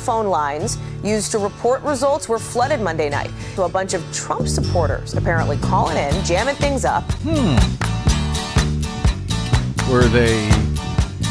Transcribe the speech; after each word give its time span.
phone 0.00 0.26
lines 0.26 0.78
used 1.04 1.30
to 1.32 1.38
report 1.38 1.82
results 1.82 2.28
were 2.28 2.38
flooded 2.38 2.80
Monday 2.80 3.08
night. 3.08 3.30
So 3.54 3.64
a 3.64 3.68
bunch 3.68 3.94
of 3.94 4.02
Trump 4.12 4.48
supporters 4.48 5.14
apparently 5.14 5.58
calling 5.58 5.96
in, 5.96 6.24
jamming 6.24 6.56
things 6.56 6.84
up. 6.84 7.04
Hmm. 7.22 7.56
Were 9.90 10.08
they 10.08 10.48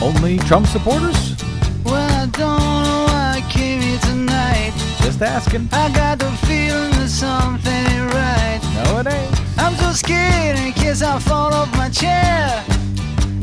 only 0.02 0.38
Trump 0.40 0.68
supporters? 0.68 1.36
Well, 1.84 1.96
I 1.96 2.26
don't 2.28 2.84
know 2.84 3.06
why 3.08 3.42
I 3.44 3.52
came 3.52 3.82
here 3.82 4.00
tonight. 4.00 4.74
Just 5.02 5.22
asking. 5.22 5.70
I 5.72 5.92
got 5.94 6.20
the 6.20 6.30
feeling 6.46 6.92
that 6.92 7.10
something 7.10 7.72
ain't 7.72 8.14
right. 8.14 8.60
No, 8.76 9.00
it 9.00 9.08
ain't. 9.08 9.60
I'm 9.60 9.76
so 9.76 9.92
scared 9.92 10.58
in 10.58 10.74
case 10.74 11.02
I 11.02 11.20
fall 11.20 11.54
off 11.54 11.72
my 11.76 11.90
chair. 11.90 12.64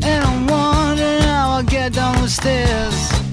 And 0.03 0.23
I'm 0.23 0.47
wondering 0.47 1.21
how 1.23 1.57
I'll 1.57 1.63
get 1.63 1.93
down 1.93 2.21
the 2.21 2.29
stairs. 2.29 3.26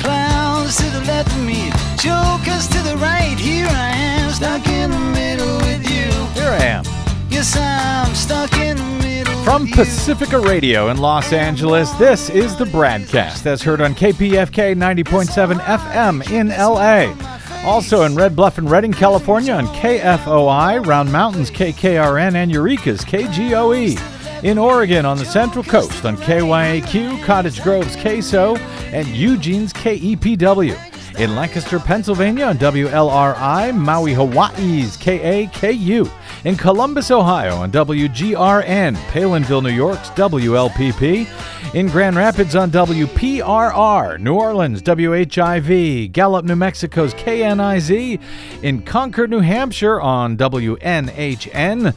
Clowns 0.00 0.76
to 0.76 0.90
the 0.90 1.00
left 1.06 1.30
of 1.32 1.44
me, 1.44 1.70
jokers 1.96 2.66
to 2.68 2.82
the 2.82 2.96
right. 2.98 3.36
Here 3.38 3.66
I 3.68 3.90
am, 3.90 4.30
stuck 4.32 4.66
in 4.68 4.90
the 4.90 4.98
middle 4.98 5.56
with 5.58 5.88
you. 5.88 6.10
Here 6.40 6.50
I 6.50 6.64
am. 6.64 6.84
Yes, 7.28 7.56
I'm 7.56 8.14
stuck 8.14 8.52
in 8.58 8.76
the 8.76 8.84
middle. 9.02 9.34
From 9.44 9.62
with 9.62 9.70
you. 9.70 9.76
Pacifica 9.76 10.38
Radio 10.38 10.88
in 10.88 10.98
Los 10.98 11.32
Angeles, 11.32 11.90
this 11.92 12.30
is 12.30 12.56
the 12.56 12.64
BradCast 12.64 13.46
as 13.46 13.62
heard 13.62 13.80
on 13.80 13.94
KPFK 13.94 14.74
90.7 14.74 15.58
FM 15.60 16.30
in 16.30 16.48
LA. 16.48 17.14
Also 17.64 18.04
in 18.04 18.14
Red 18.14 18.34
Bluff 18.34 18.56
and 18.56 18.70
Redding, 18.70 18.92
California 18.92 19.52
on 19.52 19.66
KFOI, 19.66 20.86
Round 20.86 21.12
Mountains 21.12 21.50
KKRN, 21.50 22.34
and 22.34 22.50
Eureka's 22.50 23.04
KGOE. 23.04 24.19
In 24.42 24.56
Oregon 24.56 25.04
on 25.04 25.18
the 25.18 25.26
Central 25.26 25.62
Coast 25.62 26.06
on 26.06 26.16
KYAQ, 26.16 27.22
Cottage 27.24 27.62
Grove's 27.62 27.94
KSO, 27.96 28.58
and 28.90 29.06
Eugene's 29.08 29.70
KEPW. 29.74 31.18
In 31.20 31.36
Lancaster, 31.36 31.78
Pennsylvania 31.78 32.46
on 32.46 32.56
WLRI, 32.56 33.76
Maui, 33.76 34.14
Hawaii's 34.14 34.96
KAKU. 34.96 36.10
In 36.46 36.56
Columbus, 36.56 37.10
Ohio 37.10 37.56
on 37.56 37.70
WGRN, 37.70 38.96
Palenville, 39.10 39.62
New 39.62 39.68
York's 39.68 40.08
WLPP. 40.10 41.74
In 41.74 41.88
Grand 41.88 42.16
Rapids 42.16 42.56
on 42.56 42.70
WPRR, 42.70 44.18
New 44.20 44.34
Orleans, 44.34 44.80
WHIV, 44.80 46.12
Gallup, 46.12 46.46
New 46.46 46.56
Mexico's 46.56 47.12
KNIZ. 47.12 48.18
In 48.62 48.80
Concord, 48.80 49.28
New 49.28 49.40
Hampshire 49.40 50.00
on 50.00 50.38
WNHN 50.38 51.94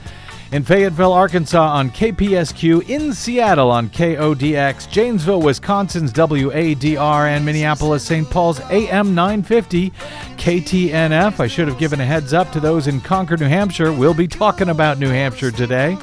in 0.54 0.64
Fayetteville, 0.64 1.12
Arkansas 1.12 1.74
on 1.74 1.90
KPSQ, 1.90 2.88
in 2.88 3.12
Seattle 3.12 3.72
on 3.72 3.90
KODX, 3.90 4.88
Janesville, 4.88 5.42
Wisconsin's 5.42 6.14
WADR, 6.14 7.28
and 7.28 7.44
Minneapolis, 7.44 8.06
St. 8.06 8.30
Paul's 8.30 8.60
AM 8.70 9.16
950, 9.16 9.90
KTNF. 10.38 11.40
I 11.40 11.48
should 11.48 11.68
have 11.68 11.80
given 11.80 12.00
a 12.00 12.06
heads 12.06 12.34
up 12.34 12.52
to 12.52 12.60
those 12.60 12.86
in 12.86 13.02
Concord, 13.02 13.40
New 13.40 13.48
Hampshire. 13.48 13.92
We'll 13.92 14.14
be 14.14 14.28
talking 14.28 14.70
about 14.70 15.00
New 15.00 15.10
Hampshire 15.10 15.50
today. 15.50 15.98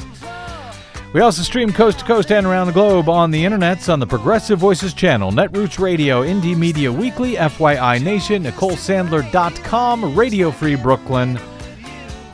We 1.13 1.21
also 1.21 1.43
stream 1.43 1.73
coast 1.73 2.01
to 2.01 2.05
coast 2.05 2.33
and 2.33 2.45
around 2.45 2.67
the 2.67 2.73
globe 2.73 3.09
on 3.09 3.31
the 3.31 3.45
internets 3.45 3.93
on 3.93 4.01
the 4.01 4.07
Progressive 4.07 4.59
Voices 4.59 4.95
channel, 4.95 5.31
Netroots 5.31 5.79
Radio, 5.79 6.25
Indie 6.25 6.57
Media 6.57 6.93
Weekly, 6.93 7.35
FYI 7.35 8.03
Nation, 8.03 8.43
NicoleSandler.com, 8.43 10.17
Radio 10.17 10.51
Free 10.51 10.75
Brooklyn, 10.77 11.39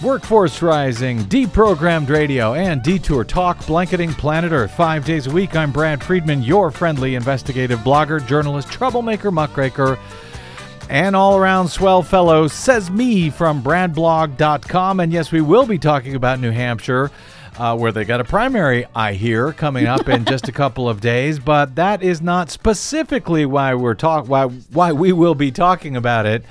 Workforce 0.03 0.61
Rising, 0.61 1.21
Deprogrammed 1.21 2.11
Radio, 2.11 2.53
and 2.53 2.83
Detour 2.83 3.25
Talk, 3.25 3.67
blanketing 3.67 4.13
planet 4.13 4.53
Earth 4.53 4.73
five 4.73 5.07
days 5.07 5.27
a 5.27 5.31
week. 5.31 5.57
I'm 5.57 5.73
Brad 5.73 6.05
Friedman, 6.05 6.43
your 6.43 6.71
friendly 6.71 7.15
investigative 7.15 7.79
blogger, 7.79 8.25
journalist, 8.27 8.71
troublemaker, 8.71 9.31
muckraker, 9.31 9.99
and 10.91 11.17
all 11.17 11.39
around 11.39 11.69
swell 11.69 12.03
fellow, 12.03 12.47
says 12.47 12.91
me 12.91 13.31
from 13.31 13.63
BradBlog.com. 13.63 15.01
And 15.01 15.13
yes, 15.15 15.33
we 15.33 15.41
will 15.41 15.67
be 15.67 15.79
talking 15.79 16.15
about 16.15 16.41
New 16.41 16.53
Hampshire. 16.53 17.11
Uh, 17.59 17.75
where 17.75 17.91
they 17.91 18.05
got 18.05 18.21
a 18.21 18.25
primary, 18.25 18.85
I 18.95 19.15
hear, 19.15 19.51
coming 19.55 19.87
up 19.87 20.11
in 20.11 20.27
just 20.27 20.47
a 20.47 20.53
couple 20.53 20.91
of 20.91 21.01
days, 21.01 21.39
but 21.39 21.75
that 21.77 22.03
is 22.03 22.21
not 22.21 22.51
specifically 22.51 23.47
why 23.47 23.75
we're 23.75 23.95
talk 23.95 24.29
why 24.29 24.45
why 24.45 24.93
we 24.93 25.11
will 25.11 25.35
be 25.35 25.51
talking 25.51 25.97
about 25.97 26.27
it. 26.27 26.45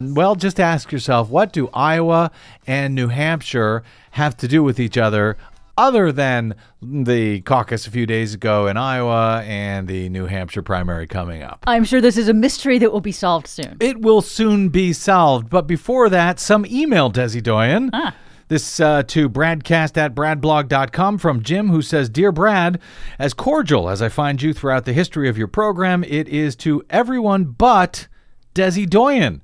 Well, 0.00 0.34
just 0.34 0.60
ask 0.60 0.92
yourself 0.92 1.28
what 1.28 1.52
do 1.52 1.68
Iowa 1.74 2.30
and 2.66 2.94
New 2.94 3.08
Hampshire 3.08 3.82
have 4.12 4.36
to 4.38 4.48
do 4.48 4.62
with 4.62 4.78
each 4.78 4.96
other 4.96 5.36
other 5.76 6.10
than 6.10 6.54
the 6.82 7.40
caucus 7.42 7.86
a 7.86 7.90
few 7.90 8.04
days 8.04 8.34
ago 8.34 8.66
in 8.66 8.76
Iowa 8.76 9.42
and 9.46 9.86
the 9.86 10.08
New 10.08 10.26
Hampshire 10.26 10.62
primary 10.62 11.06
coming 11.06 11.42
up? 11.42 11.64
I'm 11.66 11.84
sure 11.84 12.00
this 12.00 12.16
is 12.16 12.28
a 12.28 12.34
mystery 12.34 12.78
that 12.78 12.92
will 12.92 13.00
be 13.00 13.12
solved 13.12 13.46
soon. 13.46 13.76
It 13.80 14.00
will 14.00 14.20
soon 14.20 14.68
be 14.68 14.92
solved. 14.92 15.48
But 15.48 15.66
before 15.66 16.08
that, 16.10 16.40
some 16.40 16.66
email, 16.66 17.10
Desi 17.10 17.42
Doyen. 17.42 17.90
Ah. 17.92 18.14
This 18.48 18.80
uh, 18.80 19.02
to 19.08 19.28
bradcast 19.28 19.98
at 19.98 20.14
bradblog.com 20.14 21.18
from 21.18 21.42
Jim, 21.42 21.68
who 21.68 21.82
says 21.82 22.08
Dear 22.08 22.32
Brad, 22.32 22.80
as 23.18 23.34
cordial 23.34 23.90
as 23.90 24.00
I 24.00 24.08
find 24.08 24.40
you 24.40 24.54
throughout 24.54 24.86
the 24.86 24.94
history 24.94 25.28
of 25.28 25.36
your 25.36 25.48
program, 25.48 26.02
it 26.04 26.28
is 26.28 26.56
to 26.56 26.82
everyone 26.88 27.44
but 27.44 28.08
Desi 28.54 28.88
Doyen, 28.88 29.42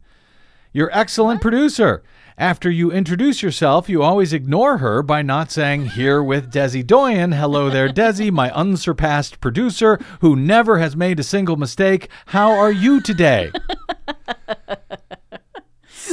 your 0.74 0.90
excellent 0.92 1.40
producer. 1.40 2.02
After 2.36 2.68
you 2.68 2.90
introduce 2.90 3.44
yourself, 3.44 3.88
you 3.88 4.02
always 4.02 4.32
ignore 4.32 4.78
her 4.78 5.02
by 5.04 5.22
not 5.22 5.52
saying, 5.52 5.86
Here 5.90 6.20
with 6.20 6.52
Desi 6.52 6.84
Doyen. 6.84 7.30
Hello 7.32 7.70
there, 7.70 7.88
Desi, 7.88 8.32
my 8.32 8.50
unsurpassed 8.50 9.40
producer 9.40 10.00
who 10.20 10.34
never 10.34 10.78
has 10.78 10.96
made 10.96 11.20
a 11.20 11.22
single 11.22 11.56
mistake. 11.56 12.08
How 12.26 12.50
are 12.50 12.72
you 12.72 13.00
today? 13.00 13.52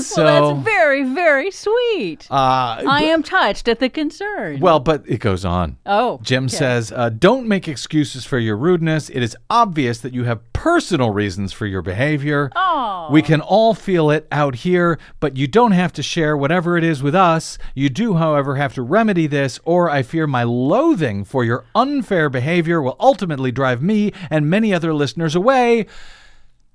so, 0.01 0.23
well, 0.25 0.55
that's 0.55 0.65
very, 0.65 1.03
very 1.03 1.51
sweet. 1.51 2.27
uh, 2.29 2.83
I 2.87 3.03
am 3.03 3.23
touched 3.23 3.67
at 3.67 3.79
the 3.79 3.89
concern. 3.89 4.59
well, 4.59 4.79
but 4.79 5.03
it 5.07 5.19
goes 5.19 5.45
on. 5.45 5.77
oh, 5.85 6.19
Jim 6.21 6.45
okay. 6.45 6.55
says, 6.55 6.91
uh, 6.91 7.09
don't 7.09 7.47
make 7.47 7.67
excuses 7.67 8.25
for 8.25 8.39
your 8.39 8.57
rudeness. 8.57 9.09
It 9.09 9.21
is 9.23 9.35
obvious 9.49 9.99
that 10.01 10.13
you 10.13 10.23
have 10.25 10.39
personal 10.53 11.09
reasons 11.11 11.53
for 11.53 11.65
your 11.65 11.81
behavior. 11.81 12.51
Oh. 12.55 13.07
We 13.11 13.21
can 13.21 13.41
all 13.41 13.73
feel 13.73 14.11
it 14.11 14.27
out 14.31 14.55
here, 14.55 14.99
but 15.19 15.37
you 15.37 15.47
don't 15.47 15.71
have 15.71 15.93
to 15.93 16.03
share 16.03 16.37
whatever 16.37 16.77
it 16.77 16.83
is 16.83 17.01
with 17.01 17.15
us. 17.15 17.57
You 17.73 17.89
do, 17.89 18.15
however, 18.15 18.55
have 18.55 18.73
to 18.75 18.81
remedy 18.81 19.27
this, 19.27 19.59
or 19.65 19.89
I 19.89 20.03
fear 20.03 20.27
my 20.27 20.43
loathing 20.43 21.23
for 21.23 21.43
your 21.43 21.65
unfair 21.73 22.29
behavior 22.29 22.81
will 22.81 22.95
ultimately 22.99 23.51
drive 23.51 23.81
me 23.81 24.13
and 24.29 24.49
many 24.49 24.73
other 24.73 24.93
listeners 24.93 25.35
away. 25.35 25.87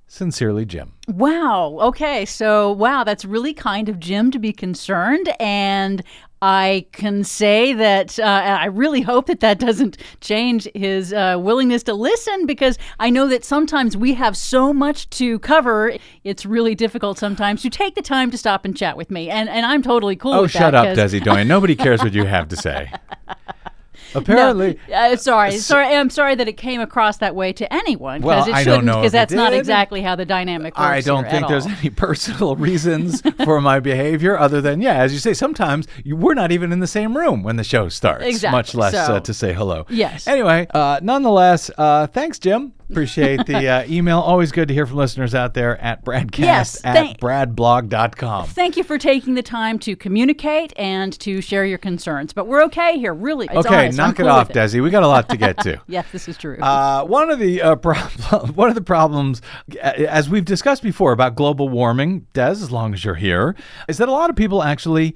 Sincerely, 0.09 0.65
Jim. 0.65 0.93
Wow. 1.09 1.79
Okay. 1.81 2.25
So, 2.25 2.71
wow, 2.73 3.03
that's 3.03 3.25
really 3.25 3.53
kind 3.53 3.89
of 3.89 3.99
Jim 3.99 4.31
to 4.31 4.39
be 4.39 4.53
concerned. 4.53 5.33
And 5.41 6.03
I 6.43 6.87
can 6.93 7.25
say 7.25 7.73
that 7.73 8.19
uh, 8.21 8.23
I 8.23 8.67
really 8.67 9.01
hope 9.01 9.27
that 9.27 9.41
that 9.41 9.59
doesn't 9.59 9.97
change 10.21 10.69
his 10.75 11.13
uh, 11.13 11.37
willingness 11.41 11.83
to 11.85 11.95
listen 11.95 12.47
because 12.47 12.79
I 13.01 13.11
know 13.11 13.27
that 13.29 13.45
sometimes 13.45 13.97
we 13.97 14.15
have 14.15 14.37
so 14.37 14.73
much 14.73 15.11
to 15.11 15.39
cover. 15.41 15.95
It's 16.25 16.47
really 16.47 16.75
difficult 16.75 17.19
sometimes 17.19 17.63
to 17.63 17.71
take 17.71 17.95
the 17.95 18.03
time 18.03 18.31
to 18.31 18.39
stop 18.39 18.65
and 18.65 18.77
chat 18.77 18.97
with 18.97 19.11
me. 19.11 19.29
And, 19.29 19.49
and 19.49 19.67
I'm 19.67 19.83
totally 19.83 20.15
cool 20.15 20.35
Oh, 20.35 20.47
shut 20.47 20.75
up, 20.75 20.97
Desi 20.97 21.23
Doyen. 21.23 21.49
Nobody 21.49 21.75
cares 21.75 22.01
what 22.01 22.13
you 22.13 22.27
have 22.27 22.49
to 22.49 22.57
say. 22.57 22.93
No, 24.15 24.21
Apparently, 24.21 24.79
uh, 24.95 25.17
sorry, 25.17 25.59
sorry. 25.59 25.87
I'm 25.95 26.11
sorry 26.11 26.35
that 26.37 26.49
it 26.49 26.57
came 26.57 26.81
across 26.81 27.19
that 27.19 27.35
way 27.35 27.53
to 27.55 27.73
anyone 27.73 28.23
Well, 28.23 28.45
because 28.45 28.49
it 28.49 28.55
I 28.55 28.65
don't 28.65 28.73
shouldn't. 28.75 28.85
know 28.87 28.97
Because 29.01 29.13
that's 29.13 29.33
not 29.33 29.53
exactly 29.53 30.01
how 30.03 30.17
the 30.17 30.25
dynamic 30.25 30.77
works. 30.79 30.81
I 30.89 31.01
don't 31.01 31.29
think 31.29 31.49
there's 31.49 31.67
all. 31.67 31.73
any 31.81 31.91
personal 32.07 32.57
reasons 32.57 33.21
for 33.45 33.61
my 33.61 33.81
behavior 33.81 34.39
other 34.39 34.61
than, 34.61 34.81
yeah, 34.81 34.95
as 34.97 35.13
you 35.13 35.19
say, 35.19 35.35
sometimes 35.35 35.87
you, 36.05 36.17
we're 36.17 36.35
not 36.35 36.51
even 36.53 36.73
in 36.73 36.81
the 36.81 36.87
same 36.87 37.17
room 37.17 37.43
when 37.43 37.57
the 37.57 37.65
show 37.65 37.89
starts, 37.89 38.25
Exactly. 38.25 38.57
much 38.57 38.75
less 38.75 38.93
So- 38.95 39.17
uh, 39.17 39.21
to 39.21 39.35
say 39.35 39.53
hello. 39.53 39.87
Yes. 39.89 40.27
Anyway, 40.27 40.67
uh, 40.73 41.01
nonetheless, 41.03 41.71
uh, 41.77 42.07
thanks, 42.07 42.39
Jim. 42.39 42.73
Appreciate 42.91 43.47
the 43.47 43.67
uh, 43.69 43.85
email. 43.89 44.21
Always 44.21 44.53
good 44.53 44.69
to 44.69 44.75
hear 44.75 44.87
from 44.87 44.97
listeners 44.97 45.35
out 45.35 45.55
there 45.55 45.77
at 45.79 46.05
Bradcast 46.05 46.39
Yes, 46.39 46.85
at 46.85 46.95
thank- 46.95 47.19
bradblog.com. 47.21 48.47
Thank 48.47 48.77
you 48.77 48.85
for 48.85 48.99
taking 48.99 49.35
the 49.35 49.43
time 49.43 49.79
to 49.81 49.97
communicate 49.97 50.73
and 50.77 51.19
to 51.21 51.41
share 51.41 51.65
your 51.65 51.79
concerns. 51.79 52.33
But 52.33 52.47
we're 52.47 52.63
okay 52.65 52.99
here, 52.99 53.13
really. 53.15 53.47
It's 53.51 53.67
Okay, 53.67 53.85
honest. 53.87 53.99
Knock 53.99 54.21
it 54.21 54.27
off, 54.27 54.51
it. 54.51 54.57
Desi. 54.57 54.83
We 54.83 54.91
got 54.91 55.03
a 55.03 55.09
lot 55.09 55.29
to 55.31 55.37
get 55.37 55.59
to. 55.59 55.81
Yes, 55.89 56.07
this 56.13 56.29
is 56.29 56.37
true. 56.37 56.59
Uh, 56.61 57.05
one 57.05 57.31
of 57.31 57.39
the 57.39 57.63
uh, 57.63 57.77
problem, 57.77 58.55
one 58.55 58.69
of 58.69 58.75
the 58.75 58.81
problems, 58.81 59.41
as 59.83 60.29
we've 60.29 60.45
discussed 60.45 60.83
before 60.83 61.13
about 61.13 61.35
global 61.37 61.69
warming, 61.69 62.27
Des, 62.33 62.43
as 62.51 62.71
long 62.71 62.93
as 62.95 63.05
you're 63.05 63.15
here, 63.15 63.55
is 63.89 63.99
that 63.99 64.09
a 64.09 64.13
lot 64.13 64.31
of 64.31 64.37
people 64.37 64.63
actually 64.63 65.15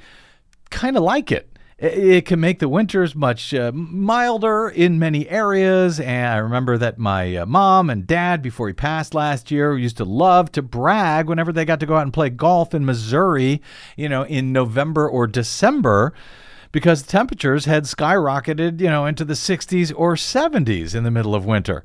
kind 0.71 0.97
of 0.97 1.03
like 1.03 1.33
it. 1.33 1.50
It- 1.81 2.27
can 2.27 2.41
make 2.41 2.59
the 2.59 2.69
winters 2.69 3.15
much 3.15 3.55
uh, 3.55 3.73
milder 3.75 4.69
in 4.69 4.99
many 4.99 5.27
areas. 5.29 5.99
And 5.99 6.27
I 6.27 6.37
remember 6.37 6.77
that 6.77 6.99
my 6.99 7.37
uh, 7.37 7.47
mom 7.47 7.89
and 7.89 8.07
dad, 8.07 8.43
before 8.43 8.69
he 8.69 8.75
passed 8.75 9.15
last 9.15 9.51
year, 9.51 9.77
used 9.79 9.97
to 9.97 10.05
love 10.05 10.53
to 10.53 10.63
brag 10.63 11.27
whenever 11.27 11.53
they 11.53 11.65
got 11.65 11.81
to 11.81 11.87
go 11.87 11.97
out 11.97 12.03
and 12.03 12.13
play 12.13 12.29
golf 12.29 12.75
in 12.75 12.85
Missouri, 12.85 13.63
you 13.97 14.09
know, 14.09 14.25
in 14.25 14.53
November 14.53 15.09
or 15.09 15.27
December 15.27 16.13
because 16.73 17.03
temperatures 17.03 17.65
had 17.65 17.85
skyrocketed, 17.85 18.81
you 18.81 18.89
know, 18.89 19.07
into 19.07 19.25
the 19.25 19.35
60s 19.35 19.93
or 19.97 20.15
70s 20.15 20.95
in 20.95 21.03
the 21.05 21.11
middle 21.11 21.35
of 21.35 21.45
winter. 21.45 21.85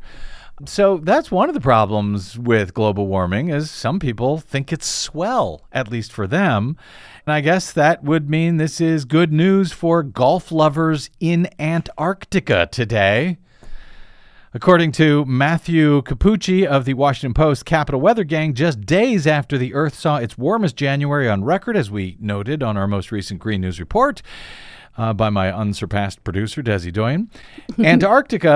So 0.64 1.00
that's 1.00 1.30
one 1.30 1.50
of 1.50 1.54
the 1.54 1.60
problems 1.60 2.40
with 2.40 2.74
global 2.74 3.08
warming 3.08 3.50
is 3.50 3.70
some 3.70 4.00
people 4.00 4.38
think 4.38 4.72
it's 4.72 4.88
swell, 4.88 5.68
at 5.74 5.92
least 5.92 6.14
for 6.14 6.28
them. 6.28 6.78
And 7.26 7.34
I 7.34 7.42
guess 7.42 7.74
that 7.74 8.06
would 8.06 8.30
mean 8.30 8.56
this 8.56 8.80
is 8.80 9.04
good 9.04 9.34
news 9.34 9.74
for 9.74 10.02
golf 10.02 10.54
lovers 10.54 11.10
in 11.20 11.50
Antarctica 11.60 12.70
today. 12.72 13.38
According 14.54 14.94
to 14.94 15.26
Matthew 15.26 16.02
Capucci 16.04 16.66
of 16.66 16.86
the 16.86 16.94
Washington 16.94 17.34
Post 17.34 17.66
Capital 17.66 18.00
Weather 18.00 18.24
Gang, 18.24 18.54
just 18.54 18.80
days 18.80 19.28
after 19.28 19.58
the 19.58 19.74
Earth 19.74 19.96
saw 19.96 20.16
its 20.16 20.38
warmest 20.38 20.78
January 20.78 21.28
on 21.28 21.44
record, 21.44 21.76
as 21.76 21.92
we 21.92 22.16
noted 22.22 22.64
on 22.64 22.78
our 22.78 22.88
most 22.88 23.12
recent 23.12 23.42
Green 23.42 23.60
News 23.60 23.82
report, 23.82 24.22
uh, 24.98 25.14
by 25.14 25.30
my 25.30 25.54
unsurpassed 25.54 26.24
producer, 26.24 26.62
Desi 26.62 26.92
Doyen. 26.92 27.30
Antarctica 27.80 28.52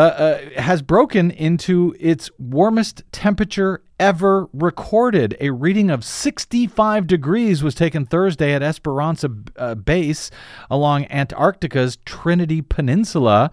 uh, 0.56 0.62
has 0.62 0.81
broken 0.81 1.31
into 1.31 1.95
its 2.00 2.30
warmest 2.38 3.03
temperature 3.12 3.81
ever 4.00 4.47
recorded. 4.53 5.36
A 5.39 5.50
reading 5.50 5.89
of 5.89 6.06
65 6.06 7.07
degrees 7.07 7.62
was 7.62 7.75
taken 7.75 8.06
Thursday 8.06 8.53
at 8.53 8.63
Esperanza 8.63 9.30
uh, 9.57 9.75
Base 9.75 10.31
along 10.69 11.06
Antarctica's 11.09 11.97
Trinity 12.06 12.62
Peninsula. 12.62 13.51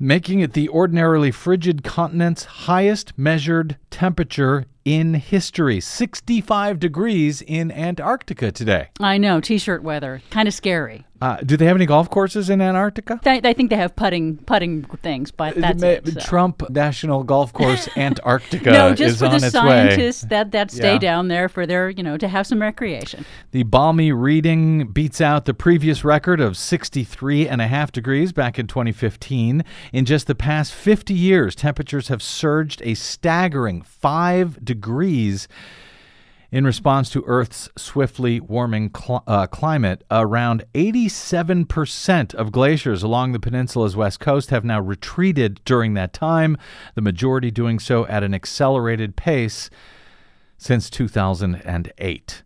Making 0.00 0.40
it 0.40 0.52
the 0.52 0.68
ordinarily 0.68 1.32
frigid 1.32 1.82
continent's 1.82 2.44
highest 2.44 3.18
measured 3.18 3.76
temperature 3.90 4.66
in 4.88 5.12
history 5.14 5.80
65 5.80 6.78
degrees 6.80 7.42
in 7.42 7.70
Antarctica 7.70 8.50
today. 8.50 8.88
I 9.00 9.18
know, 9.18 9.38
t 9.40 9.58
shirt 9.58 9.82
weather. 9.82 10.22
Kind 10.30 10.48
of 10.48 10.54
scary. 10.54 11.04
Uh, 11.20 11.36
do 11.44 11.56
they 11.56 11.66
have 11.66 11.74
any 11.76 11.84
golf 11.84 12.08
courses 12.08 12.48
in 12.48 12.60
Antarctica? 12.60 13.18
Th- 13.24 13.44
I 13.44 13.52
think 13.52 13.70
they 13.70 13.76
have 13.76 13.96
putting 13.96 14.36
putting 14.36 14.84
things, 15.02 15.32
but 15.32 15.56
that's 15.56 15.80
Ma- 15.82 15.88
it. 15.88 16.06
so. 16.12 16.20
Trump 16.20 16.70
National 16.70 17.24
Golf 17.24 17.52
Course 17.52 17.88
Antarctica 17.96 18.70
No, 18.70 18.94
just 18.94 19.14
is 19.14 19.18
for 19.18 19.26
on 19.26 19.32
the 19.32 19.46
way. 19.46 19.50
scientists 19.50 20.20
that, 20.30 20.52
that 20.52 20.70
stay 20.70 20.92
Yeah. 20.92 20.98
down 20.98 21.26
there 21.26 21.48
for 21.48 21.66
their, 21.66 21.90
you 21.90 22.04
know, 22.04 22.16
to 22.18 22.28
have 22.28 22.46
some 22.46 22.62
recreation. 22.62 23.24
The 23.50 23.64
balmy 23.64 24.12
reading 24.12 24.86
beats 24.92 25.20
out 25.20 25.44
the 25.44 25.54
previous 25.54 26.04
record 26.04 26.40
of 26.40 26.56
63 26.56 27.48
and 27.48 27.60
a 27.60 27.66
half 27.66 27.90
degrees 27.90 28.32
back 28.32 28.56
in 28.56 28.68
2015. 28.68 29.64
In 29.92 30.04
just 30.04 30.28
the 30.28 30.36
past 30.36 30.72
50 30.72 31.14
years, 31.14 31.56
temperatures 31.56 32.06
have 32.08 32.22
surged 32.22 32.80
a 32.84 32.94
staggering 32.94 33.82
5 33.82 34.64
degrees. 34.64 34.77
In 36.50 36.64
response 36.64 37.10
to 37.10 37.22
Earth's 37.26 37.68
swiftly 37.76 38.40
warming 38.40 38.90
cl- 38.96 39.22
uh, 39.26 39.46
climate, 39.46 40.02
around 40.10 40.64
87% 40.74 42.34
of 42.34 42.52
glaciers 42.52 43.02
along 43.02 43.32
the 43.32 43.38
peninsula's 43.38 43.96
west 43.96 44.18
coast 44.18 44.48
have 44.48 44.64
now 44.64 44.80
retreated 44.80 45.60
during 45.66 45.92
that 45.94 46.14
time, 46.14 46.56
the 46.94 47.02
majority 47.02 47.50
doing 47.50 47.78
so 47.78 48.06
at 48.06 48.24
an 48.24 48.32
accelerated 48.32 49.14
pace 49.14 49.68
since 50.56 50.88
2008. 50.88 52.42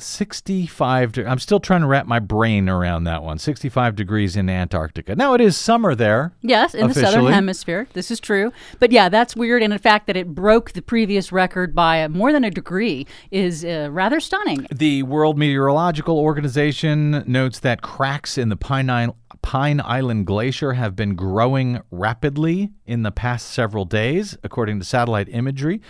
65 0.00 1.12
de- 1.12 1.26
I'm 1.26 1.38
still 1.38 1.60
trying 1.60 1.80
to 1.82 1.86
wrap 1.86 2.06
my 2.06 2.18
brain 2.18 2.68
around 2.68 3.04
that 3.04 3.22
one. 3.22 3.38
65 3.38 3.96
degrees 3.96 4.36
in 4.36 4.48
Antarctica. 4.48 5.14
Now 5.14 5.34
it 5.34 5.40
is 5.40 5.56
summer 5.56 5.94
there. 5.94 6.32
Yes, 6.42 6.74
in 6.74 6.88
the 6.88 6.94
southern 6.94 7.32
hemisphere. 7.32 7.88
This 7.92 8.10
is 8.10 8.20
true. 8.20 8.52
But 8.78 8.92
yeah, 8.92 9.08
that's 9.08 9.36
weird. 9.36 9.62
And 9.62 9.72
in 9.72 9.78
fact, 9.78 10.06
that 10.06 10.16
it 10.16 10.34
broke 10.34 10.72
the 10.72 10.82
previous 10.82 11.32
record 11.32 11.74
by 11.74 12.06
more 12.08 12.32
than 12.32 12.44
a 12.44 12.50
degree 12.50 13.06
is 13.30 13.64
uh, 13.64 13.88
rather 13.90 14.20
stunning. 14.20 14.66
The 14.74 15.02
World 15.02 15.38
Meteorological 15.38 16.18
Organization 16.18 17.24
notes 17.26 17.60
that 17.60 17.82
cracks 17.82 18.38
in 18.38 18.48
the 18.48 18.56
Pine 18.56 18.90
Island 18.90 19.14
Pine 19.42 19.80
Island 19.84 20.26
Glacier 20.26 20.74
have 20.74 20.96
been 20.96 21.14
growing 21.14 21.80
rapidly 21.90 22.70
in 22.86 23.02
the 23.02 23.10
past 23.10 23.48
several 23.48 23.84
days, 23.84 24.36
according 24.42 24.78
to 24.78 24.84
satellite 24.84 25.28
imagery. 25.30 25.80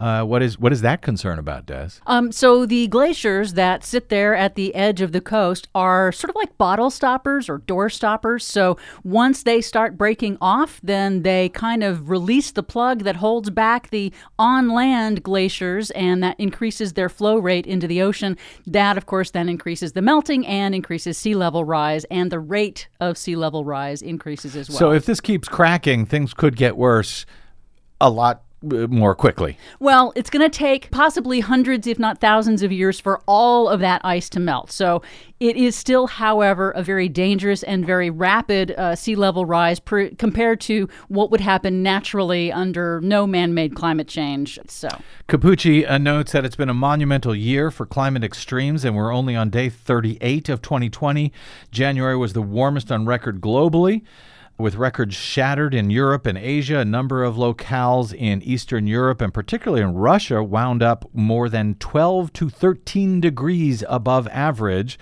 Uh, 0.00 0.24
what 0.24 0.42
is 0.42 0.58
what 0.58 0.72
is 0.72 0.80
that 0.80 1.02
concern 1.02 1.38
about, 1.38 1.66
Des? 1.66 1.90
Um, 2.06 2.32
so 2.32 2.64
the 2.64 2.88
glaciers 2.88 3.52
that 3.52 3.84
sit 3.84 4.08
there 4.08 4.34
at 4.34 4.54
the 4.54 4.74
edge 4.74 5.02
of 5.02 5.12
the 5.12 5.20
coast 5.20 5.68
are 5.74 6.10
sort 6.10 6.30
of 6.30 6.36
like 6.36 6.56
bottle 6.56 6.88
stoppers 6.88 7.50
or 7.50 7.58
door 7.58 7.90
stoppers. 7.90 8.42
So 8.42 8.78
once 9.04 9.42
they 9.42 9.60
start 9.60 9.98
breaking 9.98 10.38
off, 10.40 10.80
then 10.82 11.22
they 11.22 11.50
kind 11.50 11.82
of 11.82 12.08
release 12.08 12.50
the 12.50 12.62
plug 12.62 13.04
that 13.04 13.16
holds 13.16 13.50
back 13.50 13.90
the 13.90 14.10
on 14.38 14.70
land 14.70 15.22
glaciers 15.22 15.90
and 15.90 16.22
that 16.22 16.40
increases 16.40 16.94
their 16.94 17.10
flow 17.10 17.36
rate 17.36 17.66
into 17.66 17.86
the 17.86 18.00
ocean. 18.00 18.38
That, 18.66 18.96
of 18.96 19.04
course, 19.04 19.32
then 19.32 19.50
increases 19.50 19.92
the 19.92 20.00
melting 20.00 20.46
and 20.46 20.74
increases 20.74 21.18
sea 21.18 21.34
level 21.34 21.66
rise, 21.66 22.04
and 22.04 22.32
the 22.32 22.40
rate 22.40 22.88
of 23.00 23.18
sea 23.18 23.36
level 23.36 23.66
rise 23.66 24.00
increases 24.00 24.56
as 24.56 24.70
well. 24.70 24.78
So 24.78 24.92
if 24.92 25.04
this 25.04 25.20
keeps 25.20 25.46
cracking, 25.46 26.06
things 26.06 26.32
could 26.32 26.56
get 26.56 26.78
worse 26.78 27.26
a 28.00 28.08
lot 28.08 28.44
more 28.62 29.14
quickly. 29.14 29.56
Well, 29.78 30.12
it's 30.14 30.28
going 30.28 30.48
to 30.48 30.58
take 30.58 30.90
possibly 30.90 31.40
hundreds, 31.40 31.86
if 31.86 31.98
not 31.98 32.20
thousands, 32.20 32.62
of 32.62 32.72
years 32.72 33.00
for 33.00 33.20
all 33.26 33.68
of 33.68 33.80
that 33.80 34.00
ice 34.04 34.28
to 34.30 34.40
melt. 34.40 34.70
So 34.70 35.02
it 35.38 35.56
is 35.56 35.74
still, 35.74 36.06
however, 36.06 36.70
a 36.72 36.82
very 36.82 37.08
dangerous 37.08 37.62
and 37.62 37.86
very 37.86 38.10
rapid 38.10 38.72
uh, 38.72 38.94
sea 38.94 39.16
level 39.16 39.46
rise 39.46 39.80
compared 40.18 40.60
to 40.62 40.88
what 41.08 41.30
would 41.30 41.40
happen 41.40 41.82
naturally 41.82 42.52
under 42.52 43.00
no 43.00 43.26
man 43.26 43.54
made 43.54 43.74
climate 43.74 44.08
change. 44.08 44.58
So. 44.66 44.88
Capucci 45.28 45.88
uh, 45.88 45.96
notes 45.96 46.32
that 46.32 46.44
it's 46.44 46.56
been 46.56 46.68
a 46.68 46.74
monumental 46.74 47.34
year 47.34 47.70
for 47.70 47.86
climate 47.86 48.22
extremes, 48.22 48.84
and 48.84 48.94
we're 48.94 49.12
only 49.12 49.34
on 49.34 49.48
day 49.48 49.70
38 49.70 50.50
of 50.50 50.60
2020. 50.60 51.32
January 51.70 52.16
was 52.16 52.34
the 52.34 52.42
warmest 52.42 52.92
on 52.92 53.06
record 53.06 53.40
globally. 53.40 54.02
With 54.60 54.74
records 54.74 55.14
shattered 55.14 55.72
in 55.72 55.88
Europe 55.88 56.26
and 56.26 56.36
Asia, 56.36 56.80
a 56.80 56.84
number 56.84 57.24
of 57.24 57.36
locales 57.36 58.12
in 58.12 58.42
Eastern 58.42 58.86
Europe 58.86 59.22
and 59.22 59.32
particularly 59.32 59.82
in 59.82 59.94
Russia 59.94 60.42
wound 60.42 60.82
up 60.82 61.08
more 61.14 61.48
than 61.48 61.76
12 61.76 62.30
to 62.34 62.50
13 62.50 63.22
degrees 63.22 63.82
above 63.88 64.28
average. 64.28 64.98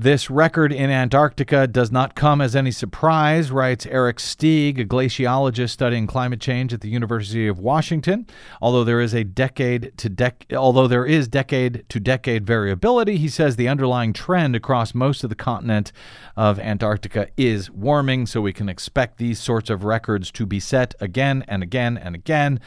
This 0.00 0.30
record 0.30 0.72
in 0.72 0.90
Antarctica 0.90 1.66
does 1.66 1.90
not 1.90 2.14
come 2.14 2.40
as 2.40 2.54
any 2.54 2.70
surprise, 2.70 3.50
writes 3.50 3.84
Eric 3.84 4.18
Steig, 4.18 4.78
a 4.78 4.84
glaciologist 4.84 5.70
studying 5.70 6.06
climate 6.06 6.40
change 6.40 6.72
at 6.72 6.82
the 6.82 6.88
University 6.88 7.48
of 7.48 7.58
Washington. 7.58 8.24
Although 8.62 8.84
there 8.84 9.00
is 9.00 9.12
a 9.12 9.24
decade 9.24 9.92
to 9.96 10.08
dec- 10.08 10.56
although 10.56 10.86
there 10.86 11.04
is 11.04 11.26
decade 11.26 11.84
to 11.88 11.98
decade 11.98 12.46
variability, 12.46 13.16
he 13.16 13.28
says 13.28 13.56
the 13.56 13.66
underlying 13.66 14.12
trend 14.12 14.54
across 14.54 14.94
most 14.94 15.24
of 15.24 15.30
the 15.30 15.34
continent 15.34 15.90
of 16.36 16.60
Antarctica 16.60 17.26
is 17.36 17.68
warming, 17.68 18.26
so 18.26 18.40
we 18.40 18.52
can 18.52 18.68
expect 18.68 19.18
these 19.18 19.40
sorts 19.40 19.68
of 19.68 19.82
records 19.82 20.30
to 20.30 20.46
be 20.46 20.60
set 20.60 20.94
again 21.00 21.44
and 21.48 21.60
again 21.60 21.98
and 21.98 22.14
again. 22.14 22.60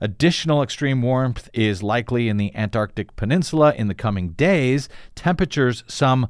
Additional 0.00 0.62
extreme 0.62 1.02
warmth 1.02 1.50
is 1.52 1.82
likely 1.82 2.30
in 2.30 2.38
the 2.38 2.56
Antarctic 2.56 3.14
Peninsula 3.14 3.74
in 3.76 3.88
the 3.88 3.94
coming 3.94 4.30
days. 4.30 4.88
Temperatures 5.14 5.84
some 5.86 6.28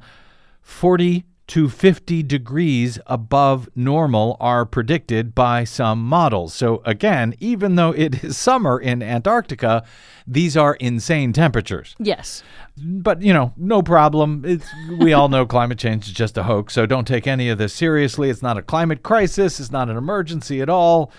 40 0.69 1.25
to 1.47 1.67
50 1.67 2.21
degrees 2.23 2.99
above 3.07 3.67
normal 3.75 4.37
are 4.39 4.67
predicted 4.67 5.33
by 5.33 5.63
some 5.63 5.99
models. 5.99 6.53
So, 6.53 6.83
again, 6.85 7.33
even 7.39 7.75
though 7.75 7.89
it 7.89 8.23
is 8.23 8.37
summer 8.37 8.79
in 8.79 9.01
Antarctica, 9.01 9.83
these 10.27 10.55
are 10.55 10.75
insane 10.75 11.33
temperatures. 11.33 11.95
Yes. 11.97 12.43
But, 12.77 13.23
you 13.23 13.33
know, 13.33 13.51
no 13.57 13.81
problem. 13.81 14.43
It's, 14.45 14.67
we 14.99 15.11
all 15.11 15.27
know 15.27 15.47
climate 15.47 15.79
change 15.79 16.07
is 16.07 16.13
just 16.13 16.37
a 16.37 16.43
hoax, 16.43 16.75
so 16.75 16.85
don't 16.85 17.07
take 17.07 17.25
any 17.25 17.49
of 17.49 17.57
this 17.57 17.73
seriously. 17.73 18.29
It's 18.29 18.43
not 18.43 18.57
a 18.57 18.61
climate 18.61 19.01
crisis, 19.01 19.59
it's 19.59 19.71
not 19.71 19.89
an 19.89 19.97
emergency 19.97 20.61
at 20.61 20.69
all. 20.69 21.11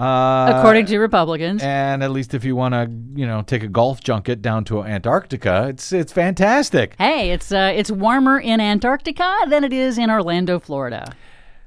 Uh, 0.00 0.54
According 0.56 0.86
to 0.86 0.98
Republicans. 0.98 1.62
and 1.62 2.02
at 2.02 2.10
least 2.10 2.32
if 2.32 2.42
you 2.44 2.56
want 2.56 2.72
to, 2.72 2.90
you 3.20 3.26
know, 3.26 3.42
take 3.42 3.62
a 3.62 3.68
golf 3.68 4.00
junket 4.00 4.40
down 4.40 4.64
to 4.64 4.82
Antarctica, 4.82 5.66
it's 5.68 5.92
it's 5.92 6.12
fantastic. 6.12 6.94
Hey, 6.98 7.30
it's 7.32 7.52
uh, 7.52 7.70
it's 7.74 7.90
warmer 7.90 8.38
in 8.40 8.60
Antarctica 8.60 9.36
than 9.48 9.62
it 9.62 9.72
is 9.74 9.98
in 9.98 10.10
Orlando, 10.10 10.58
Florida. 10.58 11.12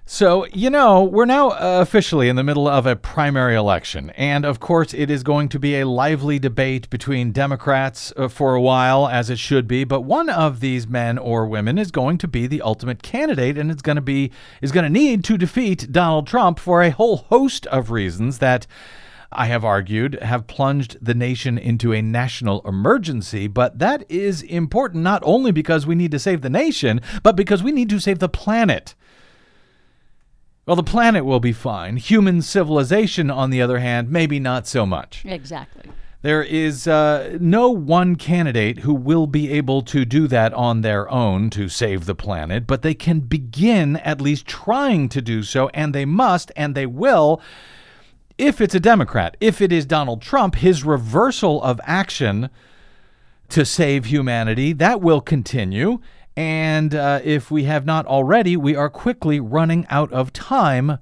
So, 0.05 0.45
you 0.47 0.69
know, 0.69 1.01
we're 1.01 1.23
now 1.23 1.51
uh, 1.51 1.79
officially 1.81 2.27
in 2.27 2.35
the 2.35 2.43
middle 2.43 2.67
of 2.67 2.85
a 2.85 2.97
primary 2.97 3.55
election. 3.55 4.09
And 4.11 4.43
of 4.43 4.59
course, 4.59 4.93
it 4.93 5.09
is 5.09 5.23
going 5.23 5.47
to 5.49 5.59
be 5.59 5.79
a 5.79 5.87
lively 5.87 6.39
debate 6.39 6.89
between 6.89 7.31
Democrats 7.31 8.11
uh, 8.17 8.27
for 8.27 8.53
a 8.53 8.61
while, 8.61 9.07
as 9.07 9.29
it 9.29 9.39
should 9.39 9.65
be. 9.65 9.85
But 9.85 10.01
one 10.01 10.27
of 10.29 10.59
these 10.59 10.87
men 10.89 11.17
or 11.17 11.47
women 11.47 11.77
is 11.77 11.89
going 11.89 12.17
to 12.17 12.27
be 12.27 12.47
the 12.47 12.61
ultimate 12.61 13.01
candidate, 13.01 13.57
and 13.57 13.71
it's 13.71 13.81
going 13.81 13.95
to 13.95 14.01
be, 14.01 14.29
is 14.61 14.73
going 14.73 14.83
to 14.83 14.89
need 14.89 15.23
to 15.23 15.37
defeat 15.37 15.89
Donald 15.89 16.27
Trump 16.27 16.59
for 16.59 16.81
a 16.81 16.89
whole 16.91 17.17
host 17.17 17.65
of 17.67 17.89
reasons 17.89 18.39
that. 18.39 18.67
I 19.35 19.47
have 19.47 19.65
argued, 19.65 20.21
have 20.21 20.45
plunged 20.45 21.03
the 21.03 21.15
nation 21.15 21.57
into 21.57 21.91
a 21.91 22.03
national 22.03 22.61
emergency. 22.67 23.47
But 23.47 23.79
that 23.79 24.05
is 24.07 24.43
important 24.43 25.01
not 25.01 25.23
only 25.25 25.49
because 25.49 25.87
we 25.87 25.95
need 25.95 26.11
to 26.11 26.19
save 26.19 26.41
the 26.41 26.51
nation, 26.51 27.01
but 27.23 27.35
because 27.35 27.63
we 27.63 27.71
need 27.71 27.89
to 27.89 27.99
save 27.99 28.19
the 28.19 28.29
planet. 28.29 28.93
Well, 30.65 30.75
the 30.75 30.83
planet 30.83 31.25
will 31.25 31.41
be 31.41 31.51
fine. 31.51 31.97
Human 31.97 32.41
civilization, 32.41 33.29
on 33.29 33.49
the 33.49 33.61
other 33.61 33.79
hand, 33.79 34.09
maybe 34.09 34.39
not 34.39 34.65
so 34.65 34.85
much. 34.85 35.25
Exactly. 35.25 35.91
There 36.21 36.41
is 36.41 36.87
uh, 36.87 37.37
no 37.41 37.69
one 37.69 38.15
candidate 38.15 38.79
who 38.79 38.93
will 38.93 39.27
be 39.27 39.51
able 39.51 39.81
to 39.81 40.05
do 40.05 40.25
that 40.27 40.53
on 40.53 40.79
their 40.79 41.09
own 41.11 41.49
to 41.49 41.67
save 41.67 42.05
the 42.05 42.15
planet, 42.15 42.65
but 42.65 42.81
they 42.81 42.93
can 42.93 43.19
begin 43.19 43.97
at 43.97 44.21
least 44.21 44.47
trying 44.47 45.09
to 45.09 45.21
do 45.21 45.43
so, 45.43 45.67
and 45.73 45.93
they 45.93 46.05
must 46.05 46.49
and 46.55 46.75
they 46.75 46.85
will 46.85 47.41
if 48.37 48.61
it's 48.61 48.73
a 48.73 48.79
Democrat. 48.79 49.35
If 49.41 49.61
it 49.61 49.73
is 49.73 49.85
Donald 49.85 50.21
Trump, 50.21 50.55
his 50.55 50.85
reversal 50.85 51.61
of 51.61 51.81
action 51.83 52.49
to 53.49 53.65
save 53.65 54.05
humanity, 54.05 54.71
that 54.73 55.01
will 55.01 55.21
continue. 55.21 55.99
And 56.35 56.95
uh, 56.95 57.19
if 57.23 57.51
we 57.51 57.65
have 57.65 57.85
not 57.85 58.05
already, 58.05 58.57
we 58.57 58.75
are 58.75 58.89
quickly 58.89 59.39
running 59.39 59.85
out 59.89 60.11
of 60.11 60.33
time 60.33 60.97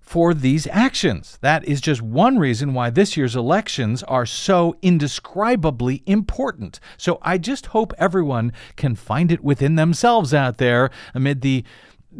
for 0.00 0.32
these 0.34 0.68
actions. 0.68 1.36
That 1.40 1.64
is 1.64 1.80
just 1.80 2.00
one 2.00 2.38
reason 2.38 2.74
why 2.74 2.90
this 2.90 3.16
year's 3.16 3.34
elections 3.34 4.04
are 4.04 4.24
so 4.24 4.76
indescribably 4.80 6.02
important. 6.06 6.78
So 6.96 7.18
I 7.22 7.38
just 7.38 7.66
hope 7.66 7.92
everyone 7.98 8.52
can 8.76 8.94
find 8.94 9.32
it 9.32 9.42
within 9.42 9.74
themselves 9.74 10.32
out 10.32 10.58
there 10.58 10.90
amid 11.12 11.40
the 11.40 11.64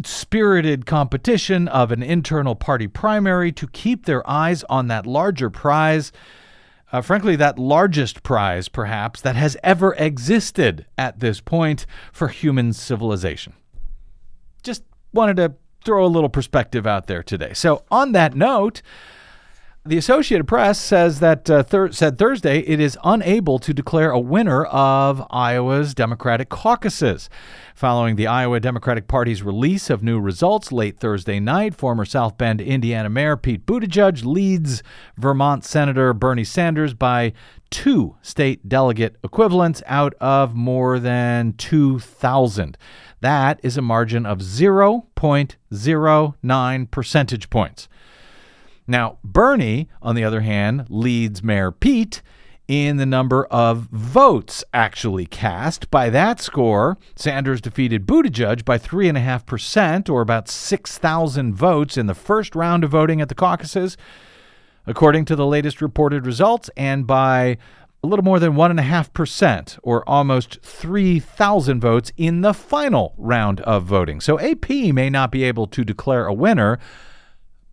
spirited 0.05 0.85
competition 0.85 1.69
of 1.69 1.93
an 1.93 2.03
internal 2.03 2.57
party 2.57 2.89
primary 2.89 3.53
to 3.53 3.69
keep 3.69 4.05
their 4.05 4.29
eyes 4.29 4.65
on 4.65 4.89
that 4.89 5.07
larger 5.07 5.49
prize. 5.49 6.11
Uh, 6.93 7.01
frankly, 7.01 7.37
that 7.37 7.59
largest 7.59 8.23
prize, 8.23 8.69
perhaps, 8.69 9.21
that 9.21 9.37
has 9.37 9.57
ever 9.63 9.95
existed 9.95 10.87
at 10.97 11.19
this 11.19 11.41
point 11.41 11.85
for 12.13 12.29
human 12.29 12.73
civilization. 12.73 13.55
Just 14.63 14.85
wanted 15.13 15.37
to 15.37 15.55
throw 15.85 16.05
a 16.05 16.09
little 16.09 16.29
perspective 16.29 16.87
out 16.87 17.07
there 17.07 17.23
today. 17.23 17.53
So, 17.55 17.85
on 17.91 18.13
that 18.13 18.35
note, 18.35 18.83
the 19.87 19.97
Associated 19.97 20.47
Press 20.47 20.79
says 20.79 21.21
that 21.21 21.49
uh, 21.49 21.63
thir- 21.63 21.93
said 21.93 22.19
Thursday 22.19 22.59
it 22.61 22.81
is 22.81 22.99
unable 23.05 23.59
to 23.61 23.73
declare 23.73 24.11
a 24.11 24.19
winner 24.19 24.65
of 24.65 25.25
Iowa's 25.31 25.95
Democratic 25.95 26.49
caucuses. 26.49 27.31
Following 27.75 28.17
the 28.17 28.27
Iowa 28.27 28.59
Democratic 28.59 29.07
Party's 29.07 29.43
release 29.43 29.91
of 29.91 30.03
new 30.03 30.19
results 30.19 30.73
late 30.73 30.99
Thursday 30.99 31.39
night, 31.39 31.75
former 31.75 32.05
South 32.05 32.37
Bend, 32.37 32.61
Indiana 32.61 33.09
Mayor 33.09 33.37
Pete 33.37 33.67
Buttigieg 33.67 34.25
leads 34.25 34.83
Vermont 35.17 35.65
Senator 35.65 36.13
Bernie 36.13 36.45
Sanders 36.45 36.95
by 36.95 37.33
two 37.71 38.17
state 38.23 38.69
delegate 38.69 39.17
equivalents 39.23 39.83
out 39.87 40.15
of 40.15 40.55
more 40.55 40.99
than 40.99 41.53
2,000. 41.55 42.77
That 43.21 43.61
is 43.63 43.77
a 43.77 43.83
margin 43.83 44.27
of 44.27 44.39
0.09 44.39 46.91
percentage 46.91 47.51
points. 47.51 47.89
Now, 48.87 49.19
Bernie, 49.25 49.89
on 50.01 50.15
the 50.15 50.25
other 50.25 50.43
hand, 50.43 50.87
leads 50.89 51.43
Mayor 51.43 51.73
Pete 51.73 52.23
in 52.69 52.97
the 52.97 53.07
number 53.07 53.47
of 53.47 53.89
votes 53.93 54.65
actually 54.75 55.27
cast. 55.27 55.91
By 55.91 56.11
that 56.11 56.41
score, 56.41 56.99
Sanders 57.15 57.61
defeated 57.61 58.07
Buttigieg 58.07 58.65
by 58.65 58.79
3.5%, 58.79 60.11
or 60.11 60.21
about 60.21 60.49
6,000 60.49 61.55
votes 61.55 61.97
in 61.97 62.07
the 62.07 62.15
first 62.15 62.55
round 62.55 62.85
of 62.85 62.91
voting 62.91 63.21
at 63.21 63.29
the 63.29 63.35
caucuses, 63.35 63.97
according 64.87 65.25
to 65.27 65.37
the 65.37 65.47
latest 65.47 65.81
reported 65.81 66.27
results, 66.27 66.71
and 66.77 67.07
by 67.07 67.57
a 68.03 68.07
little 68.07 68.25
more 68.25 68.39
than 68.39 68.55
1.5%, 68.55 69.79
or 69.83 70.09
almost 70.09 70.61
3,000 70.63 71.81
votes 71.81 72.13
in 72.17 72.41
the 72.41 72.55
final 72.55 73.15
round 73.17 73.61
of 73.63 73.85
voting. 73.85 74.21
So 74.21 74.39
AP 74.39 74.69
may 74.71 75.11
not 75.11 75.31
be 75.31 75.45
able 75.45 75.67
to 75.69 75.85
declare 75.85 76.27
a 76.27 76.35
winner, 76.35 76.79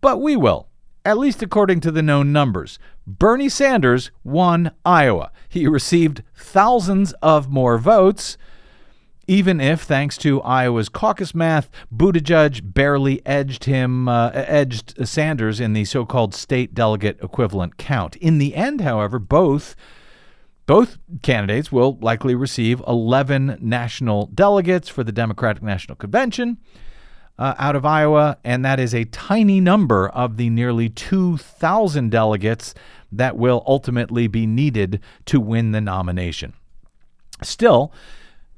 but 0.00 0.20
we 0.20 0.36
will 0.36 0.68
at 1.04 1.18
least 1.18 1.42
according 1.42 1.80
to 1.80 1.90
the 1.90 2.02
known 2.02 2.32
numbers. 2.32 2.78
Bernie 3.06 3.48
Sanders 3.48 4.10
won 4.22 4.72
Iowa. 4.84 5.30
He 5.48 5.66
received 5.66 6.22
thousands 6.34 7.12
of 7.22 7.50
more 7.50 7.78
votes, 7.78 8.38
even 9.26 9.60
if, 9.60 9.82
thanks 9.82 10.16
to 10.18 10.42
Iowa's 10.42 10.88
caucus 10.88 11.34
math, 11.34 11.70
Buttigieg 11.94 12.74
barely 12.74 13.24
edged 13.26 13.64
him, 13.64 14.08
uh, 14.08 14.30
edged 14.34 15.06
Sanders 15.06 15.60
in 15.60 15.72
the 15.72 15.84
so-called 15.84 16.34
state 16.34 16.74
delegate 16.74 17.18
equivalent 17.22 17.76
count. 17.78 18.16
In 18.16 18.38
the 18.38 18.54
end, 18.54 18.80
however, 18.80 19.18
both 19.18 19.76
both 20.66 20.96
candidates 21.20 21.70
will 21.70 21.98
likely 22.00 22.34
receive 22.34 22.82
11 22.88 23.58
national 23.60 24.26
delegates 24.26 24.88
for 24.88 25.04
the 25.04 25.12
Democratic 25.12 25.62
National 25.62 25.94
Convention 25.94 26.56
uh, 27.38 27.54
out 27.58 27.76
of 27.76 27.84
Iowa, 27.84 28.38
and 28.44 28.64
that 28.64 28.78
is 28.78 28.94
a 28.94 29.04
tiny 29.04 29.60
number 29.60 30.08
of 30.08 30.36
the 30.36 30.50
nearly 30.50 30.88
2,000 30.88 32.10
delegates 32.10 32.74
that 33.10 33.36
will 33.36 33.62
ultimately 33.66 34.26
be 34.26 34.46
needed 34.46 35.00
to 35.26 35.40
win 35.40 35.72
the 35.72 35.80
nomination. 35.80 36.52
Still, 37.42 37.92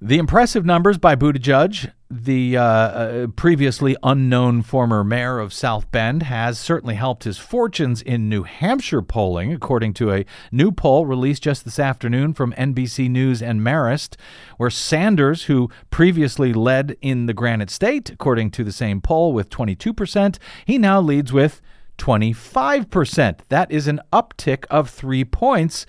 the 0.00 0.18
impressive 0.18 0.66
numbers 0.66 0.98
by 0.98 1.16
Buttigieg, 1.16 1.90
the 2.10 2.56
uh, 2.56 2.62
uh, 2.62 3.26
previously 3.28 3.96
unknown 4.02 4.60
former 4.60 5.02
mayor 5.02 5.38
of 5.38 5.54
South 5.54 5.90
Bend, 5.90 6.24
has 6.24 6.58
certainly 6.58 6.96
helped 6.96 7.24
his 7.24 7.38
fortunes 7.38 8.02
in 8.02 8.28
New 8.28 8.42
Hampshire 8.42 9.00
polling, 9.00 9.54
according 9.54 9.94
to 9.94 10.12
a 10.12 10.26
new 10.52 10.70
poll 10.70 11.06
released 11.06 11.42
just 11.42 11.64
this 11.64 11.78
afternoon 11.78 12.34
from 12.34 12.52
NBC 12.52 13.08
News 13.08 13.40
and 13.40 13.62
Marist, 13.62 14.16
where 14.58 14.70
Sanders, 14.70 15.44
who 15.44 15.70
previously 15.90 16.52
led 16.52 16.96
in 17.00 17.24
the 17.24 17.34
Granite 17.34 17.70
State, 17.70 18.10
according 18.10 18.50
to 18.50 18.64
the 18.64 18.72
same 18.72 19.00
poll, 19.00 19.32
with 19.32 19.48
22%, 19.48 20.38
he 20.66 20.76
now 20.76 21.00
leads 21.00 21.32
with 21.32 21.62
25%. 21.96 23.38
That 23.48 23.72
is 23.72 23.88
an 23.88 24.00
uptick 24.12 24.66
of 24.66 24.90
three 24.90 25.24
points 25.24 25.86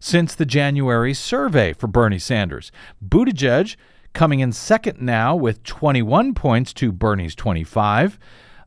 since 0.00 0.34
the 0.34 0.46
January 0.46 1.14
survey 1.14 1.72
for 1.72 1.86
Bernie 1.86 2.18
Sanders. 2.18 2.72
Buttigieg 3.06 3.76
coming 4.12 4.40
in 4.40 4.50
second 4.50 5.00
now 5.00 5.36
with 5.36 5.62
21 5.62 6.34
points 6.34 6.72
to 6.72 6.90
Bernie's 6.90 7.34
25. 7.34 8.18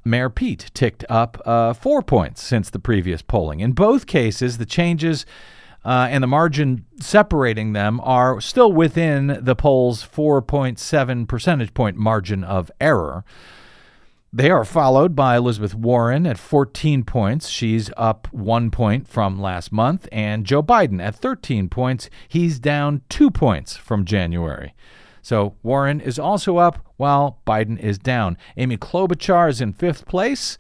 Mayor 0.06 0.30
Pete 0.30 0.70
ticked 0.74 1.04
up 1.10 1.42
uh, 1.46 1.74
four 1.74 2.02
points 2.02 2.42
since 2.42 2.70
the 2.70 2.80
previous 2.80 3.22
polling. 3.22 3.60
In 3.60 3.72
both 3.72 4.06
cases, 4.06 4.58
the 4.58 4.66
changes 4.66 5.26
uh, 5.86 6.08
and 6.10 6.24
the 6.24 6.28
margin 6.28 6.86
separating 7.00 7.74
them 7.74 8.00
are 8.04 8.40
still 8.40 8.72
within 8.72 9.40
the 9.42 9.56
poll's 9.56 10.04
4.7 10.06 11.28
percentage 11.28 11.74
point 11.74 11.98
margin 11.98 12.44
of 12.44 12.72
error. 12.80 13.26
They 14.36 14.50
are 14.50 14.66
followed 14.66 15.16
by 15.16 15.38
Elizabeth 15.38 15.76
Warren 15.76 16.26
at 16.26 16.40
14 16.40 17.04
points. 17.04 17.50
She's 17.50 17.92
up 17.96 18.28
one 18.32 18.72
point 18.72 19.08
from 19.08 19.40
last 19.40 19.72
month. 19.72 20.08
And 20.12 20.44
Joe 20.44 20.64
Biden 20.64 21.00
at 21.00 21.16
13 21.16 21.70
points. 21.70 22.10
He's 22.28 22.58
down 22.58 23.04
two 23.10 23.30
points 23.30 23.76
from 23.76 24.06
January. 24.06 24.74
So 25.22 25.54
Warren 25.62 26.02
is 26.02 26.18
also 26.18 26.58
up 26.58 26.80
while 26.98 27.42
Biden 27.46 27.80
is 27.80 28.00
down. 28.00 28.36
Amy 28.58 28.76
Klobuchar 28.76 29.52
is 29.52 29.62
in 29.62 29.72
fifth 29.72 30.08
place, 30.08 30.58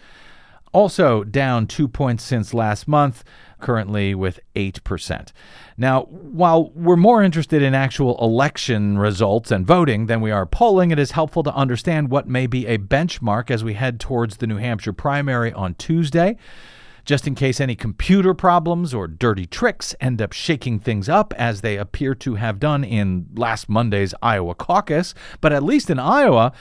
also 0.72 1.24
down 1.24 1.66
two 1.66 1.88
points 1.88 2.24
since 2.24 2.54
last 2.54 2.88
month 2.88 3.24
currently 3.64 4.14
with 4.14 4.40
8%. 4.56 5.32
Now, 5.78 6.04
while 6.04 6.70
we're 6.76 6.96
more 6.96 7.24
interested 7.24 7.64
in 7.64 7.74
actual 7.74 8.18
election 8.24 9.00
results 9.00 9.50
and 9.50 9.66
voting 9.66 10.06
than 10.06 10.22
we 10.22 10.30
are 10.30 10.46
polling, 10.46 10.92
it 10.92 11.00
is 11.00 11.12
helpful 11.12 11.42
to 11.44 11.56
understand 11.56 12.12
what 12.12 12.28
may 12.28 12.46
be 12.46 12.68
a 12.68 12.78
benchmark 12.78 13.50
as 13.50 13.64
we 13.64 13.74
head 13.74 14.00
towards 14.00 14.38
the 14.38 14.46
New 14.46 14.58
Hampshire 14.58 14.94
primary 14.94 15.52
on 15.54 15.74
Tuesday. 15.76 16.38
Just 17.06 17.28
in 17.28 17.36
case 17.36 17.60
any 17.60 17.76
computer 17.76 18.34
problems 18.34 18.94
or 18.94 19.08
dirty 19.08 19.46
tricks 19.46 19.96
end 20.00 20.22
up 20.22 20.32
shaking 20.32 20.80
things 20.80 21.10
up, 21.10 21.34
as 21.38 21.62
they 21.62 21.78
appear 21.78 22.16
to 22.16 22.36
have 22.36 22.60
done 22.60 22.84
in 22.84 23.28
last 23.36 23.68
Monday's 23.68 24.14
Iowa 24.22 24.56
caucus. 24.56 25.14
But 25.42 25.52
at 25.52 25.64
least 25.64 25.90
in 25.90 26.00
Iowa, 26.00 26.54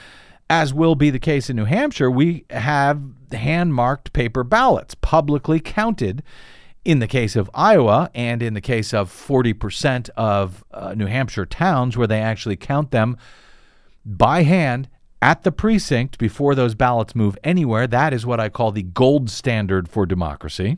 as 0.49 0.73
will 0.73 0.95
be 0.95 1.09
the 1.09 1.19
case 1.19 1.49
in 1.49 1.55
New 1.55 1.65
Hampshire, 1.65 2.11
we 2.11 2.45
have 2.49 3.01
hand 3.31 3.73
marked 3.73 4.13
paper 4.13 4.43
ballots 4.43 4.95
publicly 4.95 5.59
counted 5.59 6.23
in 6.85 6.99
the 6.99 7.07
case 7.07 7.35
of 7.35 7.49
Iowa 7.53 8.09
and 8.13 8.41
in 8.41 8.53
the 8.53 8.61
case 8.61 8.93
of 8.93 9.09
40% 9.09 10.09
of 10.17 10.63
uh, 10.71 10.93
New 10.95 11.05
Hampshire 11.05 11.45
towns 11.45 11.95
where 11.95 12.07
they 12.07 12.19
actually 12.19 12.57
count 12.57 12.91
them 12.91 13.17
by 14.05 14.43
hand 14.43 14.89
at 15.21 15.43
the 15.43 15.51
precinct 15.51 16.17
before 16.17 16.53
those 16.53 16.75
ballots 16.75 17.15
move 17.15 17.37
anywhere, 17.43 17.87
that 17.87 18.13
is 18.13 18.25
what 18.25 18.41
I 18.41 18.49
call 18.49 18.71
the 18.71 18.83
gold 18.83 19.29
standard 19.29 19.87
for 19.87 20.05
democracy. 20.05 20.77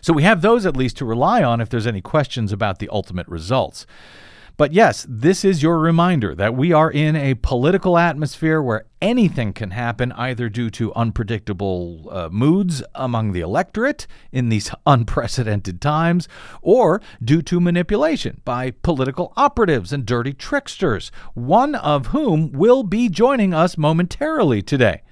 So 0.00 0.12
we 0.12 0.24
have 0.24 0.42
those 0.42 0.66
at 0.66 0.76
least 0.76 0.96
to 0.98 1.04
rely 1.04 1.42
on 1.42 1.60
if 1.60 1.68
there's 1.68 1.86
any 1.86 2.00
questions 2.00 2.52
about 2.52 2.80
the 2.80 2.88
ultimate 2.90 3.28
results. 3.28 3.86
But 4.56 4.72
yes, 4.72 5.04
this 5.08 5.44
is 5.44 5.64
your 5.64 5.80
reminder 5.80 6.32
that 6.36 6.54
we 6.54 6.72
are 6.72 6.88
in 6.88 7.16
a 7.16 7.34
political 7.34 7.98
atmosphere 7.98 8.62
where 8.62 8.84
anything 9.02 9.52
can 9.52 9.72
happen, 9.72 10.12
either 10.12 10.48
due 10.48 10.70
to 10.70 10.94
unpredictable 10.94 12.08
uh, 12.08 12.28
moods 12.30 12.80
among 12.94 13.32
the 13.32 13.40
electorate 13.40 14.06
in 14.30 14.50
these 14.50 14.70
unprecedented 14.86 15.80
times, 15.80 16.28
or 16.62 17.02
due 17.22 17.42
to 17.42 17.58
manipulation 17.58 18.42
by 18.44 18.70
political 18.70 19.32
operatives 19.36 19.92
and 19.92 20.06
dirty 20.06 20.32
tricksters, 20.32 21.10
one 21.34 21.74
of 21.74 22.08
whom 22.08 22.52
will 22.52 22.84
be 22.84 23.08
joining 23.08 23.52
us 23.52 23.76
momentarily 23.76 24.62
today. 24.62 25.02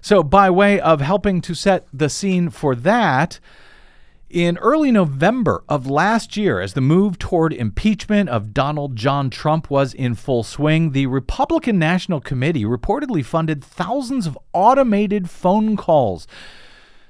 So, 0.00 0.24
by 0.24 0.50
way 0.50 0.80
of 0.80 1.00
helping 1.00 1.40
to 1.42 1.54
set 1.54 1.86
the 1.92 2.08
scene 2.08 2.50
for 2.50 2.74
that, 2.74 3.38
in 4.30 4.58
early 4.58 4.92
November 4.92 5.64
of 5.68 5.86
last 5.86 6.36
year, 6.36 6.60
as 6.60 6.74
the 6.74 6.82
move 6.82 7.18
toward 7.18 7.52
impeachment 7.52 8.28
of 8.28 8.52
Donald 8.52 8.94
John 8.94 9.30
Trump 9.30 9.70
was 9.70 9.94
in 9.94 10.14
full 10.14 10.42
swing, 10.42 10.92
the 10.92 11.06
Republican 11.06 11.78
National 11.78 12.20
Committee 12.20 12.64
reportedly 12.64 13.24
funded 13.24 13.64
thousands 13.64 14.26
of 14.26 14.38
automated 14.52 15.30
phone 15.30 15.76
calls 15.76 16.26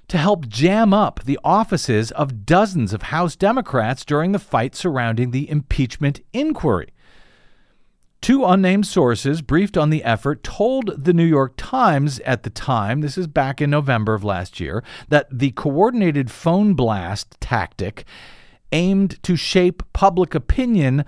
to 0.07 0.17
help 0.17 0.49
jam 0.49 0.95
up 0.95 1.21
the 1.25 1.39
offices 1.43 2.13
of 2.13 2.47
dozens 2.47 2.93
of 2.93 3.03
House 3.03 3.35
Democrats 3.35 4.05
during 4.05 4.33
the 4.33 4.39
fight 4.39 4.77
surrounding 4.77 5.33
the 5.33 5.51
impeachment 5.51 6.21
inquiry. 6.33 6.93
Two 8.21 8.45
unnamed 8.45 8.87
sources 8.87 9.43
briefed 9.43 9.77
on 9.77 9.91
the 9.91 10.03
effort 10.03 10.43
told 10.43 11.05
the 11.05 11.13
New 11.13 11.25
York 11.25 11.55
Times 11.57 12.19
at 12.21 12.43
the 12.43 12.51
time, 12.51 13.01
this 13.01 13.17
is 13.17 13.27
back 13.27 13.61
in 13.61 13.71
November 13.71 14.15
of 14.15 14.25
last 14.25 14.59
year, 14.59 14.83
that 15.09 15.27
the 15.31 15.53
coordinated 15.53 16.31
phone 16.31 16.75
blast 16.75 17.41
tactic 17.41 18.05
aimed 18.73 19.23
to 19.23 19.37
shape 19.37 19.83
public 19.93 20.35
opinion 20.35 21.05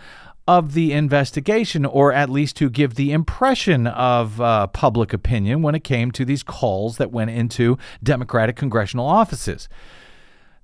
of 0.47 0.73
the 0.73 0.93
investigation, 0.93 1.85
or 1.85 2.13
at 2.13 2.31
least 2.31 2.57
to 2.57 2.71
give 2.71 2.95
the 2.95 3.13
impression 3.13 3.87
of 3.87 4.41
uh, 4.41 4.67
public 4.69 5.13
opinion 5.13 5.63
when 5.63 5.75
it 5.75 5.85
came 5.85 6.11
to 6.11 6.25
these 6.25 6.43
calls 6.43 6.97
that 6.97 7.13
went 7.13 7.31
into 7.31 7.77
Democratic 8.03 8.57
congressional 8.57 9.07
offices. 9.07 9.69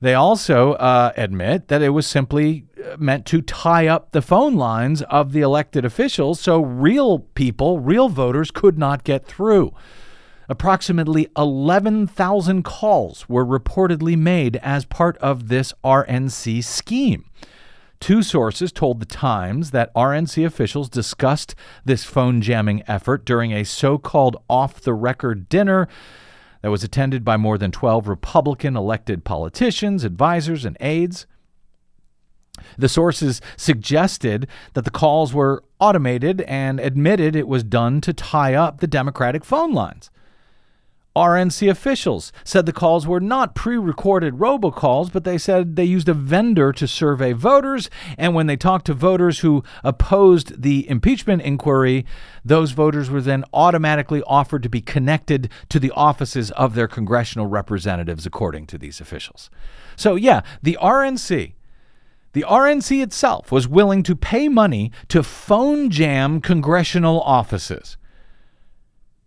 They 0.01 0.15
also 0.15 0.73
uh, 0.75 1.13
admit 1.17 1.69
that 1.69 1.83
it 1.83 1.89
was 1.91 2.07
simply 2.07 2.67
uh, 2.85 2.97
meant 2.99 3.25
to 3.27 3.41
tie 3.41 3.87
up 3.87 4.13
the 4.13 4.21
phone 4.21 4.55
lines 4.55 5.03
of 5.03 5.33
the 5.33 5.41
elected 5.41 5.85
officials 5.85 6.39
so 6.39 6.61
real 6.61 7.21
people, 7.21 7.81
real 7.81 8.09
voters, 8.09 8.51
could 8.51 8.79
not 8.79 9.05
get 9.05 9.27
through. 9.27 9.73
Approximately 10.49 11.29
11,000 11.37 12.63
calls 12.63 13.29
were 13.29 13.45
reportedly 13.45 14.17
made 14.17 14.57
as 14.57 14.85
part 14.85 15.17
of 15.19 15.49
this 15.49 15.73
RNC 15.83 16.63
scheme. 16.63 17.25
Two 17.99 18.23
sources 18.23 18.73
told 18.73 19.01
The 19.01 19.07
Times 19.07 19.71
that 19.71 19.93
RNC 19.95 20.45
officials 20.45 20.89
discussed 20.91 21.55
this 21.85 22.05
phone 22.05 22.43
jamming 22.43 22.83
effort 22.87 23.25
during 23.25 23.53
a 23.53 23.65
so 23.65 23.97
called 23.97 24.37
off 24.49 24.81
the 24.83 24.95
record 24.95 25.49
dinner 25.49 25.89
that 26.63 26.71
was 26.71 26.85
attended 26.85 27.25
by 27.25 27.37
more 27.37 27.59
than 27.59 27.71
12 27.71 28.09
Republican 28.09 28.77
elected 28.77 29.25
politicians, 29.25 30.05
advisors, 30.05 30.65
and 30.65 30.77
aides. 30.81 31.27
The 32.79 32.89
sources 32.89 33.41
suggested 33.57 34.47
that 34.75 34.85
the 34.85 34.91
calls 34.91 35.35
were 35.35 35.63
automated 35.79 36.41
and 36.43 36.81
admitted 36.81 37.37
it 37.37 37.49
was 37.49 37.63
done 37.63 38.01
to 38.03 38.13
tie 38.13 38.55
up 38.55 38.81
the 38.81 38.87
Democratic 38.87 39.45
phone 39.45 39.73
lines. 39.73 40.11
RNC 41.17 41.71
officials 41.71 42.31
said 42.45 42.67
the 42.67 42.73
calls 42.75 43.07
were 43.07 43.21
not 43.21 43.55
pre 43.55 43.79
recorded 43.79 44.35
robocalls, 44.35 45.11
but 45.11 45.25
they 45.25 45.39
said 45.39 45.75
they 45.75 45.85
used 45.85 46.11
a 46.11 46.15
vendor 46.15 46.73
to 46.75 46.87
survey 46.87 47.33
voters. 47.33 47.89
And 48.19 48.35
when 48.35 48.47
they 48.47 48.57
talked 48.57 48.85
to 48.87 48.95
voters 48.95 49.39
who 49.39 49.65
opposed 49.83 50.63
the 50.63 50.89
impeachment 50.91 51.41
inquiry, 51.41 52.05
those 52.45 52.73
voters 52.73 53.09
were 53.09 53.23
then 53.23 53.45
automatically 53.55 54.23
offered 54.27 54.63
to 54.65 54.69
be 54.69 54.83
connected 54.83 55.51
to 55.71 55.81
the 55.81 55.91
offices 55.93 56.51
of 56.51 56.75
their 56.75 56.87
congressional 56.87 57.47
representatives, 57.47 58.27
according 58.27 58.67
to 58.67 58.77
these 58.77 59.01
officials. 59.01 59.49
So, 59.97 60.17
yeah, 60.17 60.43
the 60.63 60.79
RNC. 60.83 61.55
The 62.35 62.45
RNC 62.47 63.03
itself 63.03 63.51
was 63.51 63.67
willing 63.67 64.03
to 64.03 64.15
pay 64.15 64.51
money 64.51 64.93
to 65.09 65.23
phone 65.23 65.89
jam 65.89 66.43
congressional 66.43 67.23
offices. 67.23 67.97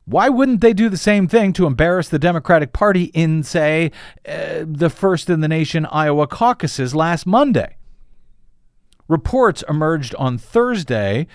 Why 0.09 0.27
wouldn't 0.27 0.61
they 0.61 0.73
do 0.73 0.89
the 0.89 0.97
same 0.97 1.27
thing 1.27 1.53
to 1.53 1.67
embarrass 1.67 2.09
the 2.09 2.17
Democratic 2.17 2.73
Party 2.73 3.05
in, 3.13 3.43
say, 3.43 3.91
uh, 4.27 4.65
the 4.65 4.89
first 4.89 5.29
in 5.29 5.41
the 5.41 5.47
nation 5.47 5.85
Iowa 5.85 6.25
caucuses 6.25 6.95
last 6.95 7.27
Monday? 7.27 7.75
Reports 9.07 9.63
emerged 9.69 10.15
on 10.15 10.39
Thursday 10.39 11.27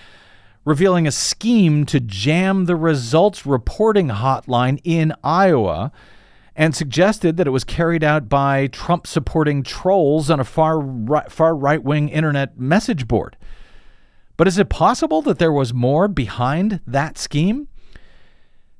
revealing 0.65 1.07
a 1.07 1.11
scheme 1.11 1.85
to 1.85 2.01
jam 2.01 2.65
the 2.65 2.75
results 2.75 3.45
reporting 3.45 4.09
hotline 4.09 4.81
in 4.83 5.13
Iowa 5.23 5.93
and 6.53 6.75
suggested 6.75 7.37
that 7.37 7.47
it 7.47 7.51
was 7.51 7.63
carried 7.63 8.03
out 8.03 8.27
by 8.27 8.67
Trump 8.67 9.07
supporting 9.07 9.63
trolls 9.63 10.29
on 10.29 10.41
a 10.41 10.43
far 10.43 10.79
right, 10.81 11.31
far 11.31 11.55
right 11.55 11.81
wing 11.81 12.09
internet 12.09 12.59
message 12.59 13.07
board. 13.07 13.37
But 14.35 14.47
is 14.47 14.57
it 14.57 14.67
possible 14.67 15.21
that 15.21 15.39
there 15.39 15.51
was 15.53 15.73
more 15.73 16.09
behind 16.09 16.81
that 16.85 17.17
scheme? 17.17 17.69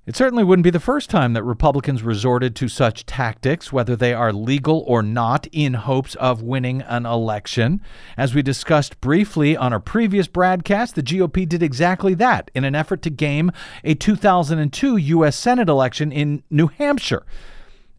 It 0.05 0.15
certainly 0.15 0.43
wouldn't 0.43 0.63
be 0.63 0.69
the 0.69 0.79
first 0.79 1.09
time 1.09 1.33
that 1.33 1.41
Republicans 1.41 2.03
resorted 2.03 2.55
to 2.57 2.67
such 2.67 3.07
tactics, 3.07 3.73
whether 3.73 3.95
they 3.95 4.13
are 4.13 4.31
legal 4.31 4.83
or 4.85 5.01
not, 5.01 5.47
in 5.51 5.73
hopes 5.73 6.13
of 6.15 6.43
winning 6.43 6.83
an 6.83 7.07
election. 7.07 7.81
As 8.15 8.35
we 8.35 8.43
discussed 8.43 9.01
briefly 9.01 9.57
on 9.57 9.73
our 9.73 9.79
previous 9.79 10.27
broadcast, 10.27 10.93
the 10.93 11.01
GOP 11.01 11.49
did 11.49 11.63
exactly 11.63 12.13
that 12.13 12.51
in 12.53 12.63
an 12.63 12.75
effort 12.75 13.01
to 13.01 13.09
game 13.09 13.51
a 13.83 13.95
2002 13.95 14.95
U.S. 14.95 15.35
Senate 15.35 15.69
election 15.69 16.11
in 16.11 16.43
New 16.51 16.67
Hampshire, 16.67 17.25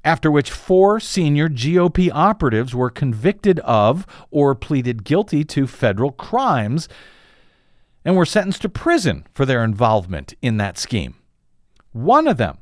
after 0.05 0.31
which 0.31 0.53
four 0.53 1.01
senior 1.01 1.49
GOP 1.49 2.09
operatives 2.15 2.73
were 2.73 2.89
convicted 2.89 3.59
of 3.61 4.07
or 4.31 4.55
pleaded 4.55 5.03
guilty 5.03 5.43
to 5.43 5.67
federal 5.67 6.13
crimes 6.13 6.89
and 8.05 8.17
were 8.17 8.25
sentenced 8.25 8.63
to 8.63 8.69
prison 8.69 9.27
for 9.35 9.45
their 9.45 9.65
involvement 9.65 10.35
in 10.41 10.59
that 10.59 10.79
scheme. 10.79 11.17
One 11.97 12.29
of 12.29 12.37
them, 12.37 12.59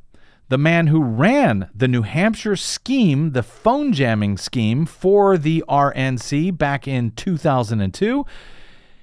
the 0.49 0.59
man 0.59 0.87
who 0.87 1.03
ran 1.03 1.69
the 1.75 1.89
New 1.89 2.03
Hampshire 2.03 2.55
scheme, 2.55 3.33
the 3.33 3.43
phone 3.43 3.93
jamming 3.93 4.39
scheme 4.39 4.87
for 4.87 5.37
the 5.37 5.65
RNC 5.69 6.57
back 6.57 6.87
in 6.87 7.11
2002, 7.11 8.25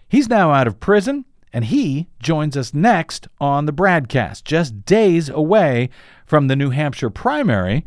he's 0.08 0.30
now 0.30 0.54
out 0.54 0.68
of 0.68 0.80
prison 0.80 1.26
and 1.52 1.66
he 1.66 2.08
joins 2.22 2.56
us 2.56 2.74
next 2.74 3.28
on 3.42 3.66
the 3.66 3.74
BradCast, 3.74 4.46
just 4.46 4.86
days 4.86 5.28
away 5.28 5.90
from 6.26 6.48
the 6.48 6.56
New 6.56 6.70
Hampshire 6.70 7.10
primary, 7.10 7.86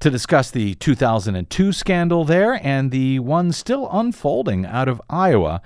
to 0.00 0.10
discuss 0.10 0.50
the 0.50 0.74
2002 0.74 1.72
scandal 1.72 2.26
there 2.26 2.60
and 2.62 2.90
the 2.90 3.18
one 3.20 3.50
still 3.50 3.88
unfolding 3.90 4.66
out 4.66 4.88
of 4.88 5.00
Iowa 5.08 5.62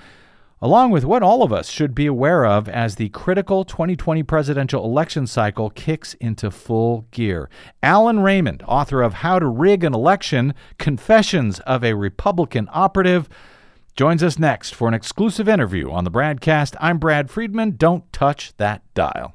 along 0.63 0.93
with 0.93 1.05
what 1.05 1.25
all 1.25 1.43
of 1.43 1.53
us 1.53 1.69
should 1.69 1.93
be 1.93 2.07
aware 2.07 2.47
of 2.47 2.69
as 2.69 2.95
the 2.95 3.09
critical 3.09 3.65
2020 3.65 4.23
presidential 4.23 4.85
election 4.85 5.27
cycle 5.27 5.69
kicks 5.71 6.15
into 6.15 6.53
full 6.53 7.05
gear. 7.11 7.51
Allen 7.83 8.21
Raymond, 8.21 8.63
author 8.69 9.03
of 9.03 9.15
How 9.15 9.41
to 9.41 9.49
Rig 9.49 9.83
an 9.83 9.93
Election 9.93 10.55
Confessions 10.79 11.59
of 11.61 11.83
a 11.83 11.95
Republican 11.95 12.69
Operative, 12.73 13.29
joins 13.97 14.23
us 14.23 14.39
next 14.39 14.73
for 14.73 14.87
an 14.87 14.95
exclusive 14.95 15.49
interview 15.49 15.91
on 15.91 16.05
the 16.05 16.11
BradCast. 16.11 16.77
I'm 16.81 16.99
Brad 16.99 17.29
Friedman. 17.29 17.73
Don't 17.77 18.11
touch 18.13 18.57
that 18.57 18.83
dial. 18.95 19.35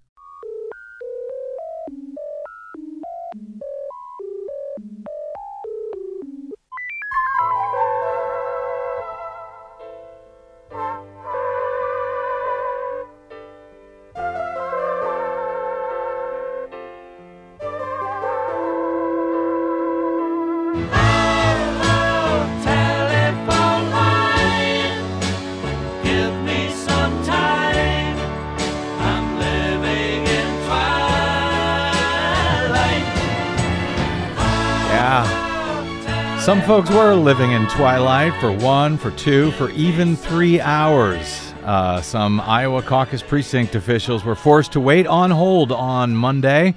Some 36.41 36.63
folks 36.63 36.89
were 36.89 37.13
living 37.13 37.51
in 37.51 37.67
twilight 37.67 38.33
for 38.41 38.51
one, 38.51 38.97
for 38.97 39.11
two, 39.11 39.51
for 39.51 39.69
even 39.69 40.15
three 40.15 40.59
hours. 40.59 41.53
Uh, 41.63 42.01
some 42.01 42.41
Iowa 42.41 42.81
caucus 42.81 43.21
precinct 43.21 43.75
officials 43.75 44.25
were 44.25 44.33
forced 44.33 44.71
to 44.71 44.79
wait 44.79 45.05
on 45.05 45.29
hold 45.29 45.71
on 45.71 46.15
Monday 46.15 46.73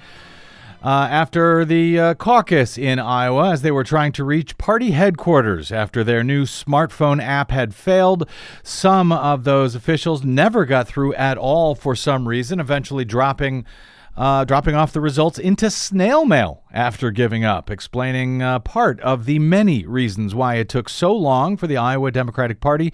uh, 0.83 1.09
after 1.11 1.64
the 1.64 1.98
uh, 1.98 2.14
caucus 2.14 2.77
in 2.77 2.98
Iowa 2.98 3.53
as 3.53 3.62
they 3.62 3.70
were 3.70 3.85
trying 3.85 4.12
to 4.12 4.22
reach 4.22 4.59
party 4.59 4.90
headquarters 4.90 5.72
after 5.72 6.05
their 6.05 6.22
new 6.22 6.44
smartphone 6.44 7.22
app 7.22 7.50
had 7.50 7.74
failed. 7.74 8.29
Some 8.62 9.12
of 9.12 9.44
those 9.44 9.74
officials 9.74 10.22
never 10.22 10.66
got 10.66 10.87
through 10.87 11.14
at 11.14 11.38
all 11.38 11.74
for 11.74 11.96
some 11.96 12.29
reason, 12.29 12.61
eventually 12.61 13.07
dropping 13.07 13.64
uh, 14.16 14.44
dropping 14.44 14.74
off 14.74 14.92
the 14.92 15.00
results 15.00 15.38
into 15.38 15.70
snail 15.70 16.24
mail 16.24 16.62
after 16.72 17.11
giving 17.11 17.44
up, 17.44 17.70
explaining 17.70 18.42
uh, 18.42 18.59
part 18.61 19.00
of 19.00 19.24
the 19.24 19.38
many 19.38 19.85
reasons 19.87 20.35
why 20.35 20.55
it 20.57 20.68
took 20.68 20.88
so 20.88 21.14
long 21.14 21.57
for 21.57 21.66
the 21.66 21.77
Iowa 21.77 22.11
Democratic 22.11 22.61
Party 22.61 22.92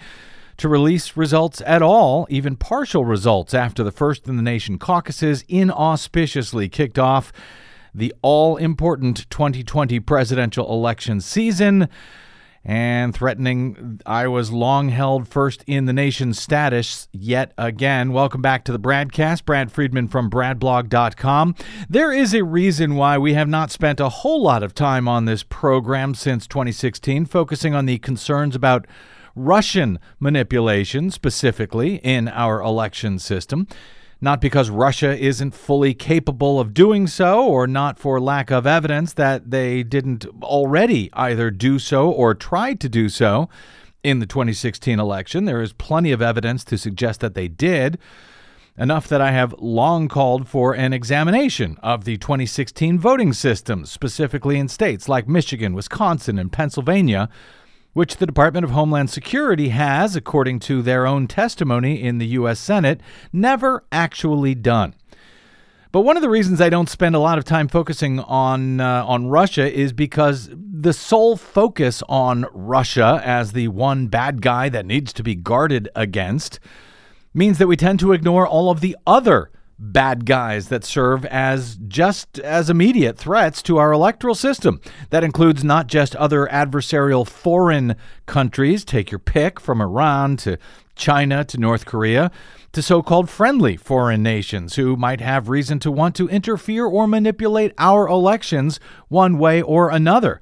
to 0.56 0.68
release 0.68 1.16
results 1.16 1.62
at 1.64 1.83
all, 1.83 2.26
even 2.30 2.56
partial 2.56 3.04
results, 3.04 3.54
after 3.54 3.83
the 3.83 3.92
first 3.92 4.28
in 4.28 4.37
the 4.37 4.42
nation 4.42 4.78
caucuses 4.78 5.44
inauspiciously 5.48 6.68
kicked 6.68 6.98
off 6.98 7.33
the 7.94 8.14
all 8.22 8.56
important 8.56 9.28
2020 9.30 10.00
presidential 10.00 10.70
election 10.72 11.20
season 11.20 11.88
and 12.64 13.14
threatening 13.14 14.01
Iowa's 14.05 14.53
long 14.53 14.90
held 14.90 15.27
first 15.27 15.64
in 15.66 15.87
the 15.87 15.92
nation 15.92 16.35
status 16.35 17.09
yet 17.12 17.53
again. 17.57 18.12
Welcome 18.12 18.42
back 18.42 18.64
to 18.64 18.73
the 18.73 18.79
BradCast. 18.79 19.44
Brad 19.44 19.73
Friedman 19.73 20.09
from 20.09 20.31
BradBlog.com. 20.31 21.55
There 21.88 22.12
is 22.12 22.35
a 22.35 22.44
reason 22.44 22.96
why 22.96 23.16
we 23.18 23.35
have 23.35 23.49
not 23.49 23.70
spent 23.70 24.01
a 24.01 24.09
whole 24.09 24.42
lot 24.42 24.62
of 24.62 24.75
time 24.75 25.09
on 25.09 25.25
this 25.25 25.42
program 25.42 26.14
since 26.14 26.46
2016, 26.46 27.27
focusing 27.27 27.75
on 27.75 27.87
the 27.87 27.99
concerns 27.99 28.55
about 28.55 28.87
Russian 29.35 29.99
manipulation, 30.18 31.11
specifically 31.11 31.96
in 31.96 32.29
our 32.29 32.61
election 32.61 33.18
system 33.18 33.66
not 34.20 34.40
because 34.40 34.68
Russia 34.68 35.18
isn't 35.18 35.54
fully 35.54 35.94
capable 35.94 36.61
of 36.61 36.74
doing 36.74 37.06
so, 37.06 37.46
or 37.46 37.66
not 37.66 37.98
for 37.98 38.20
lack 38.20 38.50
of 38.50 38.66
evidence 38.66 39.14
that 39.14 39.50
they 39.50 39.83
didn't 39.83 40.26
already 40.42 41.09
either 41.14 41.50
do 41.50 41.78
so 41.78 42.11
or 42.11 42.35
tried 42.35 42.80
to 42.80 42.88
do 42.88 43.09
so 43.09 43.48
in 44.02 44.18
the 44.18 44.26
2016 44.26 44.98
election. 44.98 45.44
There 45.44 45.62
is 45.62 45.72
plenty 45.72 46.12
of 46.12 46.22
evidence 46.22 46.64
to 46.64 46.78
suggest 46.78 47.20
that 47.20 47.35
they 47.35 47.48
did. 47.48 47.98
Enough 48.76 49.09
that 49.09 49.20
I 49.20 49.33
have 49.33 49.54
long 49.59 50.09
called 50.09 50.48
for 50.48 50.74
an 50.74 50.92
examination 50.92 51.76
of 51.83 52.04
the 52.04 52.16
2016 52.16 52.98
voting 52.98 53.33
systems, 53.33 53.90
specifically 53.90 54.59
in 54.59 54.68
states 54.68 55.09
like 55.09 55.28
Michigan, 55.28 55.74
Wisconsin, 55.74 56.38
and 56.38 56.52
Pennsylvania, 56.52 57.28
which 57.92 58.16
the 58.16 58.26
Department 58.26 58.64
of 58.64 58.70
Homeland 58.70 59.11
Security 59.11 59.70
has, 59.70 60.14
according 60.14 60.61
to 60.61 60.83
their 60.83 61.07
own 61.07 61.26
testimony 61.26 62.00
in 62.00 62.18
the 62.18 62.26
U.S. 62.29 62.61
Senate, 62.61 63.00
never 63.33 63.85
actually 63.90 64.55
done. 64.55 64.94
But 65.92 66.03
one 66.03 66.16
of 66.16 66.22
the 66.22 66.29
reasons 66.31 66.61
I 66.61 66.68
don't 66.68 66.88
spend 66.88 67.16
a 67.16 67.20
lot 67.20 67.38
of 67.38 67.44
time 67.44 67.66
focusing 67.66 68.20
on 68.20 68.81
uh, 68.81 69.05
on 69.05 69.26
Russia 69.26 69.68
is 69.72 69.92
because 69.92 70.48
the 70.53 70.92
sole 70.92 71.37
focus 71.37 72.00
on 72.09 72.46
Russia 72.53 73.20
as 73.24 73.53
the 73.53 73.66
one 73.68 74.07
bad 74.07 74.40
guy 74.40 74.68
that 74.68 74.87
needs 74.87 75.12
to 75.14 75.24
be 75.24 75.35
guarded 75.35 75.88
against 75.96 76.61
means 77.35 77.59
that 77.59 77.66
we 77.66 77.76
tend 77.76 77.98
to 78.00 78.12
ignore 78.12 78.46
all 78.46 78.70
of 78.70 78.81
the 78.81 78.96
other 79.05 79.50
bad 79.81 80.27
guys 80.27 80.69
that 80.69 80.85
serve 80.85 81.25
as 81.25 81.77
just 81.88 82.38
as 82.40 82.69
immediate 82.69 83.16
threats 83.16 83.62
to 83.62 83.79
our 83.79 83.93
electoral 83.93 84.35
system. 84.35 84.81
That 85.09 85.25
includes 85.25 85.64
not 85.64 85.87
just 85.87 86.14
other 86.16 86.47
adversarial 86.49 87.27
foreign 87.27 87.97
countries, 88.27 88.85
take 88.85 89.11
your 89.11 89.19
pick 89.19 89.59
from 89.59 89.81
Iran 89.81 90.37
to 90.38 90.59
China 90.95 91.45
to 91.47 91.59
North 91.59 91.87
Korea, 91.87 92.31
to 92.73 92.83
so 92.83 93.03
called 93.03 93.31
friendly 93.31 93.77
foreign 93.77 94.23
nations 94.23 94.77
who 94.77 94.97
might 94.97 95.23
have 95.23 95.49
reason 95.49 95.79
to 95.81 95.90
want 95.90 96.14
to 96.16 96.29
interfere 96.29 96.85
or 96.85 97.09
manipulate 97.09 97.73
our 97.79 98.07
elections 98.07 98.79
one 99.09 99.38
way 99.38 99.62
or 99.62 99.90
another. 99.90 100.40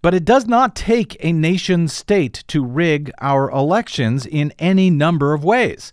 But 0.00 0.14
it 0.14 0.24
does 0.24 0.46
not 0.46 0.74
take 0.74 1.16
a 1.20 1.32
nation 1.32 1.88
state 1.88 2.42
to 2.48 2.64
rig 2.64 3.12
our 3.20 3.50
elections 3.50 4.24
in 4.24 4.52
any 4.58 4.88
number 4.88 5.34
of 5.34 5.44
ways 5.44 5.92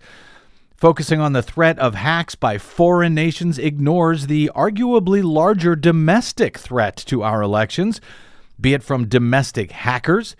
focusing 0.83 1.21
on 1.21 1.31
the 1.31 1.41
threat 1.41 1.79
of 1.79 1.95
hacks 1.95 2.35
by 2.35 2.57
foreign 2.57 3.15
nations 3.15 3.57
ignores 3.57 4.27
the 4.27 4.51
arguably 4.53 5.23
larger 5.23 5.77
domestic 5.77 6.57
threat 6.57 6.97
to 6.97 7.23
our 7.23 7.41
elections, 7.41 8.01
be 8.59 8.73
it 8.73 8.83
from 8.83 9.07
domestic 9.07 9.71
hackers 9.71 10.35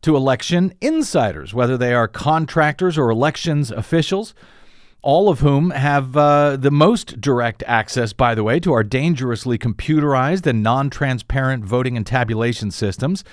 to 0.00 0.14
election 0.14 0.72
insiders, 0.80 1.52
whether 1.52 1.76
they 1.76 1.92
are 1.92 2.06
contractors 2.06 2.96
or 2.96 3.10
elections 3.10 3.72
officials, 3.72 4.32
all 5.02 5.28
of 5.28 5.40
whom 5.40 5.70
have 5.70 6.16
uh, 6.16 6.56
the 6.56 6.70
most 6.70 7.20
direct 7.20 7.64
access, 7.66 8.12
by 8.12 8.32
the 8.32 8.44
way, 8.44 8.60
to 8.60 8.72
our 8.72 8.84
dangerously 8.84 9.58
computerized 9.58 10.46
and 10.46 10.62
non 10.62 10.88
transparent 10.88 11.64
voting 11.64 11.96
and 11.96 12.06
tabulation 12.06 12.70
systems. 12.70 13.24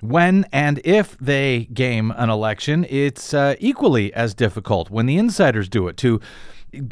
When 0.00 0.46
and 0.52 0.80
if 0.84 1.18
they 1.18 1.68
game 1.72 2.12
an 2.12 2.30
election, 2.30 2.86
it's 2.88 3.34
uh, 3.34 3.56
equally 3.58 4.14
as 4.14 4.32
difficult 4.32 4.90
when 4.90 5.06
the 5.06 5.16
insiders 5.16 5.68
do 5.68 5.88
it 5.88 5.96
to 5.98 6.20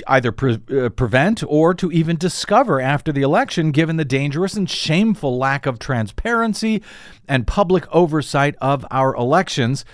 either 0.06 0.32
pre- 0.32 0.60
uh, 0.72 0.88
prevent 0.88 1.44
or 1.46 1.74
to 1.74 1.92
even 1.92 2.16
discover 2.16 2.80
after 2.80 3.12
the 3.12 3.22
election, 3.22 3.70
given 3.70 3.96
the 3.96 4.04
dangerous 4.04 4.54
and 4.54 4.68
shameful 4.68 5.38
lack 5.38 5.66
of 5.66 5.78
transparency 5.78 6.82
and 7.28 7.46
public 7.46 7.86
oversight 7.94 8.56
of 8.60 8.84
our 8.90 9.14
elections. 9.14 9.84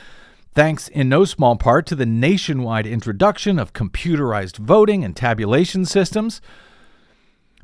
Thanks 0.55 0.89
in 0.89 1.09
no 1.09 1.25
small 1.25 1.57
part 1.57 1.87
to 1.87 1.95
the 1.95 2.07
nationwide 2.07 2.87
introduction 2.87 3.59
of 3.59 3.73
computerized 3.73 4.59
voting 4.59 5.05
and 5.05 5.17
tabulation 5.17 5.85
systems. 5.85 6.41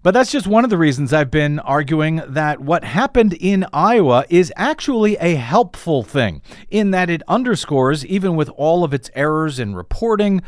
But 0.00 0.14
that's 0.14 0.30
just 0.30 0.46
one 0.46 0.62
of 0.62 0.70
the 0.70 0.78
reasons 0.78 1.12
I've 1.12 1.30
been 1.30 1.58
arguing 1.58 2.22
that 2.28 2.60
what 2.60 2.84
happened 2.84 3.32
in 3.34 3.66
Iowa 3.72 4.24
is 4.28 4.52
actually 4.54 5.16
a 5.16 5.34
helpful 5.34 6.04
thing, 6.04 6.40
in 6.70 6.92
that 6.92 7.10
it 7.10 7.22
underscores, 7.26 8.06
even 8.06 8.36
with 8.36 8.48
all 8.50 8.84
of 8.84 8.94
its 8.94 9.10
errors 9.14 9.58
in 9.58 9.74
reporting, 9.74 10.40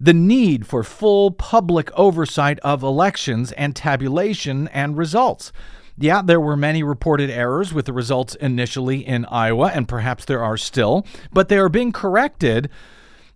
the 0.00 0.14
need 0.14 0.66
for 0.66 0.82
full 0.82 1.30
public 1.30 1.90
oversight 1.92 2.58
of 2.60 2.82
elections 2.82 3.52
and 3.52 3.76
tabulation 3.76 4.68
and 4.68 4.96
results. 4.96 5.52
Yeah, 5.98 6.22
there 6.22 6.40
were 6.40 6.56
many 6.56 6.82
reported 6.82 7.28
errors 7.28 7.74
with 7.74 7.84
the 7.84 7.92
results 7.92 8.34
initially 8.36 9.06
in 9.06 9.26
Iowa, 9.26 9.72
and 9.74 9.86
perhaps 9.86 10.24
there 10.24 10.42
are 10.42 10.56
still, 10.56 11.06
but 11.32 11.48
they 11.48 11.58
are 11.58 11.68
being 11.68 11.92
corrected 11.92 12.70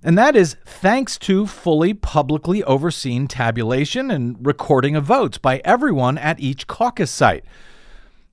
and 0.03 0.17
that 0.17 0.35
is 0.35 0.57
thanks 0.65 1.19
to 1.19 1.47
fully 1.47 1.93
publicly 1.93 2.65
overseen 2.65 3.27
tabulation 3.27 4.11
and 4.11 4.37
recording 4.45 4.97
of 4.97 5.05
votes 5.05 5.37
by 5.37 5.61
everyone 5.65 6.17
at 6.17 6.41
each 6.41 6.67
caucus 6.67 7.11
site. 7.11 7.45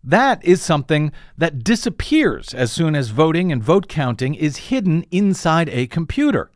That 0.03 0.43
is 0.45 0.61
something 0.61 1.11
that 1.37 1.63
disappears 1.63 2.53
as 2.53 2.71
soon 2.71 2.95
as 2.95 3.09
voting 3.09 3.51
and 3.51 3.61
vote 3.61 3.89
counting 3.89 4.35
is 4.35 4.57
hidden 4.57 5.03
inside 5.11 5.67
a 5.69 5.87
computer. 5.87 6.49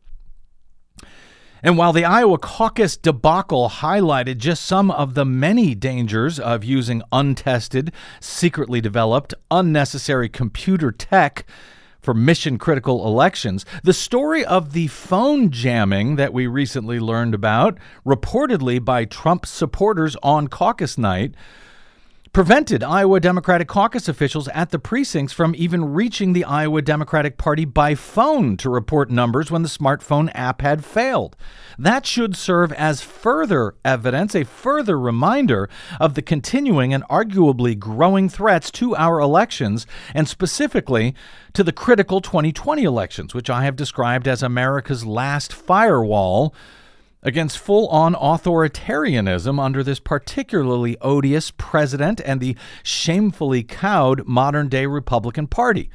And 1.63 1.77
while 1.77 1.93
the 1.93 2.05
Iowa 2.05 2.39
caucus 2.39 2.97
debacle 2.97 3.69
highlighted 3.69 4.37
just 4.37 4.65
some 4.65 4.89
of 4.89 5.13
the 5.13 5.25
many 5.25 5.75
dangers 5.75 6.39
of 6.39 6.63
using 6.63 7.03
untested, 7.11 7.91
secretly 8.19 8.81
developed, 8.81 9.33
unnecessary 9.51 10.27
computer 10.29 10.91
tech, 10.91 11.45
for 12.01 12.13
mission 12.13 12.57
critical 12.57 13.05
elections. 13.07 13.65
The 13.83 13.93
story 13.93 14.43
of 14.43 14.73
the 14.73 14.87
phone 14.87 15.49
jamming 15.51 16.15
that 16.15 16.33
we 16.33 16.47
recently 16.47 16.99
learned 16.99 17.33
about, 17.33 17.77
reportedly 18.05 18.83
by 18.83 19.05
Trump 19.05 19.45
supporters 19.45 20.15
on 20.23 20.47
caucus 20.47 20.97
night, 20.97 21.33
prevented 22.33 22.81
Iowa 22.81 23.19
Democratic 23.19 23.67
caucus 23.67 24.07
officials 24.07 24.47
at 24.49 24.69
the 24.69 24.79
precincts 24.79 25.33
from 25.33 25.53
even 25.57 25.93
reaching 25.93 26.31
the 26.31 26.45
Iowa 26.45 26.81
Democratic 26.81 27.37
Party 27.37 27.65
by 27.65 27.93
phone 27.93 28.55
to 28.57 28.69
report 28.69 29.11
numbers 29.11 29.51
when 29.51 29.63
the 29.63 29.67
smartphone 29.67 30.31
app 30.33 30.61
had 30.61 30.85
failed. 30.85 31.35
That 31.77 32.05
should 32.05 32.37
serve 32.37 32.71
as 32.71 33.01
further 33.01 33.75
evidence, 33.83 34.33
a 34.33 34.45
further 34.45 34.97
reminder 34.97 35.69
of 35.99 36.13
the 36.13 36.21
continuing 36.21 36.93
and 36.93 37.03
arguably 37.09 37.77
growing 37.77 38.29
threats 38.29 38.71
to 38.71 38.95
our 38.95 39.19
elections, 39.19 39.85
and 40.13 40.25
specifically 40.25 41.13
to 41.51 41.65
the 41.65 41.73
critical 41.73 42.21
2020 42.21 42.83
elections, 42.83 43.33
which 43.33 43.49
I 43.49 43.65
have 43.65 43.75
described 43.75 44.25
as 44.25 44.41
America's 44.41 45.05
last 45.05 45.51
firewall 45.51 46.55
against 47.23 47.57
full 47.57 47.87
on 47.87 48.13
authoritarianism 48.15 49.59
under 49.59 49.83
this 49.83 49.99
particularly 49.99 50.97
odious 51.01 51.51
president 51.51 52.21
and 52.25 52.39
the 52.39 52.55
shamefully 52.83 53.63
cowed 53.63 54.25
modern 54.25 54.67
day 54.67 54.85
Republican 54.85 55.47
Party. 55.47 55.89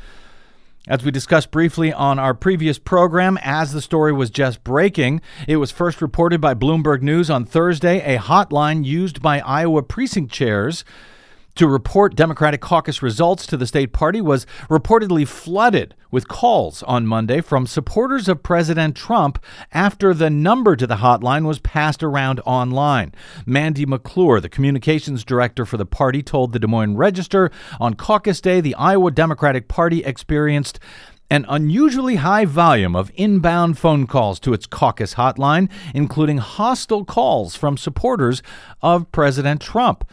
As 0.88 1.02
we 1.02 1.10
discussed 1.10 1.50
briefly 1.50 1.92
on 1.92 2.20
our 2.20 2.32
previous 2.32 2.78
program, 2.78 3.38
as 3.42 3.72
the 3.72 3.80
story 3.80 4.12
was 4.12 4.30
just 4.30 4.62
breaking, 4.62 5.20
it 5.48 5.56
was 5.56 5.72
first 5.72 6.00
reported 6.00 6.40
by 6.40 6.54
Bloomberg 6.54 7.02
News 7.02 7.28
on 7.28 7.44
Thursday, 7.44 8.14
a 8.14 8.20
hotline 8.20 8.84
used 8.84 9.20
by 9.20 9.40
Iowa 9.40 9.82
precinct 9.82 10.32
chairs 10.32 10.84
to 11.56 11.66
report 11.66 12.14
Democratic 12.14 12.60
caucus 12.60 13.02
results 13.02 13.46
to 13.46 13.56
the 13.56 13.66
state 13.66 13.92
party 13.92 14.20
was 14.20 14.46
reportedly 14.68 15.26
flooded 15.26 15.94
with 16.10 16.28
calls 16.28 16.82
on 16.84 17.06
Monday 17.06 17.40
from 17.40 17.66
supporters 17.66 18.28
of 18.28 18.42
President 18.42 18.94
Trump 18.94 19.42
after 19.72 20.14
the 20.14 20.30
number 20.30 20.76
to 20.76 20.86
the 20.86 20.96
hotline 20.96 21.46
was 21.46 21.58
passed 21.58 22.02
around 22.02 22.40
online. 22.46 23.12
Mandy 23.44 23.86
McClure, 23.86 24.40
the 24.40 24.48
communications 24.48 25.24
director 25.24 25.64
for 25.64 25.76
the 25.76 25.86
party, 25.86 26.22
told 26.22 26.52
the 26.52 26.58
Des 26.58 26.66
Moines 26.66 26.96
Register 26.96 27.50
on 27.80 27.94
caucus 27.94 28.40
day 28.40 28.60
the 28.60 28.74
Iowa 28.74 29.10
Democratic 29.10 29.66
Party 29.66 30.04
experienced 30.04 30.78
an 31.30 31.44
unusually 31.48 32.16
high 32.16 32.44
volume 32.44 32.94
of 32.94 33.10
inbound 33.14 33.78
phone 33.78 34.06
calls 34.06 34.38
to 34.40 34.52
its 34.52 34.66
caucus 34.66 35.14
hotline, 35.14 35.68
including 35.94 36.38
hostile 36.38 37.04
calls 37.04 37.56
from 37.56 37.76
supporters 37.76 38.42
of 38.80 39.10
President 39.10 39.60
Trump. 39.60 40.04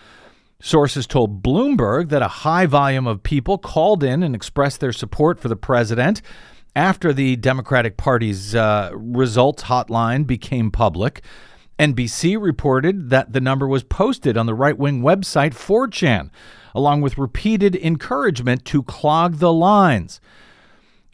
Sources 0.65 1.05
told 1.05 1.43
Bloomberg 1.43 2.07
that 2.07 2.21
a 2.21 2.29
high 2.29 2.65
volume 2.65 3.05
of 3.05 3.21
people 3.21 3.57
called 3.57 4.01
in 4.01 4.23
and 4.23 4.33
expressed 4.33 4.79
their 4.79 4.93
support 4.93 5.37
for 5.37 5.49
the 5.49 5.57
president 5.57 6.21
after 6.73 7.11
the 7.11 7.35
Democratic 7.35 7.97
Party's 7.97 8.55
uh, 8.55 8.89
results 8.93 9.63
hotline 9.63 10.25
became 10.25 10.71
public. 10.71 11.21
NBC 11.77 12.41
reported 12.41 13.09
that 13.09 13.33
the 13.33 13.41
number 13.41 13.67
was 13.67 13.83
posted 13.83 14.37
on 14.37 14.45
the 14.45 14.53
right 14.53 14.77
wing 14.77 15.01
website 15.01 15.51
4chan, 15.51 16.29
along 16.73 17.01
with 17.01 17.17
repeated 17.17 17.75
encouragement 17.75 18.63
to 18.63 18.83
clog 18.83 19.39
the 19.39 19.51
lines. 19.51 20.21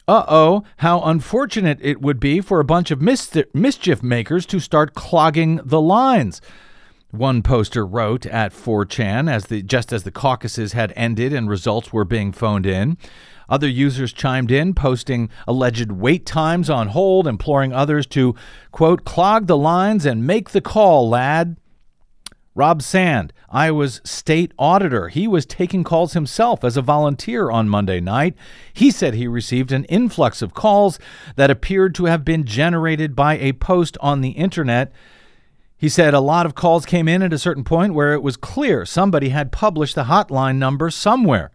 Uh 0.07 0.25
oh, 0.27 0.63
how 0.77 1.01
unfortunate 1.01 1.79
it 1.81 2.01
would 2.01 2.19
be 2.19 2.39
for 2.39 2.59
a 2.59 2.65
bunch 2.65 2.91
of 2.91 3.01
mis- 3.01 3.35
mischief 3.55 4.03
makers 4.03 4.45
to 4.45 4.59
start 4.59 4.93
clogging 4.93 5.59
the 5.63 5.81
lines. 5.81 6.39
One 7.11 7.41
poster 7.41 7.85
wrote 7.87 8.27
at 8.27 8.53
4chan 8.53 9.31
as 9.31 9.47
the 9.47 9.63
just 9.63 9.91
as 9.91 10.03
the 10.03 10.11
caucuses 10.11 10.73
had 10.73 10.93
ended 10.95 11.33
and 11.33 11.49
results 11.49 11.91
were 11.91 12.05
being 12.05 12.31
phoned 12.31 12.67
in. 12.67 12.97
Other 13.49 13.67
users 13.67 14.13
chimed 14.13 14.51
in, 14.51 14.75
posting 14.75 15.29
alleged 15.47 15.91
wait 15.91 16.27
times 16.27 16.69
on 16.69 16.89
hold, 16.89 17.25
imploring 17.27 17.73
others 17.73 18.05
to, 18.07 18.35
quote, 18.71 19.05
clog 19.05 19.47
the 19.47 19.57
lines 19.57 20.05
and 20.05 20.27
make 20.27 20.51
the 20.51 20.61
call, 20.61 21.09
lad. 21.09 21.57
Rob 22.53 22.83
Sand, 22.83 23.33
Iowa's 23.49 24.01
state 24.03 24.51
auditor, 24.59 25.07
he 25.07 25.27
was 25.27 25.47
taking 25.47 25.83
calls 25.83 26.13
himself 26.13 26.63
as 26.63 26.77
a 26.77 26.81
volunteer 26.81 27.49
on 27.49 27.69
Monday 27.69 27.99
night. 27.99 28.35
He 28.71 28.91
said 28.91 29.15
he 29.15 29.27
received 29.27 29.71
an 29.71 29.85
influx 29.85 30.43
of 30.43 30.53
calls 30.53 30.99
that 31.37 31.49
appeared 31.49 31.95
to 31.95 32.05
have 32.05 32.23
been 32.23 32.43
generated 32.43 33.15
by 33.15 33.37
a 33.37 33.53
post 33.53 33.97
on 34.01 34.21
the 34.21 34.31
internet. 34.31 34.91
He 35.79 35.87
said 35.87 36.13
a 36.13 36.19
lot 36.19 36.45
of 36.45 36.55
calls 36.55 36.85
came 36.85 37.07
in 37.07 37.21
at 37.23 37.31
a 37.31 37.39
certain 37.39 37.63
point 37.63 37.93
where 37.93 38.13
it 38.13 38.21
was 38.21 38.35
clear 38.35 38.85
somebody 38.85 39.29
had 39.29 39.53
published 39.53 39.95
the 39.95 40.03
hotline 40.03 40.57
number 40.57 40.89
somewhere. 40.89 41.51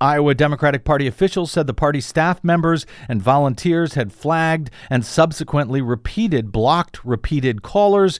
Iowa 0.00 0.34
Democratic 0.34 0.86
Party 0.86 1.06
officials 1.06 1.52
said 1.52 1.66
the 1.66 1.74
party 1.74 2.00
staff 2.00 2.42
members 2.42 2.86
and 3.08 3.20
volunteers 3.20 3.92
had 3.92 4.10
flagged 4.10 4.70
and 4.88 5.04
subsequently 5.04 5.82
repeated 5.82 6.50
blocked 6.50 7.04
repeated 7.04 7.60
callers 7.60 8.18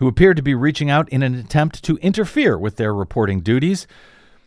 who 0.00 0.06
appeared 0.06 0.36
to 0.36 0.42
be 0.42 0.54
reaching 0.54 0.90
out 0.90 1.08
in 1.08 1.22
an 1.22 1.34
attempt 1.34 1.82
to 1.84 1.96
interfere 2.02 2.58
with 2.58 2.76
their 2.76 2.94
reporting 2.94 3.40
duties. 3.40 3.86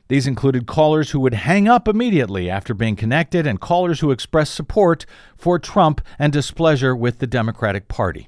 These 0.07 0.27
included 0.27 0.67
callers 0.67 1.11
who 1.11 1.19
would 1.21 1.33
hang 1.33 1.67
up 1.67 1.87
immediately 1.87 2.47
after 2.47 2.75
being 2.75 2.95
connected 2.95 3.47
and 3.47 3.59
callers 3.59 4.01
who 4.01 4.11
expressed 4.11 4.53
support 4.53 5.07
for 5.35 5.57
Trump 5.57 5.99
and 6.19 6.31
displeasure 6.31 6.95
with 6.95 7.17
the 7.17 7.27
Democratic 7.27 7.87
Party. 7.87 8.27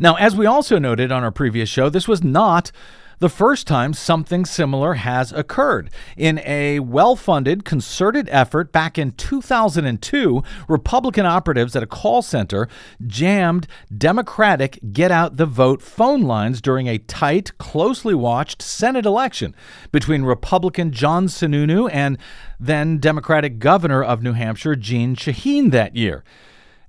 Now, 0.00 0.16
as 0.16 0.36
we 0.36 0.46
also 0.46 0.78
noted 0.78 1.12
on 1.12 1.24
our 1.24 1.30
previous 1.30 1.68
show, 1.68 1.88
this 1.88 2.08
was 2.08 2.22
not 2.22 2.72
the 3.20 3.28
first 3.28 3.66
time 3.66 3.92
something 3.92 4.44
similar 4.44 4.94
has 4.94 5.32
occurred. 5.32 5.90
In 6.16 6.40
a 6.44 6.80
well 6.80 7.16
funded, 7.16 7.64
concerted 7.64 8.28
effort 8.30 8.72
back 8.72 8.98
in 8.98 9.12
2002, 9.12 10.42
Republican 10.68 11.26
operatives 11.26 11.74
at 11.74 11.82
a 11.82 11.86
call 11.86 12.22
center 12.22 12.68
jammed 13.06 13.66
Democratic 13.96 14.78
get 14.92 15.10
out 15.10 15.36
the 15.36 15.46
vote 15.46 15.82
phone 15.82 16.22
lines 16.22 16.60
during 16.60 16.86
a 16.86 16.98
tight, 16.98 17.56
closely 17.58 18.14
watched 18.14 18.62
Senate 18.62 19.06
election 19.06 19.54
between 19.90 20.22
Republican 20.22 20.92
John 20.92 21.26
Sununu 21.26 21.90
and 21.92 22.18
then 22.60 22.98
Democratic 22.98 23.58
Governor 23.58 24.02
of 24.02 24.22
New 24.22 24.32
Hampshire 24.32 24.76
Jeanne 24.76 25.16
Shaheen 25.16 25.70
that 25.72 25.96
year. 25.96 26.24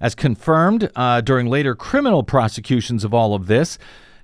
As 0.02 0.16
confirmed 0.16 0.90
uh, 0.96 1.22
during 1.22 1.48
later 1.48 1.76
criminal 1.76 2.24
prosecutions 2.24 3.04
of 3.04 3.14
all 3.14 3.34
of 3.34 3.48
this, 3.48 3.78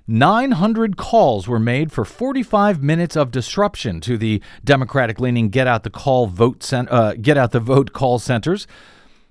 900 0.08 0.96
calls 0.96 1.48
were 1.48 1.58
made 1.58 1.90
for 1.90 2.04
45 2.04 2.82
minutes 2.82 3.16
of 3.16 3.30
disruption 3.30 4.00
to 4.02 4.16
the 4.16 4.40
Democratic 4.64 5.18
leaning 5.18 5.48
get 5.48 5.66
out 5.66 5.82
the 5.82 5.90
call 5.90 6.28
vote 6.28 6.62
cent- 6.62 6.90
uh, 6.90 7.14
get 7.14 7.36
out 7.36 7.50
the 7.50 7.60
vote 7.60 7.92
call 7.92 8.18
centers. 8.18 8.66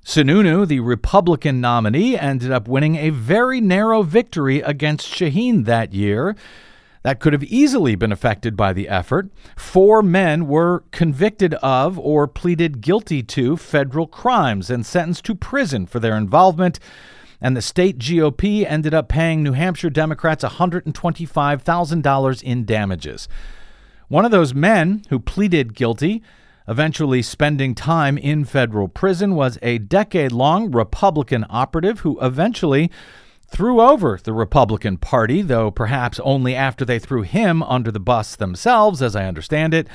Sununu, 0.03 0.67
the 0.67 0.81
Republican 0.81 1.59
nominee, 1.61 2.17
ended 2.19 2.51
up 2.51 2.67
winning 2.67 2.95
a 2.95 3.09
very 3.09 3.59
narrow 3.59 4.03
victory 4.03 4.61
against 4.61 5.07
Shaheen 5.07 5.65
that 5.65 5.93
year. 5.93 6.35
That 7.05 7.19
could 7.19 7.33
have 7.33 7.43
easily 7.43 7.93
been 7.93 8.11
affected 8.11 8.57
by 8.57 8.73
the 8.73 8.89
effort. 8.89 9.29
Four 9.55 10.01
men 10.01 10.47
were 10.47 10.85
convicted 10.89 11.53
of 11.61 11.99
or 11.99 12.27
pleaded 12.27 12.81
guilty 12.81 13.21
to 13.21 13.57
federal 13.57 14.07
crimes 14.07 14.71
and 14.71 14.83
sentenced 14.83 15.23
to 15.25 15.35
prison 15.35 15.85
for 15.85 15.99
their 15.99 16.17
involvement 16.17 16.79
and 17.39 17.55
the 17.55 17.61
state 17.61 17.99
GOP 17.99 18.65
ended 18.67 18.95
up 18.95 19.07
paying 19.07 19.43
New 19.43 19.51
Hampshire 19.51 19.91
Democrats 19.91 20.43
$125,000 20.43 22.41
in 22.41 22.65
damages. 22.65 23.27
One 24.07 24.25
of 24.25 24.31
those 24.31 24.55
men 24.55 25.03
who 25.09 25.19
pleaded 25.19 25.75
guilty, 25.75 26.23
eventually 26.67 27.21
spending 27.21 27.75
time 27.75 28.17
in 28.17 28.45
federal 28.45 28.87
prison, 28.87 29.35
was 29.35 29.59
a 29.61 29.77
decade 29.77 30.31
long 30.31 30.71
Republican 30.71 31.45
operative 31.51 31.99
who 31.99 32.17
eventually 32.19 32.89
threw 33.47 33.81
over 33.81 34.19
the 34.23 34.33
Republican 34.33 34.97
Party, 34.97 35.41
though 35.41 35.71
perhaps 35.71 36.19
only 36.21 36.55
after 36.55 36.85
they 36.85 36.99
threw 36.99 37.21
him 37.21 37.63
under 37.63 37.91
the 37.91 37.99
bus 37.99 38.35
themselves, 38.35 39.01
as 39.01 39.15
I 39.15 39.25
understand 39.25 39.73
it. 39.73 39.87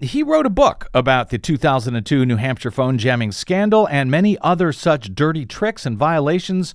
He 0.00 0.22
wrote 0.22 0.46
a 0.46 0.50
book 0.50 0.88
about 0.92 1.30
the 1.30 1.38
2002 1.38 2.26
New 2.26 2.36
Hampshire 2.36 2.70
phone 2.70 2.98
jamming 2.98 3.32
scandal 3.32 3.86
and 3.88 4.10
many 4.10 4.36
other 4.40 4.72
such 4.72 5.14
dirty 5.14 5.46
tricks 5.46 5.86
and 5.86 5.96
violations 5.96 6.74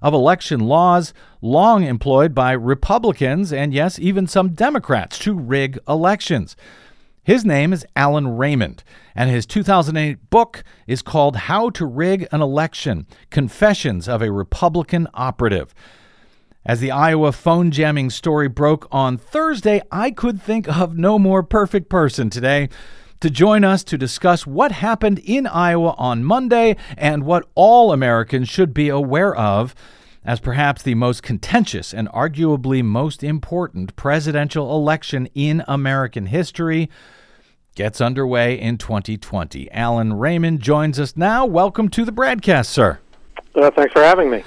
of 0.00 0.14
election 0.14 0.60
laws 0.60 1.12
long 1.42 1.84
employed 1.84 2.34
by 2.34 2.52
Republicans 2.52 3.52
and, 3.52 3.74
yes, 3.74 3.98
even 3.98 4.26
some 4.26 4.50
Democrats 4.50 5.18
to 5.18 5.34
rig 5.38 5.78
elections. 5.88 6.56
His 7.30 7.44
name 7.44 7.72
is 7.72 7.86
Allen 7.94 8.36
Raymond, 8.38 8.82
and 9.14 9.30
his 9.30 9.46
2008 9.46 10.30
book 10.30 10.64
is 10.88 11.00
called 11.00 11.36
How 11.36 11.70
to 11.70 11.86
Rig 11.86 12.26
an 12.32 12.42
Election 12.42 13.06
Confessions 13.30 14.08
of 14.08 14.20
a 14.20 14.32
Republican 14.32 15.06
Operative. 15.14 15.72
As 16.66 16.80
the 16.80 16.90
Iowa 16.90 17.30
phone 17.30 17.70
jamming 17.70 18.10
story 18.10 18.48
broke 18.48 18.88
on 18.90 19.16
Thursday, 19.16 19.80
I 19.92 20.10
could 20.10 20.42
think 20.42 20.66
of 20.66 20.98
no 20.98 21.20
more 21.20 21.44
perfect 21.44 21.88
person 21.88 22.30
today 22.30 22.68
to 23.20 23.30
join 23.30 23.62
us 23.62 23.84
to 23.84 23.96
discuss 23.96 24.44
what 24.44 24.72
happened 24.72 25.20
in 25.20 25.46
Iowa 25.46 25.94
on 25.98 26.24
Monday 26.24 26.74
and 26.96 27.22
what 27.22 27.48
all 27.54 27.92
Americans 27.92 28.48
should 28.48 28.74
be 28.74 28.88
aware 28.88 29.36
of 29.36 29.76
as 30.24 30.40
perhaps 30.40 30.82
the 30.82 30.96
most 30.96 31.22
contentious 31.22 31.94
and 31.94 32.08
arguably 32.08 32.82
most 32.82 33.22
important 33.22 33.94
presidential 33.94 34.74
election 34.74 35.28
in 35.36 35.62
American 35.68 36.26
history 36.26 36.90
gets 37.74 38.00
underway 38.00 38.58
in 38.58 38.78
2020. 38.78 39.70
Allen 39.72 40.12
Raymond 40.14 40.60
joins 40.60 40.98
us 40.98 41.16
now. 41.16 41.46
Welcome 41.46 41.88
to 41.90 42.04
the 42.04 42.12
BradCast, 42.12 42.66
sir. 42.66 42.98
Uh, 43.54 43.70
thanks 43.70 43.92
for 43.92 44.02
having 44.02 44.30
me 44.30 44.44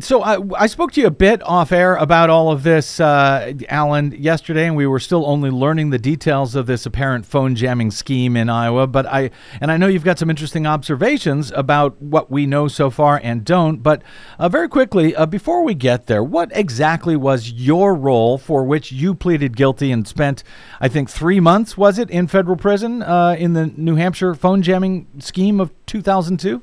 so 0.00 0.22
I, 0.22 0.38
I, 0.56 0.66
spoke 0.66 0.92
to 0.92 1.00
you 1.00 1.06
a 1.06 1.10
bit 1.10 1.42
off 1.42 1.72
air 1.72 1.96
about 1.96 2.30
all 2.30 2.50
of 2.50 2.62
this, 2.62 3.00
uh, 3.00 3.52
Allen, 3.68 4.14
yesterday, 4.16 4.66
and 4.66 4.76
we 4.76 4.86
were 4.86 5.00
still 5.00 5.26
only 5.26 5.50
learning 5.50 5.90
the 5.90 5.98
details 5.98 6.54
of 6.54 6.66
this 6.66 6.86
apparent 6.86 7.26
phone 7.26 7.54
jamming 7.54 7.90
scheme 7.90 8.36
in 8.36 8.48
Iowa. 8.48 8.86
But 8.86 9.06
I 9.06 9.30
and 9.60 9.70
I 9.70 9.76
know 9.76 9.88
you've 9.88 10.04
got 10.04 10.18
some 10.18 10.30
interesting 10.30 10.66
observations 10.66 11.50
about 11.52 12.00
what 12.00 12.30
we 12.30 12.46
know 12.46 12.68
so 12.68 12.90
far 12.90 13.20
and 13.22 13.44
don't. 13.44 13.82
But 13.82 14.02
uh, 14.38 14.48
very 14.48 14.68
quickly, 14.68 15.14
uh, 15.16 15.26
before 15.26 15.62
we 15.62 15.74
get 15.74 16.06
there, 16.06 16.22
what 16.22 16.50
exactly 16.54 17.16
was 17.16 17.50
your 17.50 17.94
role 17.94 18.38
for 18.38 18.64
which 18.64 18.92
you 18.92 19.14
pleaded 19.14 19.56
guilty 19.56 19.90
and 19.90 20.06
spent, 20.06 20.44
I 20.80 20.88
think, 20.88 21.10
three 21.10 21.40
months 21.40 21.76
was 21.76 21.98
it 21.98 22.10
in 22.10 22.28
federal 22.28 22.56
prison 22.56 23.02
uh, 23.02 23.36
in 23.38 23.54
the 23.54 23.66
New 23.76 23.96
Hampshire 23.96 24.34
phone 24.34 24.62
jamming 24.62 25.06
scheme 25.18 25.60
of 25.60 25.72
2002? 25.86 26.62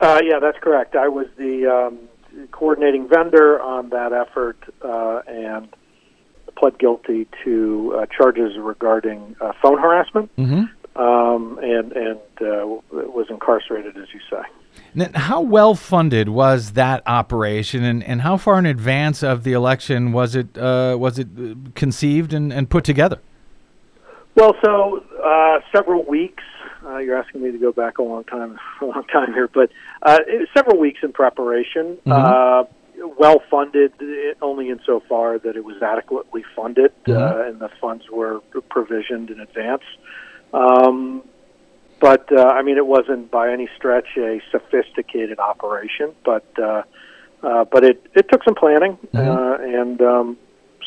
Uh, 0.00 0.20
yeah, 0.24 0.38
that's 0.40 0.58
correct. 0.58 0.96
I 0.96 1.08
was 1.08 1.26
the 1.36 1.66
um 1.66 2.08
coordinating 2.50 3.08
vendor 3.08 3.60
on 3.60 3.90
that 3.90 4.12
effort 4.12 4.58
uh, 4.82 5.20
and 5.26 5.68
pled 6.56 6.78
guilty 6.78 7.26
to 7.44 7.94
uh, 7.96 8.06
charges 8.06 8.56
regarding 8.58 9.36
uh, 9.40 9.52
phone 9.62 9.78
harassment 9.78 10.30
mm-hmm. 10.36 11.00
um, 11.00 11.58
and 11.62 11.92
and 11.92 12.18
uh, 12.40 12.66
was 12.90 13.26
incarcerated, 13.30 13.96
as 13.96 14.08
you 14.12 14.20
say. 14.30 14.42
Now, 14.94 15.08
how 15.14 15.40
well 15.40 15.74
funded 15.74 16.28
was 16.28 16.72
that 16.72 17.02
operation, 17.06 17.84
and, 17.84 18.02
and 18.04 18.22
how 18.22 18.36
far 18.36 18.58
in 18.58 18.66
advance 18.66 19.22
of 19.22 19.44
the 19.44 19.52
election 19.52 20.12
was 20.12 20.34
it 20.34 20.56
uh, 20.56 20.96
was 20.98 21.18
it 21.18 21.28
conceived 21.74 22.32
and, 22.32 22.52
and 22.52 22.68
put 22.68 22.84
together? 22.84 23.18
Well, 24.34 24.54
so 24.64 25.04
uh, 25.22 25.60
several 25.74 26.04
weeks 26.04 26.44
uh, 26.92 26.98
you're 26.98 27.16
asking 27.16 27.42
me 27.42 27.52
to 27.52 27.58
go 27.58 27.72
back 27.72 27.98
a 27.98 28.02
long 28.02 28.24
time, 28.24 28.58
a 28.80 28.84
long 28.84 29.04
time 29.12 29.32
here, 29.32 29.48
but 29.48 29.70
uh, 30.02 30.18
several 30.54 30.78
weeks 30.78 31.00
in 31.02 31.12
preparation. 31.12 31.98
Mm-hmm. 32.06 32.12
Uh, 32.12 32.64
well 33.18 33.42
funded, 33.50 33.92
only 34.42 34.68
insofar 34.68 35.38
that 35.38 35.56
it 35.56 35.64
was 35.64 35.82
adequately 35.82 36.44
funded, 36.54 36.92
uh, 37.06 37.10
mm-hmm. 37.10 37.50
and 37.50 37.60
the 37.60 37.68
funds 37.80 38.04
were 38.10 38.40
provisioned 38.68 39.28
in 39.30 39.40
advance. 39.40 39.82
Um, 40.54 41.24
but 42.00 42.30
uh, 42.32 42.42
I 42.42 42.62
mean, 42.62 42.76
it 42.76 42.86
wasn't 42.86 43.30
by 43.30 43.52
any 43.52 43.68
stretch 43.76 44.08
a 44.16 44.40
sophisticated 44.50 45.38
operation, 45.38 46.12
but 46.24 46.46
uh, 46.60 46.82
uh, 47.42 47.64
but 47.64 47.84
it 47.84 48.06
it 48.14 48.26
took 48.30 48.44
some 48.44 48.54
planning, 48.54 48.98
uh, 49.14 49.56
and 49.60 50.00
um, 50.02 50.38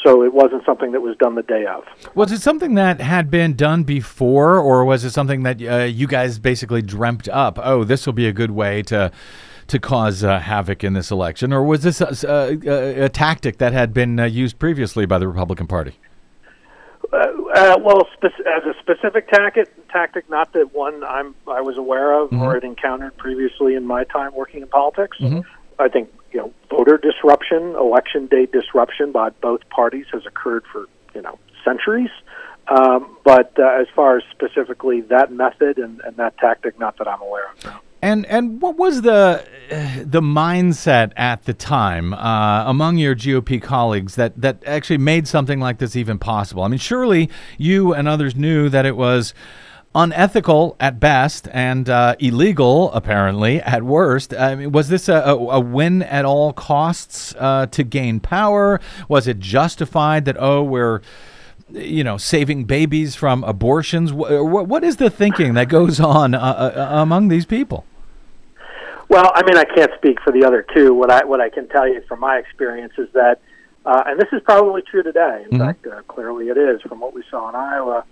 so 0.05 0.23
it 0.23 0.33
wasn't 0.33 0.63
something 0.65 0.91
that 0.91 1.01
was 1.01 1.17
done 1.17 1.35
the 1.35 1.41
day 1.41 1.65
of. 1.65 1.83
Was 2.13 2.31
it 2.31 2.41
something 2.41 2.75
that 2.75 3.01
had 3.01 3.31
been 3.31 3.55
done 3.55 3.83
before, 3.83 4.59
or 4.59 4.85
was 4.85 5.03
it 5.03 5.09
something 5.09 5.43
that 5.43 5.61
uh, 5.61 5.83
you 5.83 6.07
guys 6.07 6.37
basically 6.37 6.83
dreamt 6.83 7.27
up? 7.27 7.57
Oh, 7.61 7.83
this 7.83 8.05
will 8.05 8.13
be 8.13 8.27
a 8.27 8.33
good 8.33 8.51
way 8.51 8.83
to 8.83 9.11
to 9.67 9.79
cause 9.79 10.23
uh, 10.23 10.39
havoc 10.39 10.83
in 10.83 10.93
this 10.93 11.09
election, 11.09 11.51
or 11.51 11.63
was 11.63 11.81
this 11.81 11.99
a, 11.99 12.15
a, 12.29 13.05
a 13.05 13.09
tactic 13.09 13.57
that 13.57 13.73
had 13.73 13.95
been 13.95 14.19
uh, 14.19 14.25
used 14.25 14.59
previously 14.59 15.07
by 15.07 15.17
the 15.17 15.27
Republican 15.27 15.65
Party? 15.65 15.97
Uh, 17.11 17.17
uh, 17.17 17.77
well, 17.81 18.07
spec- 18.13 18.45
as 18.45 18.63
a 18.63 18.75
specific 18.79 19.27
tactic, 19.27 19.67
tactic, 19.89 20.29
not 20.29 20.53
that 20.53 20.75
one 20.75 21.03
I'm 21.03 21.33
I 21.47 21.61
was 21.61 21.77
aware 21.77 22.13
of 22.13 22.31
or 22.31 22.53
had 22.53 22.63
encountered 22.63 23.17
previously 23.17 23.73
in 23.73 23.85
my 23.87 24.03
time 24.03 24.35
working 24.35 24.61
in 24.61 24.67
politics. 24.67 25.17
I 25.79 25.89
think 25.89 26.09
you 26.35 26.41
know 26.41 26.53
voter 26.69 26.97
disruption, 26.97 27.75
election 27.75 28.27
day 28.27 28.45
disruption 28.45 29.13
by 29.13 29.29
both 29.29 29.61
parties 29.69 30.05
has 30.11 30.25
occurred 30.25 30.63
for 30.71 30.85
you 31.13 31.21
know 31.21 31.39
centuries. 31.63 32.09
Um, 32.67 33.17
but 33.23 33.53
uh, 33.57 33.63
as 33.79 33.87
far 33.95 34.17
as 34.17 34.23
specifically 34.31 35.01
that 35.01 35.31
method 35.31 35.77
and, 35.77 36.01
and 36.01 36.17
that 36.17 36.37
tactic, 36.37 36.77
not 36.79 36.97
that 36.97 37.07
I'm 37.07 37.21
aware 37.21 37.51
of. 37.51 37.63
No. 37.63 37.71
And 38.01 38.25
and 38.25 38.61
what 38.61 38.75
was 38.75 39.03
the 39.03 39.45
the 40.03 40.21
mindset 40.21 41.13
at 41.15 41.45
the 41.45 41.53
time 41.53 42.13
uh, 42.13 42.69
among 42.69 42.97
your 42.97 43.15
GOP 43.15 43.61
colleagues 43.61 44.15
that 44.15 44.39
that 44.41 44.61
actually 44.65 44.97
made 44.97 45.29
something 45.29 45.61
like 45.61 45.77
this 45.77 45.95
even 45.95 46.19
possible? 46.19 46.63
I 46.63 46.67
mean, 46.67 46.79
surely 46.79 47.29
you 47.57 47.93
and 47.93 48.09
others 48.09 48.35
knew 48.35 48.67
that 48.69 48.85
it 48.85 48.97
was 48.97 49.33
unethical 49.95 50.75
at 50.79 50.99
best 50.99 51.47
and 51.51 51.89
uh, 51.89 52.15
illegal 52.19 52.91
apparently 52.91 53.61
at 53.61 53.81
worst. 53.81 54.33
I 54.33 54.53
mean, 54.55 54.71
was 54.71 54.89
this 54.89 55.09
a, 55.09 55.15
a, 55.15 55.35
a 55.35 55.59
win 55.59 56.03
at 56.03 56.25
all 56.25 56.53
costs 56.53 57.33
uh, 57.39 57.65
to 57.67 57.83
gain 57.83 58.19
power? 58.19 58.79
Was 59.07 59.27
it 59.27 59.39
justified 59.39 60.25
that 60.25 60.35
oh 60.39 60.61
we're 60.61 61.01
you 61.71 62.03
know, 62.03 62.17
saving 62.17 62.65
babies 62.65 63.15
from 63.15 63.43
abortions. 63.43 64.13
What, 64.13 64.67
what 64.67 64.83
is 64.83 64.97
the 64.97 65.09
thinking 65.09 65.55
that 65.55 65.67
goes 65.69 65.99
on 65.99 66.33
uh, 66.33 66.39
uh, 66.39 66.87
among 66.91 67.29
these 67.29 67.45
people? 67.45 67.85
Well, 69.09 69.31
I 69.35 69.43
mean, 69.45 69.57
I 69.57 69.65
can't 69.65 69.91
speak 69.97 70.19
for 70.21 70.31
the 70.31 70.45
other 70.45 70.65
two. 70.73 70.93
What 70.93 71.11
I 71.11 71.23
what 71.25 71.39
I 71.39 71.49
can 71.49 71.67
tell 71.67 71.87
you 71.87 72.01
from 72.07 72.19
my 72.19 72.37
experience 72.37 72.93
is 72.97 73.07
that, 73.13 73.39
uh, 73.85 74.03
and 74.07 74.19
this 74.19 74.29
is 74.31 74.41
probably 74.43 74.81
true 74.81 75.03
today. 75.03 75.45
In 75.49 75.59
fact, 75.59 75.85
uh, 75.85 76.01
clearly 76.07 76.49
it 76.49 76.57
is 76.57 76.81
from 76.81 76.99
what 76.99 77.13
we 77.13 77.23
saw 77.29 77.49
in 77.49 77.55
Iowa, 77.55 78.03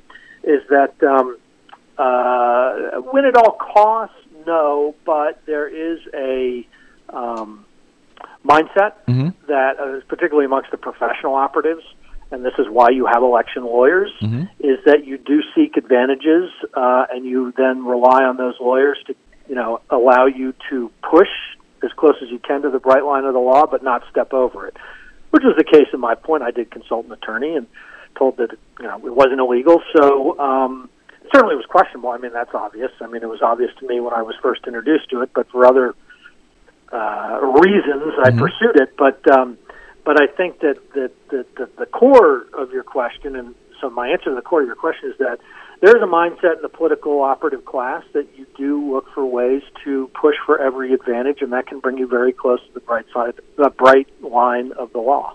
is 0.43 0.61
that 0.69 0.93
um, 1.01 1.37
uh, 1.97 3.01
win 3.13 3.25
at 3.25 3.35
all 3.35 3.51
costs? 3.51 4.15
No, 4.45 4.95
but 5.05 5.41
there 5.45 5.67
is 5.67 5.99
a 6.13 6.67
um, 7.09 7.65
mindset 8.45 8.93
that, 9.47 9.79
uh, 9.79 10.01
particularly 10.07 10.45
amongst 10.45 10.71
the 10.71 10.77
professional 10.77 11.35
operatives, 11.35 11.83
and 12.31 12.43
this 12.43 12.53
is 12.57 12.65
why 12.69 12.89
you 12.89 13.05
have 13.05 13.21
election 13.23 13.63
lawyers, 13.63 14.11
is 14.59 14.79
that 14.85 15.05
you 15.05 15.17
do 15.17 15.41
seek 15.55 15.77
advantages, 15.77 16.49
uh, 16.73 17.05
and 17.11 17.25
you 17.25 17.53
then 17.55 17.85
rely 17.85 18.23
on 18.23 18.37
those 18.37 18.55
lawyers 18.59 18.97
to, 19.07 19.15
you 19.47 19.55
know, 19.55 19.81
allow 19.89 20.25
you 20.25 20.53
to 20.69 20.91
push 21.09 21.29
as 21.83 21.91
close 21.95 22.15
as 22.23 22.29
you 22.29 22.39
can 22.39 22.61
to 22.63 22.69
the 22.69 22.79
bright 22.79 23.05
line 23.05 23.25
of 23.25 23.33
the 23.33 23.39
law, 23.39 23.65
but 23.65 23.83
not 23.83 24.03
step 24.09 24.33
over 24.33 24.67
it. 24.67 24.75
Which 25.29 25.43
was 25.43 25.55
the 25.57 25.63
case 25.63 25.87
in 25.93 25.99
my 25.99 26.15
point. 26.15 26.43
I 26.43 26.51
did 26.51 26.69
consult 26.71 27.05
an 27.05 27.11
attorney 27.11 27.55
and 27.55 27.67
told 28.15 28.37
that 28.37 28.51
you 28.79 28.87
know 28.87 28.97
it 29.05 29.15
wasn't 29.15 29.39
illegal. 29.39 29.81
So 29.95 30.39
um, 30.39 30.89
certainly 31.31 31.55
was 31.55 31.65
questionable. 31.65 32.09
I 32.09 32.17
mean 32.17 32.33
that's 32.33 32.53
obvious. 32.53 32.91
I 33.01 33.07
mean 33.07 33.23
it 33.23 33.29
was 33.29 33.41
obvious 33.41 33.71
to 33.79 33.87
me 33.87 33.99
when 33.99 34.13
I 34.13 34.21
was 34.21 34.35
first 34.41 34.61
introduced 34.67 35.09
to 35.11 35.21
it, 35.21 35.31
but 35.33 35.49
for 35.49 35.65
other 35.65 35.93
uh, 36.91 37.39
reasons 37.41 38.13
I 38.23 38.31
pursued 38.31 38.75
it. 38.75 38.95
But 38.97 39.19
um, 39.31 39.57
but 40.05 40.21
I 40.21 40.27
think 40.27 40.59
that 40.59 40.77
that, 40.93 41.11
that, 41.29 41.55
that 41.55 41.77
the 41.77 41.85
core 41.85 42.45
of 42.53 42.71
your 42.71 42.83
question, 42.83 43.35
and 43.35 43.55
so 43.79 43.89
my 43.89 44.09
answer 44.09 44.29
to 44.29 44.35
the 44.35 44.41
core 44.41 44.61
of 44.61 44.67
your 44.67 44.75
question 44.75 45.09
is 45.11 45.17
that 45.19 45.39
there's 45.81 46.01
a 46.01 46.07
mindset 46.07 46.57
in 46.57 46.61
the 46.61 46.69
political 46.69 47.21
operative 47.21 47.65
class 47.65 48.03
that 48.13 48.27
you 48.37 48.45
do 48.57 48.93
look 48.93 49.05
for 49.13 49.25
ways 49.25 49.61
to 49.83 50.09
push 50.19 50.35
for 50.45 50.57
every 50.59 50.93
advantage, 50.93 51.41
and 51.41 51.51
that 51.51 51.67
can 51.67 51.79
bring 51.79 51.97
you 51.97 52.07
very 52.07 52.31
close 52.31 52.59
to 52.67 52.73
the 52.73 52.79
bright 52.79 53.05
side, 53.13 53.33
the 53.57 53.69
bright 53.69 54.07
line 54.21 54.71
of 54.73 54.93
the 54.93 54.99
law. 54.99 55.33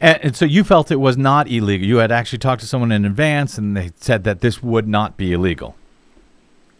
And, 0.00 0.18
and 0.22 0.36
so 0.36 0.44
you 0.44 0.64
felt 0.64 0.90
it 0.90 0.96
was 1.00 1.16
not 1.16 1.48
illegal. 1.50 1.86
You 1.86 1.96
had 1.98 2.12
actually 2.12 2.38
talked 2.38 2.60
to 2.60 2.66
someone 2.66 2.92
in 2.92 3.04
advance, 3.04 3.58
and 3.58 3.76
they 3.76 3.90
said 3.96 4.24
that 4.24 4.40
this 4.40 4.62
would 4.62 4.86
not 4.88 5.16
be 5.16 5.32
illegal. 5.32 5.74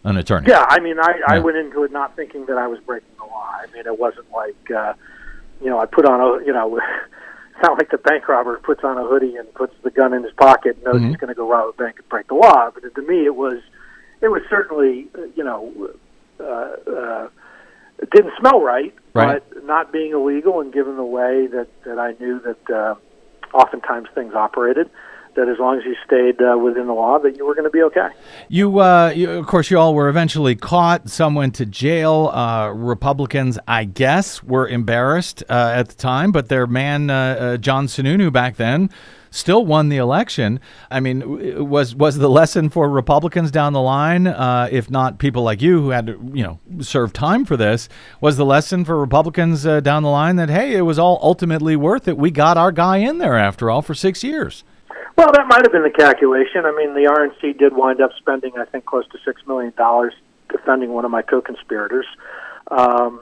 An 0.03 0.15
attorney. 0.17 0.47
Yeah, 0.49 0.65
I 0.69 0.79
mean, 0.79 0.97
I, 0.99 1.19
I 1.27 1.39
went 1.39 1.57
into 1.57 1.83
it 1.83 1.91
not 1.91 2.15
thinking 2.15 2.45
that 2.45 2.57
I 2.57 2.67
was 2.67 2.79
breaking 2.79 3.09
the 3.17 3.25
law. 3.25 3.49
I 3.61 3.65
mean, 3.73 3.85
it 3.85 3.99
wasn't 3.99 4.31
like, 4.31 4.71
uh, 4.71 4.93
you 5.61 5.69
know, 5.69 5.77
I 5.79 5.85
put 5.87 6.05
on 6.05 6.21
a, 6.21 6.45
you 6.45 6.53
know, 6.53 6.77
it's 7.53 7.61
not 7.63 7.77
like 7.77 7.91
the 7.91 7.97
bank 7.97 8.27
robber 8.29 8.57
puts 8.59 8.83
on 8.85 8.97
a 8.97 9.05
hoodie 9.05 9.35
and 9.35 9.53
puts 9.53 9.75
the 9.83 9.91
gun 9.91 10.13
in 10.13 10.23
his 10.23 10.31
pocket 10.33 10.77
and 10.77 10.85
knows 10.85 11.01
he's 11.01 11.17
going 11.17 11.27
to 11.27 11.35
go 11.35 11.49
rob 11.49 11.67
a 11.67 11.73
bank 11.83 11.97
and 11.97 12.07
break 12.07 12.27
the 12.29 12.35
law. 12.35 12.71
But 12.73 12.95
to 12.95 13.01
me, 13.01 13.25
it 13.25 13.35
was, 13.35 13.61
it 14.21 14.29
was 14.29 14.41
certainly, 14.49 15.09
you 15.35 15.43
know, 15.43 15.89
uh, 16.39 16.43
uh, 16.43 17.27
it 18.01 18.09
didn't 18.11 18.31
smell 18.39 18.61
right, 18.61 18.95
Right. 19.13 19.43
but 19.51 19.65
not 19.65 19.91
being 19.91 20.13
illegal 20.13 20.61
and 20.61 20.71
given 20.71 20.95
the 20.95 21.03
way 21.03 21.47
that 21.47 21.67
that 21.83 21.99
I 21.99 22.13
knew 22.21 22.39
that 22.39 22.73
uh, 22.73 22.95
oftentimes 23.53 24.09
things 24.13 24.33
operated. 24.33 24.89
That 25.35 25.47
as 25.47 25.59
long 25.59 25.77
as 25.77 25.85
you 25.85 25.95
stayed 26.03 26.41
uh, 26.41 26.57
within 26.57 26.87
the 26.87 26.93
law, 26.93 27.19
that 27.19 27.37
you 27.37 27.45
were 27.45 27.53
going 27.53 27.65
to 27.65 27.69
be 27.69 27.83
okay. 27.83 28.09
You, 28.49 28.79
uh, 28.79 29.13
you, 29.15 29.29
of 29.29 29.45
course, 29.45 29.69
you 29.69 29.77
all 29.77 29.93
were 29.93 30.09
eventually 30.09 30.55
caught. 30.55 31.07
Some 31.07 31.35
went 31.35 31.53
to 31.55 31.67
jail. 31.67 32.31
Uh, 32.33 32.69
Republicans, 32.69 33.59
I 33.67 33.85
guess, 33.85 34.43
were 34.43 34.67
embarrassed 34.67 35.43
uh, 35.47 35.71
at 35.75 35.89
the 35.89 35.95
time, 35.95 36.31
but 36.31 36.49
their 36.49 36.65
man, 36.65 37.11
uh, 37.11 37.13
uh, 37.15 37.57
John 37.57 37.85
Sununu, 37.85 38.33
back 38.33 38.57
then, 38.57 38.89
still 39.31 39.65
won 39.65 39.89
the 39.89 39.97
election. 39.97 40.59
I 40.89 40.99
mean, 40.99 41.67
was 41.69 41.95
was 41.95 42.17
the 42.17 42.29
lesson 42.29 42.69
for 42.69 42.89
Republicans 42.89 43.51
down 43.51 43.73
the 43.73 43.81
line, 43.81 44.27
uh, 44.27 44.67
if 44.71 44.89
not 44.89 45.19
people 45.19 45.43
like 45.43 45.61
you 45.61 45.81
who 45.81 45.89
had 45.89 46.07
to, 46.07 46.31
you 46.33 46.43
know, 46.43 46.59
serve 46.81 47.13
time 47.13 47.45
for 47.45 47.57
this, 47.57 47.89
was 48.21 48.37
the 48.37 48.45
lesson 48.45 48.85
for 48.85 48.99
Republicans 48.99 49.65
uh, 49.65 49.79
down 49.79 50.03
the 50.03 50.09
line 50.09 50.35
that 50.37 50.49
hey, 50.49 50.75
it 50.75 50.81
was 50.81 50.99
all 50.99 51.19
ultimately 51.21 51.75
worth 51.75 52.07
it. 52.07 52.17
We 52.17 52.31
got 52.31 52.57
our 52.57 52.71
guy 52.71 52.97
in 52.97 53.17
there 53.17 53.37
after 53.37 53.69
all 53.69 53.81
for 53.81 53.93
six 53.93 54.23
years. 54.23 54.63
Well, 55.15 55.31
that 55.33 55.47
might 55.47 55.65
have 55.65 55.73
been 55.73 55.83
the 55.83 55.89
calculation. 55.89 56.65
I 56.65 56.71
mean, 56.71 56.93
the 56.93 57.09
RNC 57.09 57.57
did 57.57 57.75
wind 57.75 57.99
up 57.99 58.11
spending, 58.17 58.53
I 58.57 58.63
think, 58.65 58.85
close 58.85 59.05
to 59.09 59.17
six 59.25 59.41
million 59.45 59.73
dollars 59.77 60.13
defending 60.49 60.93
one 60.93 61.05
of 61.05 61.11
my 61.11 61.21
co-conspirators. 61.21 62.05
Um, 62.71 63.21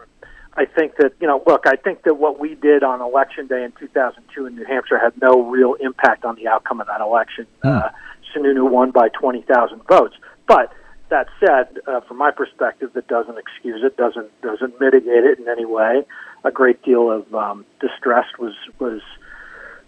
I 0.58 0.66
think 0.66 0.96
that 0.98 1.14
you 1.22 1.28
know, 1.28 1.42
look, 1.46 1.68
I 1.68 1.76
think 1.76 2.04
that 2.04 2.16
what 2.16 2.40
we 2.40 2.56
did 2.56 2.84
on 2.84 3.00
election 3.00 3.48
day 3.48 3.64
in 3.64 3.72
2002 3.80 4.46
in 4.48 4.56
New 4.56 4.66
Hampshire 4.66 4.98
had 4.98 5.14
no 5.22 5.44
real 5.44 5.76
impact 5.76 6.26
on 6.26 6.36
the 6.36 6.48
outcome 6.48 6.82
of 6.82 6.88
that 6.88 7.00
election. 7.00 7.46
Uh, 7.64 7.90
Sununu 8.36 8.70
won 8.70 8.92
by 8.92 9.10
20,000 9.10 9.82
votes, 9.88 10.16
but 10.48 10.74
that 11.10 11.28
said, 11.40 11.80
uh, 11.88 12.02
from 12.02 12.18
my 12.18 12.32
perspective, 12.32 12.92
that 12.94 13.08
doesn't 13.08 13.38
excuse 13.38 13.82
it, 13.84 13.96
doesn't 13.98 14.30
doesn't 14.42 14.80
mitigate 14.82 15.24
it 15.24 15.40
in 15.40 15.48
any 15.48 15.66
way. 15.66 16.04
A 16.44 16.52
great 16.52 16.82
deal 16.84 17.12
of 17.12 17.34
um, 17.34 17.66
distress 17.80 18.26
was 18.40 18.54
was 18.80 19.02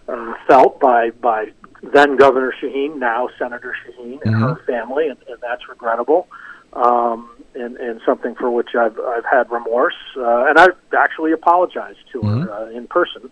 uh, 0.07 0.33
felt 0.47 0.79
by 0.79 1.09
by 1.09 1.51
then 1.81 2.15
Governor 2.15 2.53
Shaheen, 2.61 2.97
now 2.97 3.29
Senator 3.37 3.75
Shaheen, 3.85 4.19
and 4.23 4.35
her 4.35 4.55
family, 4.67 5.07
and, 5.07 5.17
and 5.27 5.39
that's 5.41 5.67
regrettable, 5.67 6.27
um, 6.73 7.29
and 7.59 7.77
and 7.77 8.01
something 8.05 8.35
for 8.35 8.49
which 8.49 8.69
I've 8.75 8.99
I've 8.99 9.25
had 9.25 9.49
remorse, 9.51 9.95
uh, 10.17 10.45
and 10.47 10.57
I've 10.57 10.77
actually 10.97 11.31
apologized 11.31 11.99
to 12.13 12.21
her 12.21 12.51
uh, 12.51 12.69
in 12.71 12.87
person. 12.87 13.29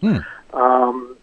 Um, 0.53 1.17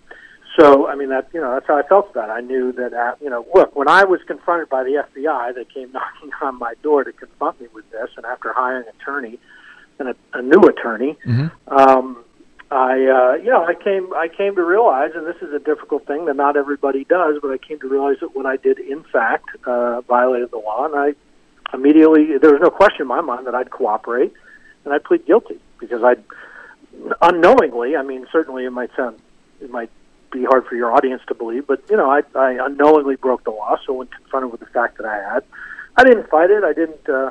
so 0.58 0.86
I 0.86 0.94
mean 0.94 1.08
that 1.08 1.28
you 1.32 1.40
know 1.40 1.52
that's 1.52 1.66
how 1.66 1.78
I 1.78 1.82
felt 1.82 2.10
about 2.10 2.28
it. 2.28 2.32
I 2.32 2.40
knew 2.40 2.72
that 2.72 2.92
uh, 2.92 3.14
you 3.20 3.30
know 3.30 3.46
look 3.54 3.74
when 3.74 3.88
I 3.88 4.04
was 4.04 4.20
confronted 4.26 4.68
by 4.68 4.84
the 4.84 5.04
FBI, 5.08 5.54
they 5.54 5.64
came 5.64 5.92
knocking 5.98 6.30
on 6.40 6.58
my 6.58 6.74
door 6.82 7.04
to 7.04 7.12
confront 7.12 7.60
me 7.60 7.68
with 7.74 7.90
this, 7.90 8.10
and 8.16 8.24
after 8.26 8.52
hiring 8.52 8.86
an 8.86 8.92
attorney 9.00 9.38
and 9.98 10.08
a, 10.08 10.16
a 10.32 10.42
new 10.42 10.60
attorney. 10.62 11.16
Um, 11.68 12.24
I, 12.70 12.92
uh, 12.92 13.34
you 13.36 13.50
know, 13.50 13.64
I 13.64 13.74
came, 13.74 14.12
I 14.14 14.26
came 14.26 14.56
to 14.56 14.64
realize, 14.64 15.12
and 15.14 15.26
this 15.26 15.36
is 15.40 15.54
a 15.54 15.60
difficult 15.60 16.06
thing 16.08 16.24
that 16.24 16.34
not 16.34 16.56
everybody 16.56 17.04
does, 17.04 17.36
but 17.40 17.52
I 17.52 17.58
came 17.58 17.78
to 17.80 17.88
realize 17.88 18.16
that 18.20 18.34
what 18.34 18.46
I 18.46 18.56
did, 18.56 18.80
in 18.80 19.04
fact, 19.04 19.48
uh, 19.64 20.00
violated 20.02 20.50
the 20.50 20.58
law, 20.58 20.84
and 20.84 20.94
I 20.96 21.14
immediately, 21.74 22.38
there 22.38 22.52
was 22.52 22.60
no 22.60 22.70
question 22.70 23.02
in 23.02 23.08
my 23.08 23.20
mind 23.20 23.46
that 23.46 23.54
I'd 23.54 23.70
cooperate, 23.70 24.32
and 24.84 24.94
I'd 24.94 25.04
plead 25.04 25.26
guilty 25.26 25.58
because 25.78 26.02
I'd 26.02 26.22
unknowingly, 27.20 27.96
I 27.96 28.02
mean, 28.02 28.26
certainly 28.32 28.64
it 28.64 28.70
might 28.70 28.90
sound, 28.96 29.18
it 29.60 29.70
might 29.70 29.90
be 30.30 30.44
hard 30.44 30.66
for 30.66 30.74
your 30.76 30.92
audience 30.92 31.22
to 31.28 31.34
believe, 31.34 31.66
but 31.66 31.82
you 31.90 31.96
know, 31.96 32.10
I, 32.10 32.22
I 32.34 32.58
unknowingly 32.64 33.16
broke 33.16 33.44
the 33.44 33.50
law. 33.50 33.76
So 33.86 33.92
when 33.94 34.06
confronted 34.08 34.50
with 34.50 34.60
the 34.60 34.66
fact 34.66 34.96
that 34.98 35.06
I 35.06 35.34
had, 35.34 35.44
I 35.96 36.04
didn't 36.04 36.28
fight 36.28 36.50
it. 36.50 36.64
I 36.64 36.72
didn't. 36.72 37.08
Uh, 37.08 37.30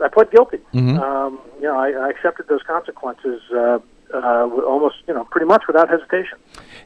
I 0.00 0.08
pled 0.08 0.30
guilty. 0.30 0.58
Um, 0.98 1.38
you 1.56 1.64
know, 1.64 1.78
I, 1.78 1.90
I 1.90 2.10
accepted 2.10 2.48
those 2.48 2.62
consequences 2.62 3.40
uh, 3.50 3.78
uh, 4.12 4.48
almost, 4.66 4.96
you 5.08 5.14
know, 5.14 5.24
pretty 5.24 5.46
much 5.46 5.64
without 5.66 5.88
hesitation. 5.88 6.38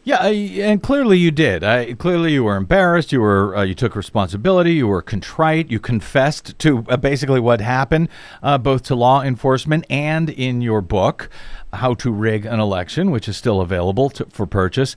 Yeah, 0.02 0.16
I- 0.20 0.30
and 0.62 0.82
clearly 0.82 1.18
you 1.18 1.30
did. 1.30 1.62
I, 1.62 1.92
clearly 1.92 2.32
you 2.32 2.44
were 2.44 2.56
embarrassed. 2.56 3.12
You 3.12 3.20
were 3.20 3.54
uh, 3.56 3.62
you 3.64 3.74
took 3.74 3.94
responsibility. 3.94 4.72
You 4.72 4.88
were 4.88 5.02
contrite. 5.02 5.70
You 5.70 5.78
confessed 5.78 6.58
to 6.60 6.84
uh, 6.88 6.96
basically 6.96 7.38
what 7.38 7.60
happened, 7.60 8.08
uh, 8.42 8.56
both 8.56 8.82
to 8.84 8.94
law 8.94 9.22
enforcement 9.22 9.84
and 9.90 10.30
in 10.30 10.62
your 10.62 10.80
book, 10.80 11.28
"How 11.74 11.92
to 11.94 12.10
Rig 12.10 12.46
an 12.46 12.60
Election," 12.60 13.10
which 13.10 13.28
is 13.28 13.36
still 13.36 13.60
available 13.60 14.08
to, 14.10 14.24
for 14.30 14.46
purchase. 14.46 14.96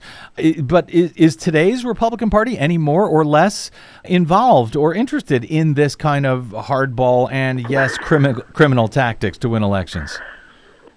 But 0.62 0.88
is, 0.88 1.12
is 1.12 1.36
today's 1.36 1.84
Republican 1.84 2.30
Party 2.30 2.58
any 2.58 2.78
more 2.78 3.06
or 3.06 3.26
less 3.26 3.70
involved 4.04 4.74
or 4.74 4.94
interested 4.94 5.44
in 5.44 5.74
this 5.74 5.94
kind 5.96 6.24
of 6.24 6.46
hardball 6.46 7.30
and 7.30 7.68
yes, 7.68 7.98
crimi- 7.98 8.42
criminal 8.54 8.88
tactics 8.88 9.36
to 9.38 9.50
win 9.50 9.62
elections? 9.62 10.18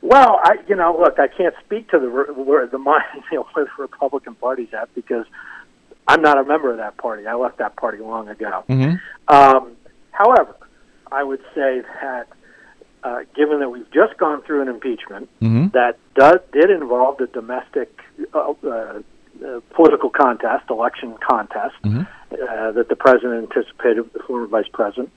Well, 0.01 0.39
I 0.43 0.55
you 0.67 0.75
know, 0.75 0.97
look, 0.99 1.19
I 1.19 1.27
can't 1.27 1.55
speak 1.65 1.89
to 1.89 1.99
the 1.99 2.09
where 2.09 2.67
the 2.67 2.77
mind 2.89 3.03
you 3.31 3.37
know 3.37 3.47
where 3.53 3.65
the 3.65 3.71
Republican 3.81 4.35
Party's 4.35 4.73
at 4.73 4.93
because 4.95 5.25
I'm 6.07 6.21
not 6.21 6.37
a 6.37 6.43
member 6.43 6.71
of 6.71 6.77
that 6.77 6.97
party. 6.97 7.27
I 7.27 7.35
left 7.35 7.57
that 7.57 7.75
party 7.75 7.99
long 7.99 8.29
ago. 8.29 8.63
Um, 9.27 9.73
however, 10.11 10.55
I 11.11 11.23
would 11.23 11.41
say 11.53 11.81
that 12.01 12.27
uh, 13.03 13.19
given 13.35 13.59
that 13.59 13.69
we've 13.69 13.89
just 13.91 14.17
gone 14.17 14.41
through 14.43 14.61
an 14.61 14.67
impeachment 14.67 15.29
that 15.73 15.97
does 16.15 16.37
did 16.51 16.69
involve 16.69 17.17
the 17.17 17.27
domestic 17.27 17.99
uh, 18.33 18.53
uh, 18.63 19.01
uh, 19.45 19.59
political 19.75 20.09
contest, 20.09 20.65
election 20.69 21.15
contest 21.27 21.75
uh, 22.31 22.71
that 22.71 22.87
the 22.89 22.95
president 22.95 23.51
anticipated 23.51 24.01
with 24.01 24.13
the 24.13 24.19
former 24.19 24.47
vice 24.47 24.67
president 24.73 25.11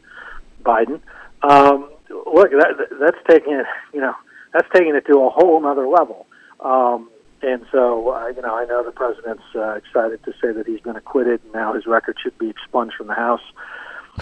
Biden. 0.62 1.00
Um, 1.42 1.90
look, 2.10 2.50
that, 2.50 2.88
that's 3.00 3.16
taking 3.28 3.54
it, 3.54 3.66
you 3.94 4.00
know, 4.00 4.14
that's 4.52 4.68
taking 4.74 4.94
it 4.94 5.06
to 5.06 5.20
a 5.20 5.30
whole 5.30 5.64
other 5.64 5.86
level. 5.86 6.26
Um, 6.60 7.10
and 7.42 7.64
so, 7.72 8.10
uh, 8.10 8.28
you 8.28 8.42
know, 8.42 8.54
I 8.54 8.66
know 8.66 8.84
the 8.84 8.90
president's 8.90 9.42
uh, 9.54 9.72
excited 9.72 10.22
to 10.24 10.32
say 10.42 10.52
that 10.52 10.66
he's 10.66 10.80
been 10.80 10.96
acquitted, 10.96 11.40
and 11.44 11.52
now 11.52 11.72
his 11.72 11.86
record 11.86 12.16
should 12.22 12.36
be 12.38 12.50
expunged 12.50 12.96
from 12.96 13.06
the 13.06 13.14
House. 13.14 13.40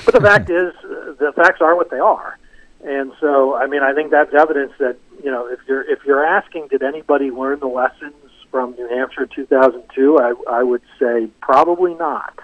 But 0.04 0.14
the 0.14 0.20
fact 0.20 0.50
is, 0.50 0.72
uh, 0.84 1.14
the 1.18 1.32
facts 1.34 1.60
are 1.60 1.74
what 1.74 1.90
they 1.90 1.98
are. 1.98 2.38
And 2.84 3.12
so, 3.20 3.56
I 3.56 3.66
mean, 3.66 3.82
I 3.82 3.92
think 3.92 4.12
that's 4.12 4.32
evidence 4.32 4.72
that 4.78 4.98
you 5.22 5.30
know, 5.30 5.46
if 5.46 5.58
you're 5.66 5.82
if 5.82 6.04
you're 6.04 6.24
asking, 6.24 6.68
did 6.68 6.82
anybody 6.82 7.30
learn 7.30 7.60
the 7.60 7.66
lessons 7.66 8.14
from 8.50 8.72
New 8.72 8.88
Hampshire 8.88 9.26
2002? 9.26 10.18
I 10.18 10.34
I 10.48 10.62
would 10.62 10.82
say 10.98 11.28
probably 11.40 11.94
not. 11.94 12.38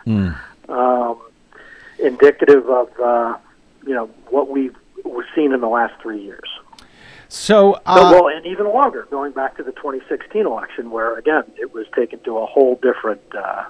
Um, 0.68 1.20
indicative 1.98 2.68
of 2.68 2.88
uh, 3.00 3.36
you 3.86 3.94
know 3.94 4.06
what 4.30 4.48
we've 4.48 4.76
we've 5.04 5.26
seen 5.34 5.52
in 5.52 5.60
the 5.60 5.68
last 5.68 5.94
three 6.02 6.22
years. 6.22 6.48
So, 7.28 7.54
So, 7.54 7.80
uh, 7.86 8.10
well, 8.12 8.28
and 8.28 8.46
even 8.46 8.66
longer, 8.66 9.06
going 9.10 9.32
back 9.32 9.56
to 9.56 9.62
the 9.62 9.72
2016 9.72 10.46
election, 10.46 10.90
where 10.90 11.18
again 11.18 11.44
it 11.56 11.72
was 11.72 11.86
taken 11.94 12.20
to 12.20 12.38
a 12.38 12.46
whole 12.46 12.76
different, 12.82 13.22
uh, 13.36 13.64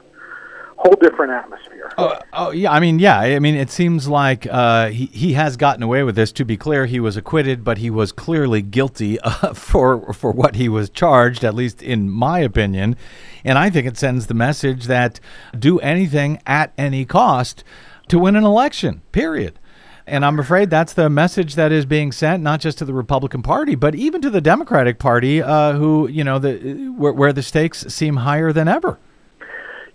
whole 0.76 0.96
different 1.00 1.32
atmosphere. 1.32 1.90
Oh, 1.96 2.18
oh, 2.32 2.50
yeah. 2.50 2.72
I 2.72 2.80
mean, 2.80 2.98
yeah. 2.98 3.18
I 3.18 3.38
mean, 3.38 3.54
it 3.54 3.70
seems 3.70 4.08
like 4.08 4.46
uh, 4.50 4.88
he 4.88 5.06
he 5.06 5.32
has 5.34 5.56
gotten 5.56 5.82
away 5.82 6.02
with 6.02 6.16
this. 6.16 6.32
To 6.32 6.44
be 6.44 6.56
clear, 6.56 6.86
he 6.86 7.00
was 7.00 7.16
acquitted, 7.16 7.64
but 7.64 7.78
he 7.78 7.90
was 7.90 8.12
clearly 8.12 8.62
guilty 8.62 9.18
uh, 9.24 9.54
for 9.54 10.12
for 10.12 10.32
what 10.32 10.56
he 10.56 10.68
was 10.68 10.90
charged. 10.90 11.44
At 11.44 11.54
least 11.54 11.82
in 11.82 12.10
my 12.10 12.40
opinion, 12.40 12.96
and 13.44 13.58
I 13.58 13.70
think 13.70 13.86
it 13.86 13.96
sends 13.96 14.26
the 14.26 14.34
message 14.34 14.84
that 14.84 15.20
do 15.58 15.78
anything 15.80 16.40
at 16.46 16.72
any 16.76 17.04
cost 17.04 17.64
to 18.08 18.18
win 18.18 18.36
an 18.36 18.44
election. 18.44 19.02
Period. 19.12 19.58
And 20.06 20.24
I'm 20.24 20.38
afraid 20.38 20.68
that's 20.68 20.92
the 20.92 21.08
message 21.08 21.54
that 21.54 21.72
is 21.72 21.86
being 21.86 22.12
sent, 22.12 22.42
not 22.42 22.60
just 22.60 22.76
to 22.78 22.84
the 22.84 22.92
Republican 22.92 23.42
Party, 23.42 23.74
but 23.74 23.94
even 23.94 24.20
to 24.20 24.28
the 24.28 24.40
Democratic 24.40 24.98
Party, 24.98 25.42
uh, 25.42 25.72
who 25.72 26.08
you 26.08 26.22
know 26.22 26.38
the 26.38 26.88
where, 26.90 27.12
where 27.12 27.32
the 27.32 27.42
stakes 27.42 27.86
seem 27.92 28.16
higher 28.16 28.52
than 28.52 28.68
ever. 28.68 28.98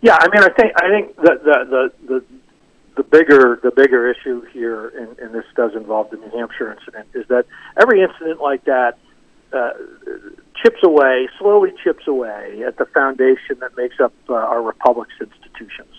Yeah, 0.01 0.17
I 0.19 0.27
mean, 0.29 0.43
I 0.43 0.49
think 0.49 0.73
I 0.77 0.89
think 0.89 1.15
the 1.17 1.39
the 1.43 1.65
the 1.69 1.91
the, 2.07 2.23
the 2.97 3.03
bigger 3.03 3.59
the 3.61 3.69
bigger 3.69 4.09
issue 4.09 4.41
here, 4.51 4.87
and, 4.87 5.19
and 5.19 5.33
this 5.33 5.45
does 5.55 5.75
involve 5.75 6.09
the 6.09 6.17
New 6.17 6.31
Hampshire 6.31 6.71
incident, 6.71 7.07
is 7.13 7.27
that 7.27 7.45
every 7.79 8.01
incident 8.01 8.41
like 8.41 8.65
that 8.65 8.97
uh, 9.53 9.73
chips 10.61 10.79
away, 10.83 11.29
slowly 11.37 11.71
chips 11.83 12.07
away 12.07 12.63
at 12.65 12.77
the 12.77 12.85
foundation 12.85 13.59
that 13.59 13.77
makes 13.77 13.99
up 13.99 14.13
uh, 14.27 14.33
our 14.33 14.61
republic's 14.61 15.13
institutions. 15.19 15.89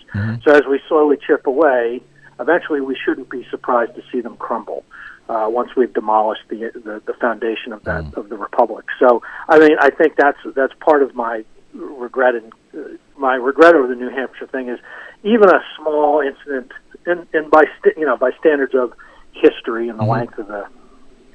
So 0.43 0.53
as 0.53 0.63
we 0.69 0.81
slowly 0.89 1.17
chip 1.25 1.47
away, 1.47 2.01
eventually 2.41 2.81
we 2.81 2.97
shouldn't 3.05 3.29
be 3.29 3.45
surprised 3.49 3.95
to 3.95 4.01
see 4.11 4.21
them 4.21 4.35
crumble. 4.37 4.83
Uh, 5.29 5.47
once 5.47 5.69
we've 5.77 5.93
demolished 5.93 6.41
the, 6.49 6.71
the 6.73 7.01
the 7.05 7.13
foundation 7.13 7.71
of 7.71 7.83
that 7.83 8.03
of 8.15 8.27
the 8.27 8.35
republic, 8.35 8.85
so 8.99 9.21
I 9.47 9.59
mean 9.59 9.77
I 9.79 9.89
think 9.89 10.15
that's 10.17 10.39
that's 10.55 10.73
part 10.81 11.03
of 11.03 11.15
my 11.15 11.45
regret 11.73 12.35
and 12.35 12.51
uh, 12.73 12.97
my 13.17 13.35
regret 13.35 13.75
over 13.75 13.87
the 13.87 13.95
New 13.95 14.09
Hampshire 14.09 14.47
thing 14.47 14.67
is 14.67 14.79
even 15.23 15.47
a 15.49 15.61
small 15.77 16.21
incident, 16.21 16.73
and, 17.05 17.27
and 17.33 17.49
by 17.49 17.63
st- 17.79 17.97
you 17.97 18.05
know 18.05 18.17
by 18.17 18.31
standards 18.39 18.73
of 18.75 18.93
history 19.31 19.87
and 19.87 19.99
the 19.99 20.03
length 20.03 20.37
of 20.37 20.47
the 20.47 20.67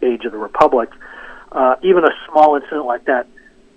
age 0.03 0.25
of 0.27 0.33
the 0.33 0.39
republic, 0.39 0.91
uh, 1.53 1.77
even 1.83 2.05
a 2.05 2.13
small 2.31 2.57
incident 2.57 2.85
like 2.85 3.07
that 3.07 3.27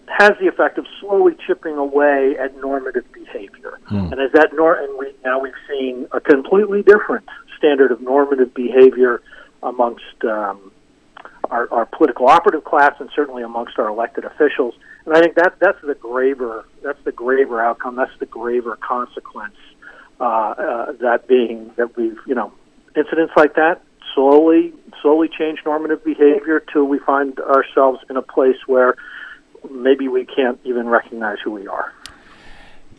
has 0.10 0.32
the 0.40 0.48
effect 0.48 0.78
of 0.78 0.86
slowly 1.00 1.36
chipping 1.46 1.76
away 1.76 2.36
at 2.40 2.56
normative 2.58 3.06
behavior. 3.14 3.80
And 4.12 4.20
as 4.20 4.32
that 4.34 4.50
nor 4.54 4.76
and 4.76 4.98
we 4.98 5.14
now 5.24 5.40
we've 5.40 5.54
seen 5.68 6.08
a 6.12 6.20
completely 6.20 6.84
different 6.84 7.28
standard 7.58 7.92
of 7.92 8.02
normative 8.02 8.54
behavior 8.54 9.22
amongst 9.62 10.24
um, 10.24 10.72
our, 11.50 11.72
our 11.72 11.86
political 11.86 12.28
operative 12.28 12.64
class 12.64 12.94
and 13.00 13.10
certainly 13.16 13.44
amongst 13.44 13.78
our 13.80 13.88
elected 13.88 14.26
officials. 14.26 14.76
And 15.06 15.16
I 15.16 15.22
think 15.22 15.36
that 15.36 15.56
that's 15.60 15.82
the 15.82 15.96
graver 15.96 16.66
that's 16.84 17.04
the 17.04 17.12
graver 17.12 17.62
outcome. 17.62 17.96
That's 17.96 18.18
the 18.20 18.26
graver 18.26 18.76
consequence. 18.78 19.56
Uh, 20.20 20.24
uh, 20.24 20.92
that 21.00 21.28
being 21.28 21.72
that 21.78 21.96
we've 21.96 22.20
you 22.28 22.36
know 22.36 22.52
incidents 22.96 23.34
like 23.38 23.56
that 23.56 23.82
slowly 24.14 24.74
slowly 25.02 25.30
change 25.30 25.60
normative 25.66 26.04
behavior 26.04 26.64
till 26.74 26.84
we 26.84 27.00
find 27.00 27.40
ourselves 27.40 28.00
in 28.10 28.18
a 28.18 28.22
place 28.22 28.58
where 28.68 28.96
maybe 29.70 30.08
we 30.08 30.26
can't 30.26 30.60
even 30.64 30.88
recognize 30.88 31.38
who 31.44 31.52
we 31.52 31.68
are. 31.68 31.94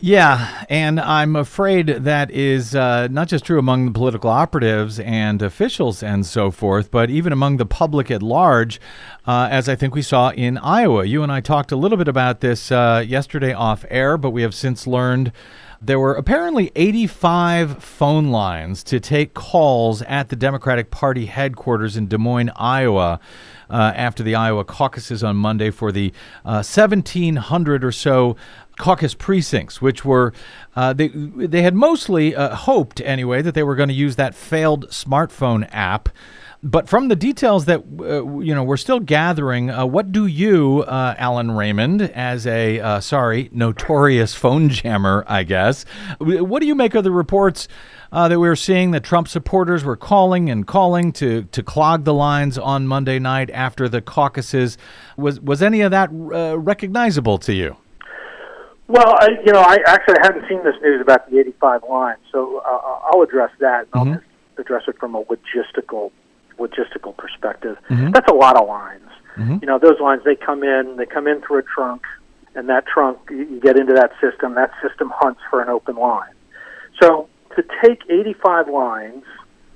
Yeah, 0.03 0.65
and 0.67 0.99
I'm 0.99 1.35
afraid 1.35 1.85
that 1.85 2.31
is 2.31 2.73
uh, 2.73 3.07
not 3.11 3.27
just 3.27 3.45
true 3.45 3.59
among 3.59 3.85
the 3.85 3.91
political 3.91 4.31
operatives 4.31 4.99
and 4.99 5.43
officials 5.43 6.01
and 6.01 6.25
so 6.25 6.49
forth, 6.49 6.89
but 6.89 7.11
even 7.11 7.31
among 7.31 7.57
the 7.57 7.67
public 7.67 8.09
at 8.09 8.23
large, 8.23 8.81
uh, 9.27 9.47
as 9.51 9.69
I 9.69 9.75
think 9.75 9.93
we 9.93 10.01
saw 10.01 10.31
in 10.31 10.57
Iowa. 10.57 11.05
You 11.05 11.21
and 11.21 11.31
I 11.31 11.39
talked 11.39 11.71
a 11.71 11.75
little 11.75 11.99
bit 11.99 12.07
about 12.07 12.41
this 12.41 12.71
uh, 12.71 13.03
yesterday 13.07 13.53
off 13.53 13.85
air, 13.91 14.17
but 14.17 14.31
we 14.31 14.41
have 14.41 14.55
since 14.55 14.87
learned 14.87 15.31
there 15.83 15.99
were 15.99 16.13
apparently 16.13 16.71
85 16.75 17.83
phone 17.83 18.27
lines 18.29 18.83
to 18.83 18.99
take 18.99 19.33
calls 19.33 20.03
at 20.03 20.29
the 20.29 20.35
Democratic 20.35 20.91
Party 20.91 21.25
headquarters 21.25 21.97
in 21.97 22.07
Des 22.07 22.19
Moines, 22.19 22.51
Iowa. 22.55 23.19
Uh, 23.67 23.93
after 23.95 24.21
the 24.21 24.35
Iowa 24.35 24.65
caucuses 24.65 25.23
on 25.23 25.37
Monday 25.37 25.71
for 25.71 25.93
the 25.93 26.11
uh, 26.43 26.59
1,700 26.61 27.85
or 27.85 27.91
so 27.93 28.35
caucus 28.77 29.13
precincts, 29.13 29.81
which 29.81 30.03
were 30.05 30.33
uh, 30.75 30.93
they 30.93 31.09
they 31.09 31.61
had 31.61 31.75
mostly 31.75 32.35
uh, 32.35 32.55
hoped 32.55 33.01
anyway 33.01 33.41
that 33.41 33.53
they 33.53 33.63
were 33.63 33.75
going 33.75 33.89
to 33.89 33.95
use 33.95 34.15
that 34.15 34.35
failed 34.35 34.89
smartphone 34.89 35.67
app. 35.71 36.09
But 36.63 36.87
from 36.87 37.07
the 37.07 37.15
details 37.15 37.65
that 37.65 37.79
uh, 37.99 38.39
you 38.39 38.53
know 38.53 38.63
we're 38.63 38.77
still 38.77 38.99
gathering, 38.99 39.71
uh, 39.71 39.85
what 39.85 40.11
do 40.11 40.27
you, 40.27 40.83
uh, 40.87 41.15
Allen 41.17 41.51
Raymond, 41.51 42.03
as 42.03 42.45
a 42.45 42.79
uh, 42.79 42.99
sorry 42.99 43.49
notorious 43.51 44.35
phone 44.35 44.69
jammer, 44.69 45.23
I 45.27 45.43
guess, 45.43 45.85
what 46.19 46.59
do 46.59 46.67
you 46.67 46.75
make 46.75 46.93
of 46.95 47.03
the 47.03 47.11
reports? 47.11 47.67
That 48.13 48.31
we 48.31 48.35
were 48.49 48.57
seeing 48.57 48.91
that 48.91 49.05
Trump 49.05 49.29
supporters 49.29 49.85
were 49.85 49.95
calling 49.95 50.49
and 50.49 50.67
calling 50.67 51.13
to 51.13 51.43
to 51.43 51.63
clog 51.63 52.03
the 52.03 52.13
lines 52.13 52.57
on 52.57 52.85
Monday 52.85 53.19
night 53.19 53.49
after 53.51 53.87
the 53.87 54.01
caucuses. 54.01 54.77
Was 55.15 55.39
was 55.39 55.63
any 55.63 55.79
of 55.79 55.91
that 55.91 56.09
recognizable 56.11 57.37
to 57.39 57.53
you? 57.53 57.77
Well, 58.91 59.15
I, 59.19 59.29
you 59.45 59.53
know, 59.53 59.61
I 59.61 59.77
actually 59.87 60.17
hadn't 60.21 60.49
seen 60.49 60.61
this 60.65 60.75
news 60.81 60.99
about 60.99 61.31
the 61.31 61.39
85 61.39 61.83
lines, 61.89 62.19
so 62.29 62.57
uh, 62.57 62.69
uh, 62.69 62.99
I'll 63.05 63.21
address 63.21 63.51
that. 63.61 63.85
And 63.85 63.89
I'll 63.93 64.05
mm-hmm. 64.05 64.61
address 64.61 64.83
it 64.87 64.97
from 64.99 65.15
a 65.15 65.23
logistical 65.23 66.11
logistical 66.59 67.15
perspective. 67.15 67.77
Mm-hmm. 67.89 68.11
That's 68.11 68.29
a 68.29 68.35
lot 68.35 68.57
of 68.57 68.67
lines. 68.67 69.07
Mm-hmm. 69.37 69.59
You 69.61 69.67
know, 69.67 69.79
those 69.79 69.99
lines 70.01 70.23
they 70.25 70.35
come 70.35 70.63
in, 70.63 70.97
they 70.97 71.05
come 71.05 71.25
in 71.25 71.39
through 71.39 71.59
a 71.59 71.63
trunk, 71.63 72.03
and 72.53 72.67
that 72.67 72.85
trunk 72.85 73.19
you 73.29 73.61
get 73.61 73.79
into 73.79 73.93
that 73.93 74.11
system. 74.19 74.55
That 74.55 74.71
system 74.85 75.09
hunts 75.15 75.39
for 75.49 75.61
an 75.61 75.69
open 75.69 75.95
line. 75.95 76.33
So 77.01 77.29
to 77.55 77.63
take 77.81 78.01
85 78.09 78.67
lines 78.67 79.23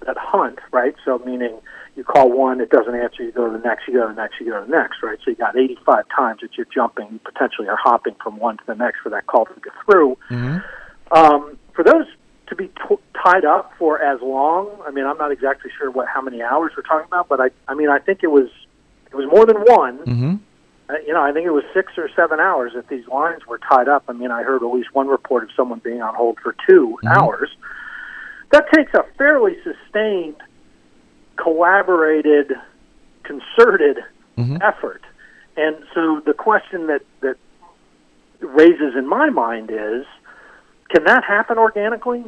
that 0.05 0.17
hunt, 0.17 0.59
right? 0.73 0.93
So 1.05 1.19
meaning 1.19 1.61
you 1.95 2.03
call 2.03 2.31
one, 2.31 2.59
it 2.61 2.69
doesn't 2.69 2.93
answer, 2.95 3.23
you 3.23 3.31
go 3.31 3.45
to 3.49 3.57
the 3.57 3.63
next, 3.63 3.87
you 3.87 3.93
go 3.93 4.07
to 4.07 4.13
the 4.13 4.21
next, 4.21 4.39
you 4.39 4.47
go 4.51 4.59
to 4.59 4.65
the 4.65 4.71
next, 4.71 5.01
right? 5.01 5.17
So 5.23 5.31
you 5.31 5.35
got 5.37 5.57
85 5.57 6.05
times 6.15 6.41
that 6.41 6.49
you're 6.57 6.67
jumping, 6.73 7.07
you 7.11 7.19
potentially 7.19 7.67
are 7.67 7.77
hopping 7.81 8.15
from 8.21 8.37
one 8.37 8.57
to 8.57 8.63
the 8.67 8.75
next 8.75 8.99
for 9.01 9.09
that 9.09 9.27
call 9.27 9.45
to 9.45 9.53
get 9.63 9.73
through. 9.85 10.17
Um, 11.11 11.57
for 11.73 11.83
those 11.83 12.05
to 12.47 12.55
be 12.55 12.67
t- 12.67 12.95
tied 13.23 13.45
up 13.45 13.73
for 13.77 14.01
as 14.01 14.19
long, 14.21 14.69
I 14.85 14.91
mean, 14.91 15.05
I'm 15.05 15.17
not 15.17 15.31
exactly 15.31 15.71
sure 15.77 15.89
what 15.89 16.07
how 16.07 16.21
many 16.21 16.41
hours 16.41 16.73
we're 16.75 16.83
talking 16.83 17.07
about, 17.07 17.27
but 17.29 17.39
I, 17.39 17.49
I 17.67 17.73
mean, 17.75 17.89
I 17.89 17.99
think 17.99 18.19
it 18.23 18.31
was 18.31 18.49
it 19.11 19.15
was 19.15 19.25
more 19.31 19.45
than 19.45 19.57
one. 19.57 19.99
uh, 20.89 20.93
you 21.07 21.13
know, 21.13 21.21
I 21.23 21.31
think 21.31 21.45
it 21.47 21.51
was 21.51 21.63
six 21.73 21.93
or 21.97 22.09
seven 22.15 22.39
hours 22.39 22.73
that 22.75 22.87
these 22.89 23.07
lines 23.07 23.47
were 23.47 23.57
tied 23.57 23.87
up. 23.87 24.03
I 24.07 24.13
mean, 24.13 24.29
I 24.31 24.43
heard 24.43 24.61
at 24.61 24.67
least 24.67 24.93
one 24.93 25.07
report 25.07 25.43
of 25.43 25.49
someone 25.55 25.79
being 25.83 26.01
on 26.01 26.13
hold 26.13 26.37
for 26.43 26.55
2 26.69 26.99
hours. 27.07 27.49
That 28.51 28.65
takes 28.71 28.93
a 28.93 29.03
fairly 29.17 29.57
sustained, 29.63 30.35
collaborated, 31.37 32.53
concerted 33.23 33.97
mm-hmm. 34.37 34.57
effort. 34.61 35.01
And 35.57 35.77
so 35.93 36.21
the 36.25 36.33
question 36.33 36.87
that, 36.87 37.01
that 37.21 37.37
raises 38.39 38.95
in 38.95 39.07
my 39.07 39.29
mind 39.29 39.71
is 39.71 40.05
can 40.89 41.03
that 41.05 41.23
happen 41.23 41.57
organically? 41.57 42.23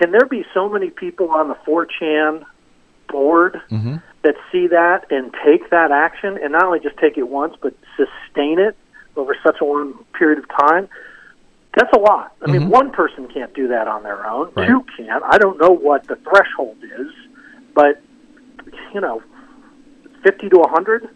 Can 0.00 0.12
there 0.12 0.26
be 0.26 0.44
so 0.52 0.68
many 0.68 0.90
people 0.90 1.30
on 1.30 1.48
the 1.48 1.54
4chan 1.66 2.44
board 3.08 3.60
mm-hmm. 3.70 3.96
that 4.22 4.34
see 4.50 4.66
that 4.68 5.06
and 5.10 5.34
take 5.44 5.70
that 5.70 5.90
action 5.90 6.38
and 6.42 6.52
not 6.52 6.64
only 6.64 6.80
just 6.80 6.96
take 6.98 7.16
it 7.16 7.28
once 7.28 7.54
but 7.60 7.74
sustain 7.96 8.58
it 8.58 8.76
over 9.16 9.36
such 9.42 9.60
a 9.60 9.64
long 9.64 10.04
period 10.12 10.38
of 10.38 10.48
time? 10.48 10.88
That's 11.76 11.92
a 11.92 11.98
lot. 11.98 12.36
I 12.40 12.50
mean, 12.50 12.62
mm-hmm. 12.62 12.70
one 12.70 12.92
person 12.92 13.26
can't 13.28 13.52
do 13.54 13.68
that 13.68 13.88
on 13.88 14.04
their 14.04 14.26
own. 14.26 14.52
Right. 14.54 14.68
Two 14.68 14.84
can't. 14.96 15.24
I 15.24 15.38
don't 15.38 15.58
know 15.58 15.70
what 15.70 16.06
the 16.06 16.16
threshold 16.16 16.76
is, 16.84 17.08
but 17.74 18.00
you 18.94 19.00
know, 19.00 19.22
50 20.22 20.48
to 20.50 20.58
100 20.58 21.08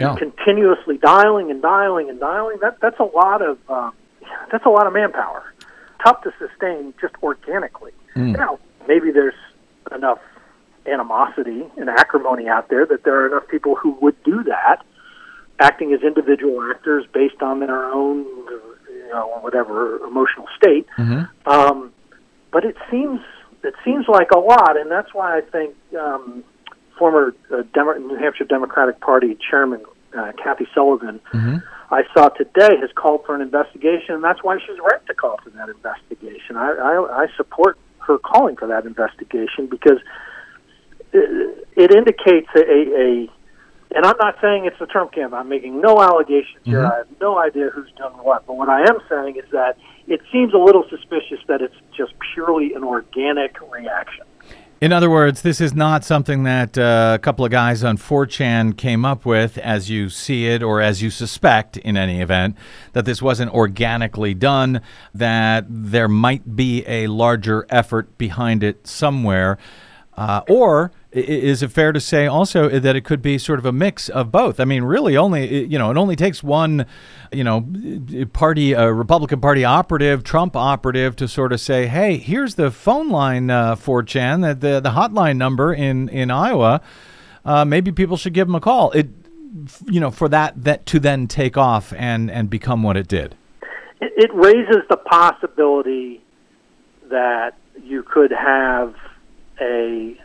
Yeah. 0.00 0.16
continuously 0.16 0.98
dialing 0.98 1.50
and 1.50 1.62
dialing 1.62 2.10
and 2.10 2.18
dialing 2.20 2.58
that 2.60 2.80
that's 2.80 2.98
a 2.98 3.04
lot 3.04 3.40
of 3.40 3.58
um, 3.70 3.92
that's 4.50 4.66
a 4.66 4.68
lot 4.68 4.86
of 4.86 4.92
manpower. 4.92 5.54
Tough 6.04 6.22
to 6.24 6.32
sustain 6.38 6.92
just 7.00 7.14
organically. 7.22 7.92
Now 8.32 8.58
maybe 8.88 9.10
there's 9.12 9.34
enough 9.94 10.18
animosity 10.86 11.64
and 11.76 11.88
acrimony 11.88 12.48
out 12.48 12.68
there 12.68 12.84
that 12.86 13.04
there 13.04 13.14
are 13.20 13.26
enough 13.28 13.46
people 13.48 13.76
who 13.76 13.92
would 14.02 14.20
do 14.24 14.42
that 14.44 14.82
acting 15.60 15.92
as 15.92 16.02
individual 16.02 16.60
actors 16.70 17.04
based 17.14 17.40
on 17.40 17.60
their 17.60 17.84
own 17.84 18.24
you 18.24 19.08
know 19.12 19.38
whatever 19.42 19.98
emotional 20.04 20.48
state. 20.56 20.86
Um, 21.46 21.92
but 22.50 22.64
it 22.64 22.76
seems 22.90 23.20
it 23.62 23.74
seems 23.84 24.08
like 24.08 24.30
a 24.32 24.38
lot, 24.40 24.76
and 24.76 24.90
that's 24.90 25.14
why 25.14 25.38
I 25.38 25.40
think 25.40 25.74
um, 25.98 26.42
former 26.98 27.34
uh, 27.52 27.62
Demo- 27.74 27.98
New 27.98 28.16
Hampshire 28.16 28.44
Democratic 28.44 29.00
Party 29.00 29.36
Chairman 29.50 29.82
uh, 30.16 30.32
Kathy 30.42 30.66
Sullivan, 30.74 31.20
I 31.90 32.02
saw 32.14 32.28
today, 32.30 32.76
has 32.80 32.90
called 32.94 33.24
for 33.26 33.34
an 33.34 33.40
investigation, 33.42 34.14
and 34.14 34.24
that's 34.24 34.42
why 34.42 34.58
she's 34.58 34.78
right 34.78 35.04
to 35.06 35.14
call 35.14 35.38
for 35.42 35.50
that 35.50 35.68
investigation. 35.68 36.56
I, 36.56 36.72
I, 36.72 37.22
I 37.24 37.26
support 37.36 37.78
her 38.06 38.18
calling 38.18 38.56
for 38.56 38.66
that 38.68 38.84
investigation 38.86 39.66
because 39.66 39.98
it, 41.12 41.66
it 41.76 41.94
indicates 41.94 42.48
a, 42.56 42.60
a, 42.60 42.80
a 43.26 43.28
and 43.94 44.06
I'm 44.06 44.16
not 44.18 44.36
saying 44.40 44.64
it's 44.64 44.78
the 44.78 44.86
Trump 44.86 45.12
camp. 45.12 45.34
I'm 45.34 45.50
making 45.50 45.80
no 45.82 46.00
allegations 46.00 46.64
here. 46.64 46.80
I 46.86 46.96
have 46.98 47.08
no 47.20 47.38
idea 47.38 47.68
who's 47.68 47.90
done 47.98 48.12
what. 48.12 48.46
But 48.46 48.56
what 48.56 48.70
I 48.70 48.80
am 48.80 48.98
saying 49.08 49.36
is 49.36 49.44
that 49.52 49.76
it 50.06 50.22
seems 50.32 50.54
a 50.54 50.58
little 50.58 50.84
suspicious 50.88 51.40
that 51.46 51.60
it's 51.60 51.74
just 51.94 52.14
purely 52.32 52.72
an 52.72 52.84
organic 52.84 53.56
reaction. 53.70 54.24
In 54.82 54.90
other 54.90 55.08
words, 55.08 55.42
this 55.42 55.60
is 55.60 55.74
not 55.74 56.02
something 56.02 56.42
that 56.42 56.76
uh, 56.76 57.12
a 57.14 57.18
couple 57.20 57.44
of 57.44 57.52
guys 57.52 57.84
on 57.84 57.96
4chan 57.96 58.76
came 58.76 59.04
up 59.04 59.24
with 59.24 59.56
as 59.58 59.88
you 59.88 60.08
see 60.08 60.48
it 60.48 60.60
or 60.60 60.80
as 60.80 61.00
you 61.00 61.08
suspect 61.08 61.76
in 61.76 61.96
any 61.96 62.20
event, 62.20 62.56
that 62.92 63.04
this 63.04 63.22
wasn't 63.22 63.52
organically 63.54 64.34
done, 64.34 64.80
that 65.14 65.66
there 65.68 66.08
might 66.08 66.56
be 66.56 66.84
a 66.88 67.06
larger 67.06 67.64
effort 67.70 68.18
behind 68.18 68.64
it 68.64 68.84
somewhere. 68.84 69.56
Uh, 70.16 70.42
or 70.48 70.90
is 71.12 71.62
it 71.62 71.70
fair 71.70 71.92
to 71.92 72.00
say 72.00 72.26
also 72.26 72.68
that 72.68 72.96
it 72.96 73.02
could 73.04 73.20
be 73.20 73.36
sort 73.36 73.58
of 73.58 73.66
a 73.66 73.72
mix 73.72 74.08
of 74.08 74.32
both? 74.32 74.58
I 74.58 74.64
mean, 74.64 74.82
really, 74.82 75.16
only 75.16 75.66
you 75.66 75.78
know, 75.78 75.90
it 75.90 75.96
only 75.96 76.16
takes 76.16 76.42
one, 76.42 76.86
you 77.30 77.44
know, 77.44 77.66
party, 78.32 78.72
a 78.72 78.92
Republican 78.92 79.40
Party 79.40 79.64
operative, 79.64 80.24
Trump 80.24 80.56
operative, 80.56 81.14
to 81.16 81.28
sort 81.28 81.52
of 81.52 81.60
say, 81.60 81.86
"Hey, 81.86 82.16
here's 82.16 82.54
the 82.54 82.70
phone 82.70 83.10
line 83.10 83.50
uh, 83.50 83.76
for 83.76 84.02
Chan, 84.02 84.40
the 84.40 84.54
the, 84.54 84.80
the 84.80 84.90
hotline 84.90 85.36
number 85.36 85.74
in 85.74 86.08
in 86.08 86.30
Iowa. 86.30 86.80
Uh, 87.44 87.64
maybe 87.64 87.92
people 87.92 88.16
should 88.16 88.32
give 88.32 88.48
him 88.48 88.54
a 88.54 88.60
call." 88.60 88.90
It, 88.92 89.08
you 89.86 90.00
know, 90.00 90.10
for 90.10 90.28
that 90.30 90.64
that 90.64 90.86
to 90.86 90.98
then 90.98 91.26
take 91.26 91.58
off 91.58 91.92
and 91.92 92.30
and 92.30 92.48
become 92.48 92.82
what 92.82 92.96
it 92.96 93.06
did. 93.06 93.36
It, 94.00 94.12
it 94.16 94.34
raises 94.34 94.82
the 94.88 94.96
possibility 94.96 96.22
that 97.10 97.54
you 97.84 98.02
could 98.02 98.30
have 98.30 98.94
a 99.60 100.16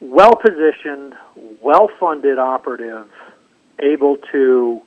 well 0.00 0.34
positioned, 0.36 1.14
well 1.62 1.88
funded 1.98 2.38
operative 2.38 3.08
able 3.80 4.16
to 4.32 4.80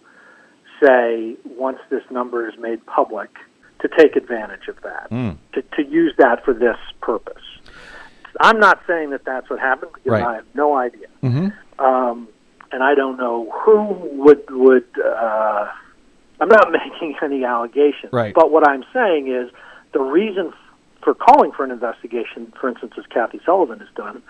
say, 0.81 1.35
once 1.45 1.79
this 1.89 2.03
number 2.09 2.47
is 2.47 2.57
made 2.59 2.85
public, 2.85 3.29
to 3.81 3.87
take 3.97 4.15
advantage 4.15 4.67
of 4.67 4.81
that, 4.81 5.09
to, 5.53 5.61
to 5.61 5.89
use 5.89 6.13
that 6.17 6.43
for 6.43 6.53
this 6.53 6.77
purpose. 7.01 7.41
I'm 8.41 8.59
not 8.59 8.81
saying 8.87 9.09
that 9.11 9.25
that's 9.25 9.49
what 9.49 9.59
happened 9.59 9.91
because 9.93 10.11
Right. 10.11 10.23
I 10.23 10.35
have 10.35 10.45
no 10.53 10.75
idea. 10.77 11.07
Um, 11.79 12.27
and 12.71 12.83
I 12.83 12.93
don't 12.93 13.17
know 13.17 13.49
who 13.63 13.83
would 14.23 14.43
would. 14.49 14.85
Uh, 15.03 15.67
I'm 16.39 16.49
not 16.49 16.71
making 16.71 17.15
any 17.21 17.43
allegations. 17.43 18.13
Right. 18.13 18.33
But 18.33 18.51
what 18.51 18.67
I'm 18.67 18.83
saying 18.93 19.27
is 19.27 19.49
the 19.93 19.99
reason 20.01 20.53
for 21.03 21.13
calling 21.13 21.51
for 21.51 21.63
an 21.63 21.71
investigation, 21.71 22.53
for 22.59 22.69
instance, 22.69 22.93
as 22.97 23.05
Kathy 23.07 23.39
Sullivan 23.45 23.79
has 23.79 23.87
done, 23.95 24.21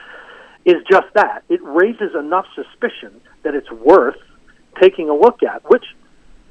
is 0.66 0.76
just 0.90 1.08
that. 1.16 1.44
It 1.50 1.62
raises 1.64 2.16
enough 2.18 2.46
suspicion 2.56 3.22
that 3.44 3.56
it's 3.56 3.72
worth 3.72 4.18
taking 4.82 5.10
a 5.10 5.14
look 5.16 5.42
at, 5.44 5.70
which, 5.70 5.86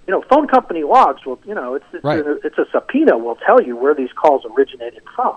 you 0.07 0.13
know, 0.13 0.23
phone 0.31 0.49
company 0.49 0.83
logs 0.83 1.25
will, 1.25 1.39
you 1.45 1.55
know, 1.55 1.75
it's, 1.75 1.85
it's, 1.93 2.05
Right. 2.05 2.25
a, 2.25 2.39
it's 2.45 2.59
a 2.59 2.67
subpoena 2.73 3.19
will 3.19 3.37
tell 3.47 3.63
you 3.63 3.77
where 3.77 3.95
these 3.95 4.13
calls 4.13 4.43
originated 4.57 5.03
from. 5.15 5.37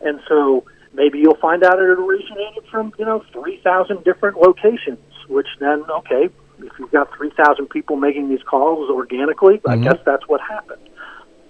And 0.00 0.20
so 0.28 0.64
maybe 0.92 1.18
you'll 1.18 1.36
find 1.36 1.62
out 1.64 1.74
it 1.74 1.88
originated 1.88 2.64
from, 2.70 2.92
you 2.98 3.04
know, 3.04 3.24
3,000 3.32 4.04
different 4.04 4.38
locations, 4.38 4.98
which 5.28 5.48
then, 5.58 5.84
okay, 5.90 6.28
if 6.58 6.72
you've 6.78 6.90
got 6.92 7.14
3,000 7.16 7.68
people 7.68 7.96
making 7.96 8.28
these 8.28 8.42
calls 8.42 8.90
organically, 8.90 9.60
I 9.66 9.74
mm-hmm. 9.74 9.84
guess 9.84 9.98
that's 10.04 10.26
what 10.26 10.40
happened. 10.40 10.88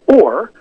Or 0.06 0.52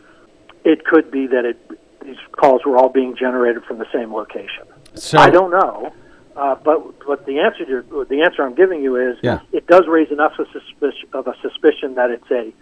it 0.63 0.85
could 0.85 1.11
be 1.11 1.27
that 1.27 1.45
it, 1.45 1.57
these 2.03 2.17
calls 2.31 2.61
were 2.65 2.77
all 2.77 2.89
being 2.89 3.15
generated 3.15 3.63
from 3.65 3.79
the 3.79 3.87
same 3.93 4.13
location. 4.13 4.65
So 4.95 5.17
I 5.17 5.29
don't 5.29 5.51
know, 5.51 5.93
uh, 6.35 6.55
but 6.63 7.05
but 7.05 7.25
the 7.25 7.39
answer 7.39 7.65
to, 7.65 8.05
the 8.09 8.21
answer 8.21 8.43
I'm 8.43 8.55
giving 8.55 8.81
you 8.81 8.95
is 8.95 9.17
Yeah. 9.21 9.39
it 9.51 9.67
does 9.67 9.83
raise 9.87 10.11
enough 10.11 10.33
of, 10.39 10.47
suspicion, 10.51 11.09
of 11.13 11.27
a 11.27 11.35
suspicion 11.41 11.95
that 11.95 12.09
it's 12.11 12.29
a 12.31 12.53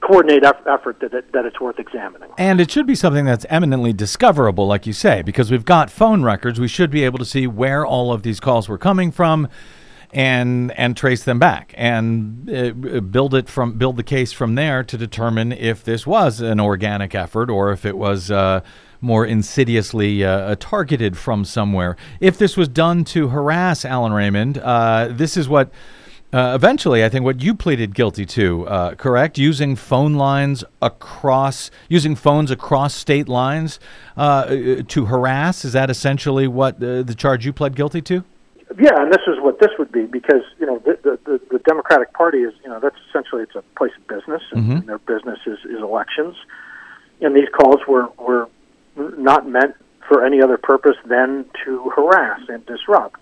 coordinated 0.00 0.44
eff- 0.44 0.66
effort 0.66 0.98
that 1.00 1.14
it, 1.14 1.32
that 1.32 1.44
it's 1.46 1.60
worth 1.60 1.78
examining. 1.78 2.28
And 2.36 2.60
it 2.60 2.70
should 2.70 2.86
be 2.86 2.96
something 2.96 3.24
that's 3.24 3.46
eminently 3.48 3.92
discoverable, 3.92 4.66
like 4.66 4.86
you 4.86 4.92
say, 4.92 5.22
because 5.22 5.50
we've 5.50 5.64
got 5.64 5.90
phone 5.90 6.22
records. 6.24 6.58
We 6.58 6.66
should 6.68 6.90
be 6.90 7.04
able 7.04 7.18
to 7.20 7.24
see 7.24 7.46
where 7.46 7.86
all 7.86 8.12
of 8.12 8.22
these 8.22 8.40
calls 8.40 8.68
were 8.68 8.78
coming 8.78 9.12
from, 9.12 9.48
and 10.12 10.72
and 10.78 10.96
trace 10.96 11.24
them 11.24 11.38
back, 11.38 11.72
and 11.76 12.50
uh, 12.50 13.00
build 13.00 13.34
it 13.34 13.48
from 13.48 13.78
build 13.78 13.96
the 13.96 14.02
case 14.02 14.32
from 14.32 14.56
there 14.56 14.82
to 14.84 14.98
determine 14.98 15.52
if 15.52 15.82
this 15.84 16.06
was 16.06 16.40
an 16.40 16.60
organic 16.60 17.14
effort 17.14 17.48
or 17.48 17.70
if 17.72 17.84
it 17.86 17.96
was. 17.96 18.30
Uh, 18.30 18.60
more 19.02 19.26
insidiously 19.26 20.24
uh, 20.24 20.54
targeted 20.58 21.18
from 21.18 21.44
somewhere. 21.44 21.96
If 22.20 22.38
this 22.38 22.56
was 22.56 22.68
done 22.68 23.04
to 23.06 23.28
harass 23.28 23.84
Allen 23.84 24.12
Raymond, 24.12 24.58
uh, 24.58 25.08
this 25.10 25.36
is 25.36 25.48
what 25.48 25.70
uh, 26.32 26.52
eventually, 26.54 27.04
I 27.04 27.10
think 27.10 27.26
what 27.26 27.42
you 27.42 27.54
pleaded 27.54 27.94
guilty 27.94 28.24
to, 28.24 28.66
uh, 28.66 28.94
correct? 28.94 29.36
Using 29.36 29.76
phone 29.76 30.14
lines 30.14 30.64
across, 30.80 31.70
using 31.90 32.16
phones 32.16 32.50
across 32.50 32.94
state 32.94 33.28
lines 33.28 33.78
uh, 34.16 34.82
to 34.88 35.04
harass. 35.04 35.62
Is 35.62 35.74
that 35.74 35.90
essentially 35.90 36.48
what 36.48 36.76
uh, 36.76 37.02
the 37.02 37.14
charge 37.14 37.44
you 37.44 37.52
pled 37.52 37.76
guilty 37.76 38.00
to? 38.02 38.24
Yeah, 38.80 39.02
and 39.02 39.12
this 39.12 39.20
is 39.26 39.38
what 39.40 39.60
this 39.60 39.72
would 39.78 39.92
be 39.92 40.06
because 40.06 40.42
you 40.58 40.64
know 40.64 40.78
the 40.78 40.98
the, 41.02 41.18
the, 41.26 41.40
the 41.50 41.58
Democratic 41.58 42.14
Party 42.14 42.38
is 42.38 42.54
you 42.64 42.70
know 42.70 42.80
that's 42.80 42.96
essentially 43.10 43.42
it's 43.42 43.54
a 43.54 43.62
place 43.76 43.92
of 43.98 44.06
business, 44.06 44.42
and 44.52 44.86
their 44.86 44.98
business 45.00 45.38
is, 45.44 45.58
is 45.66 45.82
elections, 45.82 46.34
and 47.20 47.36
these 47.36 47.48
calls 47.52 47.86
were 47.86 48.08
were 48.18 48.48
not 48.96 49.48
meant 49.48 49.74
for 50.08 50.24
any 50.24 50.42
other 50.42 50.58
purpose 50.58 50.96
than 51.06 51.44
to 51.64 51.90
harass 51.94 52.40
and 52.48 52.64
disrupt. 52.66 53.20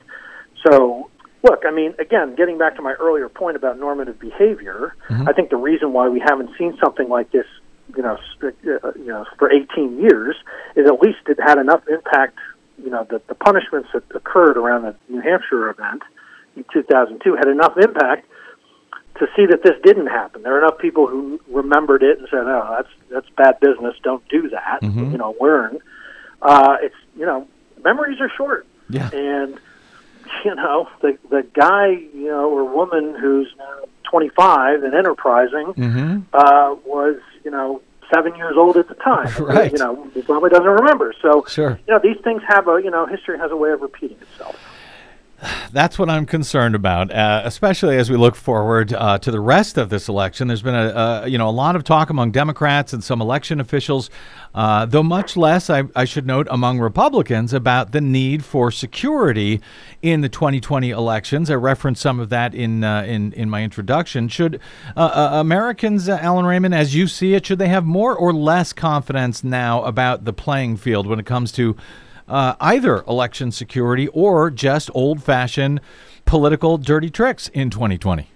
So, 0.67 1.11
look, 1.43 1.63
I 1.67 1.71
mean, 1.71 1.95
again, 1.99 2.35
getting 2.35 2.59
back 2.59 2.77
to 2.77 2.83
my 2.83 2.93
earlier 2.95 3.29
point 3.29 3.57
about 3.57 3.79
normative 3.79 4.19
behavior, 4.19 4.95
I 5.29 5.33
think 5.33 5.51
the 5.51 5.57
reason 5.57 5.93
why 5.93 6.09
we 6.09 6.21
haven't 6.21 6.51
seen 6.59 6.77
something 6.83 7.09
like 7.09 7.31
this, 7.33 7.47
you 7.97 8.03
know, 8.03 8.19
uh, 8.43 8.93
you 8.97 9.07
know, 9.07 9.25
for 9.39 9.51
18 9.51 10.01
years, 10.01 10.37
is 10.77 10.87
at 10.87 11.01
least 11.01 11.19
it 11.29 11.39
had 11.41 11.59
enough 11.59 11.83
impact. 11.89 12.39
You 12.83 12.89
know, 12.89 13.07
that 13.11 13.27
the 13.27 13.35
punishments 13.35 13.91
that 13.93 14.05
occurred 14.15 14.57
around 14.57 14.83
the 14.83 14.95
New 15.11 15.21
Hampshire 15.21 15.69
event 15.69 16.03
in 16.57 16.65
2002 16.73 17.37
had 17.37 17.49
enough 17.49 17.77
impact 17.77 18.27
to 19.19 19.27
see 19.37 19.47
that 19.47 19.63
this 19.63 19.75
didn't 19.83 20.07
happen. 20.07 20.43
There 20.43 20.55
are 20.55 20.59
enough 20.59 20.79
people 20.79 21.07
who 21.07 21.41
remembered 21.49 22.03
it 22.03 22.19
and 22.19 22.29
said, 22.31 22.45
"Oh, 22.47 22.77
that's 22.77 22.89
that's 23.11 23.29
bad 23.37 23.61
business. 23.61 23.95
Don't 24.03 24.27
do 24.29 24.49
that." 24.51 24.83
You 24.83 25.19
know, 25.19 25.35
learn. 25.41 25.79
Uh, 26.43 26.77
it's 26.83 26.95
you 27.17 27.27
know, 27.27 27.47
memories 27.85 28.21
are 28.21 28.31
short, 28.37 28.67
Yeah. 28.89 29.11
and 29.13 29.59
you 30.45 30.55
know 30.55 30.89
the 31.03 31.19
the 31.29 31.43
guy 31.55 31.89
you 31.89 32.29
know 32.29 32.49
or 32.51 32.65
woman 32.65 33.15
who's 33.21 33.53
now 33.59 33.85
25 34.11 34.83
and 34.83 34.95
enterprising 34.95 36.27
uh, 36.33 36.75
was, 36.85 37.17
you 37.45 37.51
know, 37.51 37.81
seven 38.13 38.35
years 38.35 38.55
old 38.57 38.77
at 38.77 38.89
the 38.89 38.95
time. 38.95 39.29
Right. 39.45 39.71
You 39.71 39.79
know, 39.79 40.09
he 40.15 40.23
probably 40.23 40.51
doesn't 40.51 40.67
remember. 40.67 41.15
So, 41.23 41.45
Sure. 41.47 41.79
you 41.87 41.95
know, 41.95 42.01
these 42.03 42.17
things 42.25 42.43
have 42.49 42.67
a, 42.67 42.81
you 42.83 42.91
know, 42.91 43.07
history 43.07 43.39
has 43.39 43.53
a 43.53 43.57
way 43.57 43.71
of 43.71 43.83
repeating 43.83 44.17
itself. 44.21 44.57
That's 45.73 45.99
what 45.99 46.11
I'm 46.11 46.27
concerned 46.27 46.75
about, 46.75 47.11
uh, 47.13 47.43
especially 47.45 47.97
as 47.97 48.11
we 48.11 48.17
look 48.17 48.37
forward 48.37 48.93
uh, 48.93 49.19
to 49.19 49.31
the 49.31 49.41
rest 49.41 49.79
of 49.79 49.89
this 49.89 50.09
election. 50.09 50.49
There's 50.49 50.63
been 50.63 50.75
a, 50.75 51.23
a 51.25 51.29
you 51.29 51.39
know 51.39 51.49
a 51.49 51.51
lot 51.51 51.77
of 51.77 51.85
talk 51.85 52.11
among 52.11 52.33
Democrats 52.33 52.93
and 52.93 53.03
some 53.03 53.21
election 53.21 53.61
officials, 53.61 54.11
uh, 54.55 54.87
though 54.87 55.03
much 55.03 55.37
less, 55.37 55.71
I, 55.71 55.85
I 55.95 56.05
should 56.05 56.27
note, 56.27 56.47
among 56.51 56.81
Republicans 56.81 57.53
about 57.53 57.93
the 57.93 58.01
need 58.01 58.45
for 58.45 58.71
security 58.71 59.61
in 60.03 60.21
the 60.21 60.29
2020 60.29 60.91
elections. 60.91 61.51
I 61.51 61.55
referenced 61.55 62.03
some 62.03 62.21
of 62.21 62.29
that 62.31 62.55
in 62.55 62.85
uh, 62.85 63.03
in 63.03 63.33
in 63.33 63.49
my 63.49 63.63
introduction. 63.63 64.29
Should 64.29 64.61
uh, 64.97 65.01
uh, 65.01 65.41
Americans, 65.41 66.09
Allen 66.09 66.47
Raymond, 66.47 66.75
as 66.75 66.95
you 66.95 67.07
see 67.07 67.35
it, 67.35 67.47
should 67.47 67.59
they 67.59 67.69
have 67.69 67.85
more 67.85 68.15
or 68.15 68.33
less 68.33 68.73
confidence 68.73 69.43
now 69.43 69.85
about 69.85 70.25
the 70.25 70.33
playing 70.33 70.77
field 70.77 71.07
when 71.07 71.19
it 71.19 71.27
comes 71.27 71.53
to 71.53 71.77
uh, 72.31 72.55
either 72.61 73.03
election 73.03 73.51
security 73.51 74.09
or 74.09 74.51
just 74.51 74.91
old 74.95 75.23
fashioned 75.23 75.81
political 76.25 76.79
dirty 76.79 77.11
tricks 77.11 77.49
in 77.49 77.71
2020. 77.71 78.31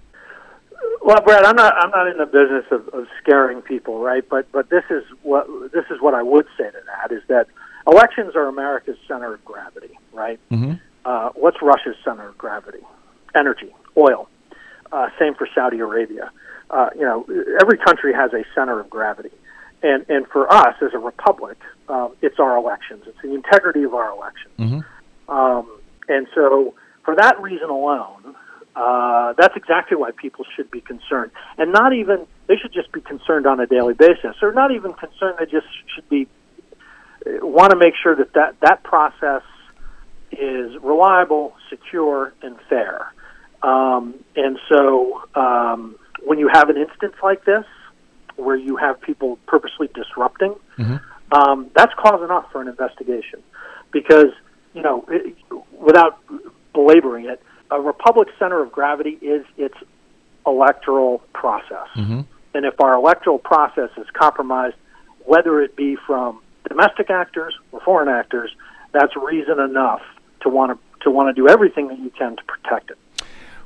Well, 1.02 1.20
Brad, 1.20 1.44
I'm 1.44 1.54
not 1.54 1.74
I'm 1.76 1.90
not 1.90 2.08
in 2.08 2.16
the 2.16 2.26
business 2.26 2.64
of, 2.70 2.88
of 2.88 3.06
scaring 3.22 3.60
people, 3.60 4.00
right? 4.00 4.26
But 4.28 4.50
but 4.52 4.70
this 4.70 4.84
is 4.90 5.04
what 5.22 5.46
this 5.72 5.84
is 5.90 6.00
what 6.00 6.14
I 6.14 6.22
would 6.22 6.46
say 6.56 6.64
to 6.64 6.78
that 6.86 7.14
is 7.14 7.22
that 7.28 7.46
elections 7.86 8.34
are 8.34 8.46
America's 8.46 8.96
center 9.06 9.34
of 9.34 9.44
gravity, 9.44 9.98
right? 10.12 10.40
Mm-hmm. 10.50 10.74
Uh, 11.04 11.30
what's 11.34 11.58
Russia's 11.60 11.96
center 12.04 12.28
of 12.28 12.38
gravity? 12.38 12.80
Energy, 13.34 13.74
oil. 13.98 14.28
Uh, 14.92 15.10
same 15.18 15.34
for 15.34 15.46
Saudi 15.54 15.78
Arabia. 15.78 16.30
Uh, 16.70 16.88
you 16.94 17.02
know, 17.02 17.26
every 17.60 17.76
country 17.76 18.14
has 18.14 18.32
a 18.32 18.42
center 18.54 18.80
of 18.80 18.88
gravity, 18.88 19.30
and 19.84 20.04
and 20.08 20.26
for 20.28 20.52
us 20.52 20.74
as 20.82 20.94
a 20.94 20.98
republic, 20.98 21.58
um, 21.88 22.16
it's 22.22 22.40
our 22.40 22.56
elections. 22.56 23.04
It's 23.06 23.20
the 23.22 23.34
integrity 23.34 23.84
of 23.84 23.94
our 23.94 24.10
elections. 24.10 24.54
Um, 25.28 25.80
and 26.08 26.26
so, 26.34 26.74
for 27.04 27.14
that 27.16 27.40
reason 27.40 27.68
alone, 27.68 28.34
uh, 28.74 29.34
that's 29.38 29.56
exactly 29.56 29.96
why 29.96 30.10
people 30.10 30.44
should 30.56 30.70
be 30.70 30.80
concerned, 30.80 31.30
and 31.58 31.72
not 31.72 31.92
even 31.92 32.26
they 32.48 32.56
should 32.56 32.72
just 32.72 32.90
be 32.92 33.02
concerned 33.02 33.46
on 33.46 33.60
a 33.60 33.66
daily 33.66 33.94
basis, 33.94 34.36
or 34.42 34.52
not 34.52 34.72
even 34.72 34.94
concerned. 34.94 35.36
They 35.38 35.46
just 35.46 35.66
should 35.94 36.08
be 36.08 36.26
want 37.26 37.70
to 37.70 37.76
make 37.76 37.94
sure 38.02 38.16
that 38.16 38.32
that 38.32 38.56
that 38.62 38.82
process 38.82 39.42
is 40.32 40.76
reliable, 40.82 41.54
secure, 41.68 42.32
and 42.42 42.56
fair. 42.68 43.12
Um, 43.62 44.14
and 44.34 44.58
so, 44.68 45.22
um, 45.34 45.96
when 46.24 46.38
you 46.38 46.48
have 46.52 46.70
an 46.70 46.76
instance 46.76 47.14
like 47.22 47.44
this, 47.44 47.64
where 48.36 48.56
you 48.56 48.76
have 48.76 49.00
people 49.00 49.38
purposely 49.46 49.88
disrupting, 49.94 50.54
um, 51.32 51.70
that's 51.74 51.92
cause 51.94 52.22
enough 52.22 52.50
for 52.52 52.60
an 52.60 52.68
investigation. 52.68 53.42
Because, 53.92 54.32
you 54.74 54.82
know, 54.82 55.04
it, 55.08 55.36
without 55.72 56.18
belaboring 56.72 57.26
it, 57.26 57.42
a 57.70 57.80
republic's 57.80 58.32
center 58.38 58.62
of 58.62 58.70
gravity 58.72 59.18
is 59.22 59.44
its 59.56 59.76
electoral 60.46 61.22
process. 61.32 61.88
And 62.54 62.64
if 62.66 62.80
our 62.80 62.94
electoral 62.94 63.38
process 63.38 63.90
is 63.96 64.06
compromised, 64.12 64.76
whether 65.24 65.60
it 65.62 65.74
be 65.74 65.96
from 66.06 66.40
domestic 66.68 67.10
actors 67.10 67.54
or 67.72 67.80
foreign 67.80 68.08
actors, 68.08 68.50
that's 68.92 69.16
reason 69.16 69.58
enough 69.58 70.02
to 70.42 70.48
want 70.48 70.72
to 70.72 70.78
to 71.04 71.10
want 71.10 71.34
to 71.34 71.40
do 71.40 71.48
everything 71.48 71.88
that 71.88 71.98
you 71.98 72.10
can 72.10 72.34
to 72.36 72.42
protect 72.44 72.90
it. 72.90 72.98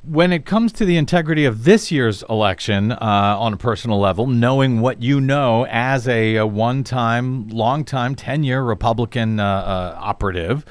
When 0.05 0.33
it 0.33 0.47
comes 0.47 0.73
to 0.75 0.85
the 0.85 0.97
integrity 0.97 1.45
of 1.45 1.65
this 1.65 1.91
year's 1.91 2.23
election 2.31 2.93
uh, 2.93 2.99
on 3.01 3.53
a 3.53 3.57
personal 3.57 3.99
level, 3.99 4.29
knowing 4.29 4.81
what 4.81 5.03
you 5.03 5.21
know 5.21 5.67
as 5.67 6.07
a, 6.07 6.37
a 6.37 6.47
one 6.47 6.85
time, 6.85 7.49
long 7.49 7.85
time, 7.85 8.15
10 8.15 8.45
year 8.45 8.63
Republican 8.63 9.41
uh, 9.41 9.45
uh, 9.45 9.99
operative, 10.01 10.65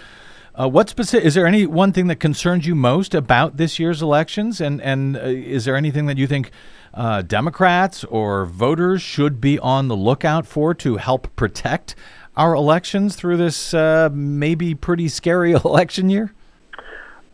uh, 0.56 0.70
what 0.70 0.90
specific, 0.90 1.26
is 1.26 1.36
there 1.36 1.46
any 1.46 1.66
one 1.66 1.92
thing 1.92 2.08
that 2.08 2.22
concerns 2.22 2.66
you 2.66 2.74
most 2.74 3.14
about 3.14 3.58
this 3.58 3.78
year's 3.78 4.02
elections? 4.02 4.62
And, 4.62 4.82
and 4.82 5.18
uh, 5.18 5.22
is 5.24 5.66
there 5.66 5.76
anything 5.76 6.06
that 6.06 6.18
you 6.18 6.26
think 6.26 6.52
uh, 6.94 7.22
Democrats 7.22 8.06
or 8.06 8.46
voters 8.46 9.02
should 9.02 9.42
be 9.42 9.60
on 9.60 9.90
the 9.90 9.96
lookout 9.96 10.48
for 10.48 10.74
to 10.76 10.96
help 10.96 11.36
protect 11.36 11.96
our 12.38 12.56
elections 12.56 13.18
through 13.18 13.36
this 13.36 13.74
maybe 14.14 14.74
pretty 14.74 15.10
scary 15.10 15.52
election 15.66 16.10
year? 16.10 16.34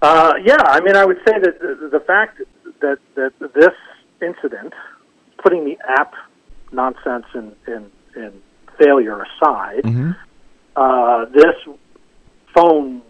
Uh, 0.04 0.34
yeah, 0.44 0.58
I 0.60 0.82
mean, 0.82 0.98
I 0.98 1.06
would 1.06 1.20
say 1.26 1.40
that 1.40 1.60
the, 1.62 1.88
the 1.90 2.02
fact 2.02 2.42
that 2.82 3.00
that 3.16 3.32
this 3.40 3.74
incident, 4.22 4.74
putting 5.42 5.64
the 5.64 5.78
app 5.88 6.14
nonsense 6.74 7.26
and 7.34 7.56
and, 7.68 7.90
and 8.14 8.42
failure 8.78 9.24
aside, 9.24 9.86
uh, 10.76 11.26
this 11.34 11.56
phone 12.54 13.02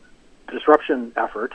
disruption 0.52 1.12
effort 1.18 1.52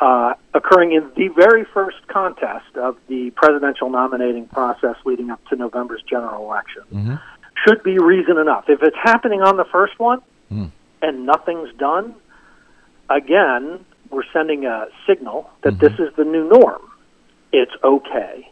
uh, 0.00 0.34
occurring 0.54 0.92
in 0.92 1.10
the 1.16 1.28
very 1.34 1.64
first 1.74 1.96
contest 2.06 2.76
of 2.76 2.96
the 3.08 3.30
presidential 3.30 3.90
nominating 3.90 4.46
process 4.46 4.94
leading 5.04 5.30
up 5.30 5.44
to 5.48 5.56
November's 5.56 6.02
general 6.08 6.44
election 6.44 6.82
should 7.66 7.82
be 7.82 7.98
reason 7.98 8.38
enough. 8.38 8.66
If 8.68 8.80
it's 8.82 8.96
happening 9.02 9.42
on 9.42 9.56
the 9.56 9.64
first 9.64 9.98
one 9.98 10.22
and 11.02 11.26
nothing's 11.26 11.72
done, 11.78 12.14
again, 13.10 13.84
we're 14.12 14.22
sending 14.32 14.66
a 14.66 14.86
signal 15.06 15.50
that 15.62 15.74
mm-hmm. 15.74 15.86
this 15.86 15.94
is 15.98 16.14
the 16.16 16.24
new 16.24 16.48
norm. 16.48 16.82
It's 17.52 17.72
okay 17.82 18.48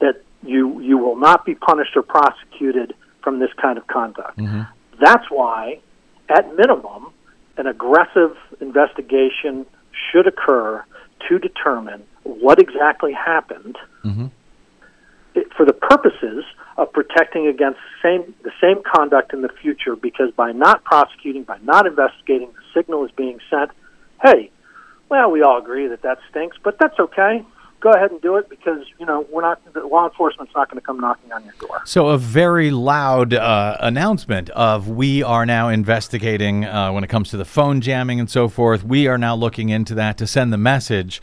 that 0.00 0.22
you 0.42 0.80
you 0.80 0.98
will 0.98 1.16
not 1.16 1.44
be 1.44 1.54
punished 1.54 1.96
or 1.96 2.02
prosecuted 2.02 2.94
from 3.22 3.38
this 3.38 3.50
kind 3.60 3.78
of 3.78 3.86
conduct. 3.86 4.38
Mm-hmm. 4.38 4.62
That's 5.00 5.30
why, 5.30 5.80
at 6.28 6.54
minimum, 6.56 7.12
an 7.56 7.66
aggressive 7.66 8.36
investigation 8.60 9.66
should 10.12 10.26
occur 10.26 10.84
to 11.28 11.38
determine 11.38 12.04
what 12.22 12.58
exactly 12.58 13.12
happened 13.12 13.76
mm-hmm. 14.04 14.26
it- 15.34 15.52
for 15.56 15.64
the 15.64 15.72
purposes 15.72 16.44
of 16.76 16.92
protecting 16.92 17.46
against 17.46 17.78
same 18.02 18.34
the 18.42 18.52
same 18.60 18.82
conduct 18.82 19.32
in 19.32 19.42
the 19.42 19.48
future 19.48 19.96
because 19.96 20.30
by 20.36 20.52
not 20.52 20.84
prosecuting 20.84 21.42
by 21.42 21.58
not 21.62 21.86
investigating 21.86 22.48
the 22.48 22.80
signal 22.80 23.04
is 23.04 23.10
being 23.12 23.38
sent 23.48 23.70
hey 24.22 24.50
well 25.08 25.30
we 25.30 25.42
all 25.42 25.58
agree 25.58 25.86
that 25.86 26.02
that 26.02 26.18
stinks 26.30 26.56
but 26.62 26.78
that's 26.78 26.98
okay 26.98 27.44
go 27.80 27.90
ahead 27.90 28.10
and 28.10 28.20
do 28.20 28.36
it 28.36 28.48
because 28.48 28.80
you 28.98 29.06
know 29.06 29.26
we're 29.30 29.42
not 29.42 29.60
the 29.74 29.80
law 29.86 30.06
enforcement's 30.08 30.52
not 30.54 30.68
going 30.70 30.80
to 30.80 30.84
come 30.84 30.98
knocking 30.98 31.32
on 31.32 31.44
your 31.44 31.54
door 31.60 31.82
So, 31.84 32.08
a 32.08 32.18
very 32.18 32.70
loud 32.70 33.34
uh, 33.34 33.76
announcement 33.80 34.50
of 34.50 34.88
we 34.88 35.22
are 35.22 35.46
now 35.46 35.68
investigating 35.68 36.64
uh, 36.64 36.90
when 36.92 37.04
it 37.04 37.08
comes 37.08 37.30
to 37.30 37.36
the 37.36 37.44
phone 37.44 37.80
jamming 37.80 38.18
and 38.18 38.28
so 38.30 38.48
forth. 38.48 38.82
We 38.82 39.06
are 39.06 39.18
now 39.18 39.34
looking 39.36 39.68
into 39.68 39.94
that 39.94 40.18
to 40.18 40.26
send 40.26 40.52
the 40.52 40.58
message 40.58 41.22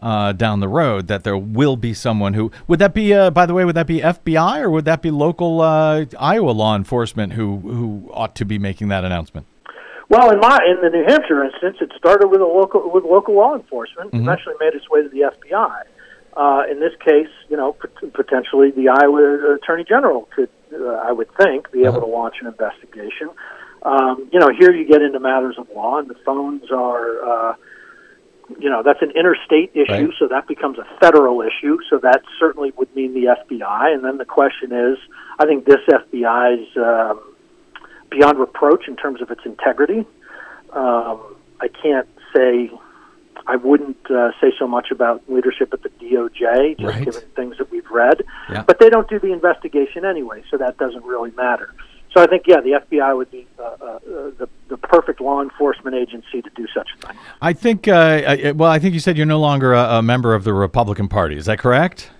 uh, 0.00 0.32
down 0.32 0.60
the 0.60 0.68
road 0.68 1.08
that 1.08 1.24
there 1.24 1.36
will 1.36 1.76
be 1.76 1.94
someone 1.94 2.34
who 2.34 2.52
would 2.68 2.78
that 2.78 2.94
be. 2.94 3.12
Uh, 3.14 3.30
by 3.30 3.46
the 3.46 3.54
way, 3.54 3.64
would 3.64 3.74
that 3.76 3.86
be 3.86 4.00
FBI 4.00 4.60
or 4.60 4.70
would 4.70 4.84
that 4.84 5.02
be 5.02 5.10
local 5.10 5.60
uh, 5.60 6.04
Iowa 6.18 6.50
law 6.50 6.76
enforcement 6.76 7.32
who 7.32 7.58
who 7.58 8.10
ought 8.12 8.34
to 8.36 8.44
be 8.44 8.58
making 8.58 8.88
that 8.88 9.04
announcement? 9.04 9.46
Well, 10.08 10.30
in 10.30 10.38
my 10.38 10.58
in 10.68 10.80
the 10.82 10.90
New 10.90 11.04
Hampshire 11.04 11.42
instance, 11.44 11.78
it 11.80 11.92
started 11.96 12.28
with 12.28 12.40
a 12.40 12.44
local 12.46 12.90
with 12.92 13.04
local 13.04 13.34
law 13.34 13.54
enforcement. 13.56 14.10
Eventually, 14.14 14.54
made 14.60 14.74
its 14.74 14.88
way 14.88 15.02
to 15.02 15.08
the 15.08 15.32
FBI. 15.32 15.82
Uh, 16.36 16.62
in 16.70 16.78
this 16.80 16.92
case, 17.04 17.30
you 17.48 17.56
know, 17.56 17.72
pot- 17.72 18.12
potentially 18.12 18.70
the 18.70 18.88
Iowa 18.90 19.54
Attorney 19.54 19.84
General 19.84 20.28
could, 20.34 20.50
uh, 20.72 20.84
I 21.04 21.10
would 21.10 21.28
think, 21.36 21.72
be 21.72 21.84
able 21.84 22.00
to 22.00 22.06
launch 22.06 22.36
an 22.40 22.46
investigation. 22.46 23.30
Um, 23.82 24.28
you 24.32 24.38
know, 24.38 24.50
here 24.56 24.72
you 24.72 24.86
get 24.86 25.00
into 25.02 25.18
matters 25.18 25.56
of 25.58 25.66
law, 25.74 25.98
and 25.98 26.08
the 26.08 26.14
phones 26.26 26.70
are, 26.70 27.24
uh, 27.24 27.54
you 28.58 28.68
know, 28.68 28.82
that's 28.84 29.00
an 29.00 29.12
interstate 29.12 29.70
issue, 29.74 29.90
Right. 29.92 30.10
so 30.18 30.28
that 30.28 30.46
becomes 30.46 30.78
a 30.78 30.84
federal 31.00 31.40
issue. 31.40 31.78
So 31.88 31.98
that 31.98 32.22
certainly 32.38 32.72
would 32.76 32.94
mean 32.94 33.14
the 33.14 33.26
FBI. 33.28 33.92
And 33.94 34.04
then 34.04 34.18
the 34.18 34.24
question 34.26 34.72
is, 34.72 34.98
I 35.38 35.46
think 35.46 35.64
this 35.64 35.80
FBI's 35.88 36.68
um, 36.76 37.20
beyond 38.10 38.38
reproach 38.38 38.88
in 38.88 38.96
terms 38.96 39.20
of 39.22 39.30
its 39.30 39.42
integrity. 39.44 40.06
Um, 40.72 41.20
I 41.60 41.68
can't 41.68 42.08
say 42.34 42.70
I 43.46 43.56
wouldn't 43.56 44.10
uh, 44.10 44.32
say 44.40 44.52
so 44.58 44.66
much 44.66 44.90
about 44.90 45.22
leadership 45.28 45.72
at 45.72 45.82
the 45.82 45.88
DOJ, 45.90 46.78
just 46.78 46.94
Right. 46.94 47.04
given 47.04 47.22
things 47.36 47.58
that 47.58 47.70
we've 47.70 47.88
read. 47.90 48.22
Yeah. 48.50 48.62
But 48.66 48.78
they 48.80 48.90
don't 48.90 49.08
do 49.08 49.18
the 49.18 49.32
investigation 49.32 50.04
anyway, 50.04 50.42
so 50.50 50.56
that 50.58 50.76
doesn't 50.78 51.04
really 51.04 51.30
matter. 51.32 51.72
So 52.12 52.22
I 52.22 52.26
think, 52.26 52.44
yeah, 52.46 52.60
the 52.60 52.80
FBI 52.80 53.14
would 53.16 53.30
be 53.30 53.46
uh, 53.58 53.62
uh, 53.62 53.98
the 54.38 54.48
the 54.68 54.76
perfect 54.78 55.20
law 55.20 55.42
enforcement 55.42 55.94
agency 55.94 56.40
to 56.40 56.50
do 56.56 56.66
such 56.74 56.88
a 56.98 57.06
thing. 57.06 57.16
I 57.42 57.52
think. 57.52 57.88
Uh, 57.88 57.94
I, 58.26 58.52
well, 58.52 58.70
I 58.70 58.78
think 58.78 58.94
you 58.94 59.00
said 59.00 59.16
you're 59.18 59.26
no 59.26 59.38
longer 59.38 59.74
a, 59.74 59.98
a 59.98 60.02
member 60.02 60.34
of 60.34 60.44
the 60.44 60.54
Republican 60.54 61.08
Party. 61.08 61.36
Is 61.36 61.44
that 61.46 61.58
correct? 61.58 62.10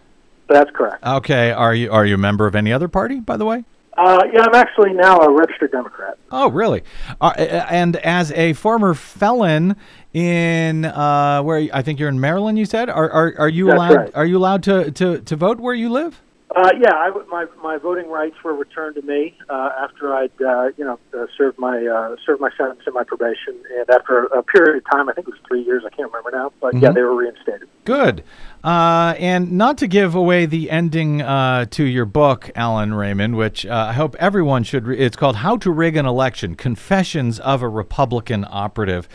That's 0.49 0.70
correct. 0.70 1.03
Okay. 1.05 1.51
Are 1.51 1.74
you 1.74 1.91
are 1.91 2.05
you 2.05 2.14
a 2.14 2.18
member 2.18 2.47
of 2.47 2.55
any 2.55 2.72
other 2.72 2.89
party? 2.89 3.20
By 3.20 3.37
the 3.39 3.47
way. 3.47 3.64
Uh, 3.97 4.24
yeah, 4.32 4.42
I'm 4.42 4.55
actually 4.55 4.92
now 4.92 5.18
a 5.20 5.30
registered 5.32 5.72
Democrat. 5.72 6.18
Oh, 6.30 6.51
really? 6.51 6.82
Uh, 7.20 7.30
and 7.38 7.97
as 7.97 8.30
a 8.32 8.53
former 8.53 8.92
felon 8.94 9.76
in 10.12 10.84
uh, 10.84 11.42
where 11.42 11.68
I 11.72 11.82
think 11.82 11.99
you're 11.99 12.09
in 12.11 12.20
Maryland, 12.20 12.59
you 12.59 12.66
said, 12.66 12.90
are 12.90 13.11
are, 13.11 13.34
are 13.38 13.49
you 13.49 13.66
That's 13.66 13.76
allowed? 13.76 13.97
right. 13.97 14.11
Are 14.14 14.26
you 14.26 14.36
allowed 14.36 14.62
to, 14.64 14.90
to, 14.90 15.20
to 15.20 15.36
vote 15.36 15.61
where 15.61 15.74
you 15.74 15.88
live? 15.88 16.20
Uh, 16.55 16.70
yeah, 16.80 16.92
I, 16.92 17.11
my 17.28 17.47
my 17.61 17.76
voting 17.76 18.09
rights 18.09 18.36
were 18.44 18.55
returned 18.55 18.94
to 18.94 19.03
me 19.03 19.36
uh, 19.49 19.70
after 19.80 20.14
I'd 20.14 20.30
uh, 20.40 20.68
you 20.76 20.84
know 20.84 20.99
uh, 21.12 21.26
served 21.36 21.59
my 21.59 21.84
uh, 21.84 22.14
served 22.24 22.40
my 22.40 22.51
sentence 22.57 22.82
and 22.86 22.94
my 22.94 23.03
probation, 23.03 23.61
and 23.76 23.90
after 23.90 24.26
a 24.26 24.44
period 24.44 24.76
of 24.76 24.90
time, 24.90 25.09
I 25.09 25.12
think 25.12 25.26
it 25.26 25.32
was 25.32 25.40
three 25.49 25.62
years, 25.62 25.82
I 25.84 25.90
can't 25.90 26.11
remember 26.12 26.30
now, 26.30 26.53
but 26.61 26.74
yeah, 26.80 26.92
they 26.92 27.03
were 27.03 27.16
reinstated. 27.16 27.68
Good. 27.84 28.22
Uh, 28.62 29.14
and 29.18 29.53
not 29.53 29.78
to 29.78 29.86
give 29.86 30.14
away 30.14 30.47
the 30.47 30.70
ending 30.70 31.20
uh, 31.20 31.66
to 31.66 31.84
your 31.84 32.05
book, 32.05 32.51
Allen 32.55 32.94
Raymond, 32.94 33.36
which 33.36 33.66
uh, 33.66 33.86
I 33.90 33.92
hope 33.92 34.14
everyone 34.18 34.62
should. 34.62 34.86
Re- 34.86 34.99
it's 34.99 35.16
called 35.16 35.36
"How 35.36 35.57
to 35.59 35.70
Rig 35.70 35.97
an 35.97 36.07
Election: 36.07 36.55
Confessions 36.55 37.40
of 37.40 37.61
a 37.61 37.68
Republican 37.68 38.47
Operative." 38.49 39.09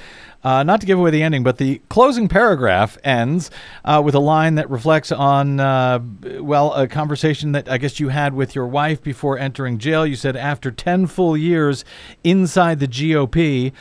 Uh, 0.44 0.64
not 0.64 0.82
to 0.82 0.88
give 0.88 0.98
away 0.98 1.12
the 1.12 1.22
ending, 1.22 1.44
but 1.44 1.58
the 1.58 1.80
closing 1.90 2.28
paragraph 2.28 2.98
ends 3.04 3.52
uh, 3.86 4.02
with 4.04 4.16
a 4.16 4.20
line 4.20 4.56
that 4.56 4.70
reflects 4.70 5.12
on, 5.12 5.60
uh, 5.60 6.00
well, 6.40 6.74
a 6.74 6.88
conversation 6.88 7.52
that 7.52 7.70
I 7.70 7.78
guess 7.78 8.00
you 8.00 8.10
had 8.10 8.34
with 8.34 8.56
your 8.56 8.66
wife 8.66 9.04
before 9.04 9.38
entering 9.38 9.78
jail. 9.78 10.06
You 10.06 10.16
said 10.16 10.36
after 10.36 10.72
10 10.72 11.08
full 11.08 11.38
years 11.38 11.86
inside 12.24 12.80
the 12.80 12.88
GOP, 12.88 13.72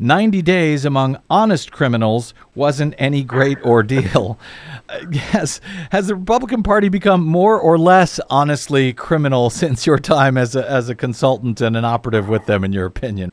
90 0.00 0.40
days 0.40 0.86
among 0.86 1.18
honest 1.28 1.70
criminals 1.70 2.32
wasn't 2.54 2.94
any 2.98 3.22
great 3.22 3.60
ordeal. 3.62 4.38
Uh, 4.90 5.06
yes. 5.08 5.60
Has 5.92 6.08
the 6.08 6.16
Republican 6.16 6.64
Party 6.64 6.88
become 6.88 7.24
more 7.24 7.60
or 7.60 7.78
less 7.78 8.18
honestly 8.28 8.92
criminal 8.92 9.48
since 9.50 9.86
your 9.86 10.00
time 10.00 10.36
as 10.36 10.56
a, 10.56 10.68
as 10.68 10.88
a 10.88 10.96
consultant 10.96 11.60
and 11.60 11.76
an 11.76 11.84
operative 11.84 12.28
with 12.28 12.46
them, 12.46 12.64
in 12.64 12.72
your 12.72 12.86
opinion? 12.86 13.30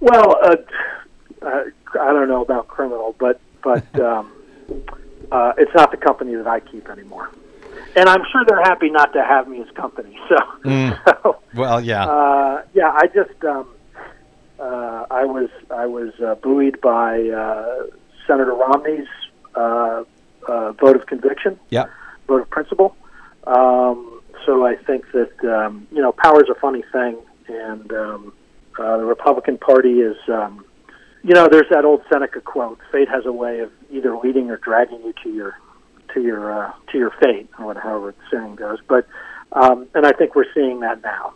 Well, 0.00 0.36
uh, 0.42 0.56
uh, 1.42 1.64
I 2.00 2.12
don't 2.12 2.28
know 2.28 2.42
about 2.42 2.68
criminal, 2.68 3.14
but 3.18 3.40
but 3.62 4.00
um, 4.00 4.32
uh, 5.30 5.52
it's 5.58 5.74
not 5.74 5.90
the 5.90 5.96
company 5.96 6.34
that 6.34 6.46
I 6.46 6.60
keep 6.60 6.88
anymore, 6.88 7.30
and 7.96 8.08
I'm 8.08 8.22
sure 8.30 8.44
they're 8.46 8.62
happy 8.62 8.90
not 8.90 9.12
to 9.12 9.22
have 9.24 9.48
me 9.48 9.60
as 9.62 9.70
company. 9.74 10.18
So, 10.28 10.36
so 11.06 11.38
Well, 11.54 11.80
yeah. 11.80 12.06
uh, 12.06 12.62
yeah, 12.74 12.92
I 12.94 13.06
just 13.06 13.44
um, 13.44 13.68
uh, 14.58 15.06
I 15.10 15.24
was 15.24 15.48
I 15.70 15.86
was 15.86 16.12
uh, 16.20 16.34
buoyed 16.36 16.80
by 16.80 17.20
uh, 17.28 17.86
Senator 18.26 18.54
Romney's 18.54 19.08
uh, 19.54 20.04
uh, 20.46 20.72
vote 20.72 20.96
of 20.96 21.06
conviction, 21.06 21.58
yeah. 21.70 21.86
vote 22.26 22.42
of 22.42 22.50
principle. 22.50 22.96
Um, 23.46 24.20
so 24.44 24.66
I 24.66 24.76
think 24.76 25.10
that 25.12 25.32
um, 25.44 25.86
you 25.90 26.02
know 26.02 26.12
power 26.12 26.42
is 26.42 26.50
a 26.50 26.58
funny 26.58 26.84
thing, 26.92 27.16
and 27.48 27.92
um, 27.92 28.32
uh, 28.78 28.98
the 28.98 29.04
Republican 29.04 29.58
Party 29.58 30.00
is. 30.00 30.16
Um, 30.28 30.64
you 31.28 31.34
know, 31.34 31.46
there's 31.46 31.68
that 31.68 31.84
old 31.84 32.00
Seneca 32.10 32.40
quote: 32.40 32.80
"Fate 32.90 33.08
has 33.10 33.26
a 33.26 33.32
way 33.32 33.60
of 33.60 33.70
either 33.90 34.16
leading 34.16 34.50
or 34.50 34.56
dragging 34.56 35.02
you 35.02 35.12
to 35.22 35.28
your 35.28 35.58
to 36.14 36.22
your 36.22 36.50
uh, 36.50 36.72
to 36.90 36.96
your 36.96 37.10
fate," 37.20 37.50
or 37.58 37.74
however 37.74 38.12
the 38.12 38.36
saying 38.38 38.54
goes. 38.54 38.78
But 38.88 39.06
um, 39.52 39.86
and 39.94 40.06
I 40.06 40.12
think 40.12 40.34
we're 40.34 40.50
seeing 40.54 40.80
that 40.80 41.02
now 41.02 41.34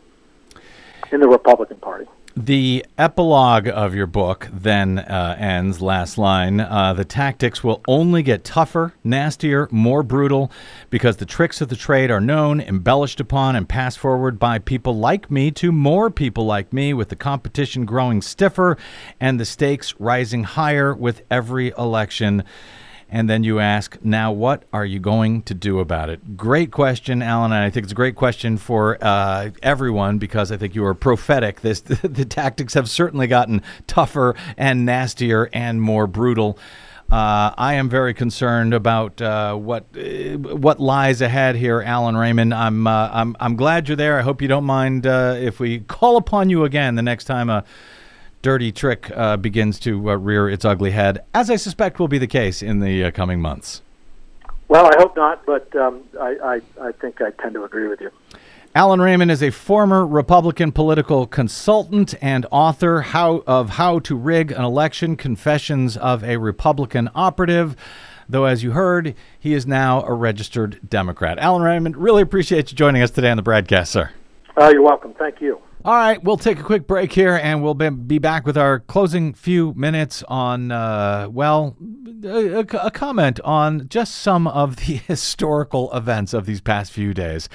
in 1.12 1.20
the 1.20 1.28
Republican 1.28 1.76
Party. 1.76 2.06
The 2.34 2.86
epilogue 2.96 3.68
of 3.68 3.94
your 3.94 4.06
book 4.06 4.48
then 4.50 4.98
uh, 5.00 5.36
ends, 5.38 5.82
last 5.82 6.16
line. 6.16 6.60
Uh, 6.60 6.94
the 6.94 7.04
tactics 7.04 7.62
will 7.62 7.82
only 7.86 8.22
get 8.22 8.42
tougher, 8.42 8.94
nastier, 9.04 9.68
more 9.70 10.02
brutal 10.02 10.50
because 10.88 11.18
the 11.18 11.26
tricks 11.26 11.60
of 11.60 11.68
the 11.68 11.76
trade 11.76 12.10
are 12.10 12.22
known, 12.22 12.58
embellished 12.58 13.20
upon, 13.20 13.54
and 13.54 13.68
passed 13.68 13.98
forward 13.98 14.38
by 14.38 14.58
people 14.58 14.96
like 14.96 15.30
me 15.30 15.50
to 15.50 15.70
more 15.70 16.10
people 16.10 16.46
like 16.46 16.72
me, 16.72 16.94
with 16.94 17.10
the 17.10 17.16
competition 17.16 17.84
growing 17.84 18.22
stiffer 18.22 18.78
and 19.20 19.38
the 19.38 19.44
stakes 19.44 19.94
rising 19.98 20.44
higher 20.44 20.94
with 20.94 21.22
every 21.30 21.74
election. 21.76 22.44
And 23.14 23.28
then 23.28 23.44
you 23.44 23.60
ask, 23.60 23.98
now 24.02 24.32
what 24.32 24.64
are 24.72 24.86
you 24.86 24.98
going 24.98 25.42
to 25.42 25.52
do 25.52 25.80
about 25.80 26.08
it? 26.08 26.34
Great 26.34 26.70
question, 26.70 27.20
Allen. 27.20 27.52
And 27.52 27.62
I 27.62 27.68
think 27.68 27.84
it's 27.84 27.92
a 27.92 27.94
great 27.94 28.16
question 28.16 28.56
for 28.56 28.96
uh, 29.02 29.50
everyone 29.62 30.16
because 30.16 30.50
I 30.50 30.56
think 30.56 30.74
you 30.74 30.82
are 30.86 30.94
prophetic. 30.94 31.60
This 31.60 31.80
the 31.80 32.24
tactics 32.24 32.72
have 32.72 32.88
certainly 32.88 33.26
gotten 33.26 33.60
tougher 33.86 34.34
and 34.56 34.86
nastier 34.86 35.50
and 35.52 35.82
more 35.82 36.06
brutal. 36.06 36.58
Uh, 37.10 37.52
I 37.58 37.74
am 37.74 37.90
very 37.90 38.14
concerned 38.14 38.72
about 38.72 39.20
uh, 39.20 39.54
what 39.56 39.84
uh, 39.94 40.38
what 40.38 40.80
lies 40.80 41.20
ahead 41.20 41.56
here, 41.56 41.82
Allen 41.82 42.16
Raymond. 42.16 42.54
I'm 42.54 42.86
uh, 42.86 43.10
I'm 43.12 43.36
I'm 43.38 43.56
glad 43.56 43.88
you're 43.88 43.96
there. 43.96 44.18
I 44.18 44.22
hope 44.22 44.40
you 44.40 44.48
don't 44.48 44.64
mind 44.64 45.06
uh, 45.06 45.36
if 45.38 45.60
we 45.60 45.80
call 45.80 46.16
upon 46.16 46.48
you 46.48 46.64
again 46.64 46.94
the 46.94 47.02
next 47.02 47.24
time 47.24 47.50
a 47.50 47.64
dirty 48.42 48.72
trick 48.72 49.10
uh, 49.14 49.36
begins 49.36 49.78
to 49.80 50.10
uh, 50.10 50.16
rear 50.16 50.48
its 50.48 50.64
ugly 50.64 50.90
head, 50.90 51.24
as 51.32 51.48
I 51.48 51.56
suspect 51.56 51.98
will 51.98 52.08
be 52.08 52.18
the 52.18 52.26
case 52.26 52.62
in 52.62 52.80
the 52.80 53.04
uh, 53.04 53.10
coming 53.10 53.40
months. 53.40 53.80
Well, 54.68 54.86
I 54.86 54.96
hope 54.98 55.16
not, 55.16 55.44
but 55.46 55.74
um, 55.76 56.02
I, 56.20 56.36
I 56.42 56.88
I 56.88 56.92
think 56.92 57.20
I 57.20 57.30
tend 57.30 57.54
to 57.54 57.64
agree 57.64 57.88
with 57.88 58.00
you. 58.00 58.10
Allen 58.74 59.02
Raymond 59.02 59.30
is 59.30 59.42
a 59.42 59.50
former 59.50 60.06
Republican 60.06 60.72
political 60.72 61.26
consultant 61.26 62.14
and 62.22 62.46
author 62.50 63.02
how, 63.02 63.44
of 63.46 63.70
How 63.70 63.98
to 63.98 64.16
Rig 64.16 64.50
an 64.50 64.64
Election 64.64 65.14
Confessions 65.14 65.98
of 65.98 66.24
a 66.24 66.38
Republican 66.38 67.10
Operative. 67.14 67.76
Though, 68.30 68.46
as 68.46 68.62
you 68.62 68.70
heard, 68.70 69.14
he 69.38 69.52
is 69.52 69.66
now 69.66 70.02
a 70.04 70.14
registered 70.14 70.80
Democrat. 70.88 71.38
Allen 71.38 71.60
Raymond, 71.60 71.98
really 71.98 72.22
appreciate 72.22 72.70
you 72.70 72.76
joining 72.76 73.02
us 73.02 73.10
today 73.10 73.30
on 73.30 73.36
the 73.36 73.42
broadcast, 73.42 73.92
sir. 73.92 74.10
Uh, 74.58 74.70
you're 74.72 74.80
welcome. 74.80 75.12
Thank 75.18 75.42
you. 75.42 75.60
All 75.84 75.94
right, 75.94 76.22
we'll 76.22 76.36
take 76.36 76.60
a 76.60 76.62
quick 76.62 76.86
break 76.86 77.12
here 77.12 77.34
and 77.34 77.60
we'll 77.60 77.74
be, 77.74 78.18
back 78.20 78.46
with 78.46 78.56
our 78.56 78.78
closing 78.78 79.34
few 79.34 79.74
minutes 79.74 80.22
on, 80.28 80.70
uh, 80.70 81.26
well, 81.28 81.76
a, 82.22 82.58
a- 82.60 82.90
comment 82.92 83.40
on 83.42 83.88
just 83.88 84.14
some 84.14 84.46
of 84.46 84.76
the 84.76 84.82
historical 85.08 85.92
events 85.92 86.34
of 86.34 86.46
these 86.46 86.60
past 86.60 86.92
few 86.92 87.12
days. 87.12 87.48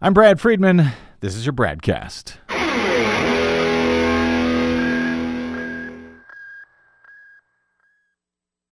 I'm 0.00 0.14
Brad 0.14 0.40
Friedman. 0.40 0.92
This 1.20 1.36
is 1.36 1.44
your 1.44 1.52
BradCast. 1.52 2.36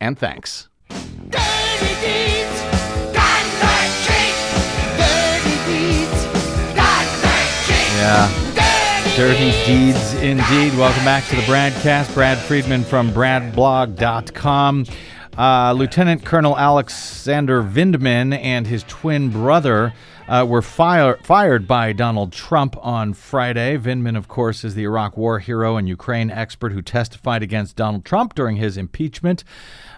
and 0.00 0.18
thanks. 0.18 0.68
Dirty 0.88 1.94
deeds, 2.00 2.60
got 3.12 3.44
that 3.60 3.88
cheat. 4.04 4.34
Dirty 4.98 5.56
deeds, 5.70 6.24
got 6.74 7.06
that 7.22 7.46
cheat. 7.66 7.88
Yeah. 7.96 8.46
Dirty, 9.16 9.50
Dirty 9.50 9.66
Deeds 9.66 10.14
indeed. 10.14 10.78
Welcome 10.78 11.04
back 11.04 11.24
to 11.28 11.36
the 11.36 11.44
broadcast. 11.46 12.14
Brad 12.14 12.38
Friedman 12.38 12.84
from 12.84 13.10
bradblog.com. 13.10 14.86
Uh, 15.38 15.72
Lieutenant 15.72 16.24
Colonel 16.24 16.56
Alexander 16.58 17.62
Vindman 17.62 18.36
and 18.36 18.66
his 18.66 18.82
twin 18.84 19.30
brother 19.30 19.92
uh, 20.28 20.44
were 20.48 20.62
fire- 20.62 21.18
fired 21.22 21.66
by 21.66 21.92
Donald 21.92 22.32
Trump 22.32 22.76
on 22.84 23.12
Friday. 23.14 23.76
Vindman, 23.78 24.16
of 24.16 24.28
course, 24.28 24.64
is 24.64 24.74
the 24.74 24.84
Iraq 24.84 25.16
War 25.16 25.38
hero 25.38 25.76
and 25.76 25.88
Ukraine 25.88 26.30
expert 26.30 26.72
who 26.72 26.82
testified 26.82 27.42
against 27.42 27.76
Donald 27.76 28.04
Trump 28.04 28.34
during 28.34 28.56
his 28.56 28.76
impeachment. 28.76 29.44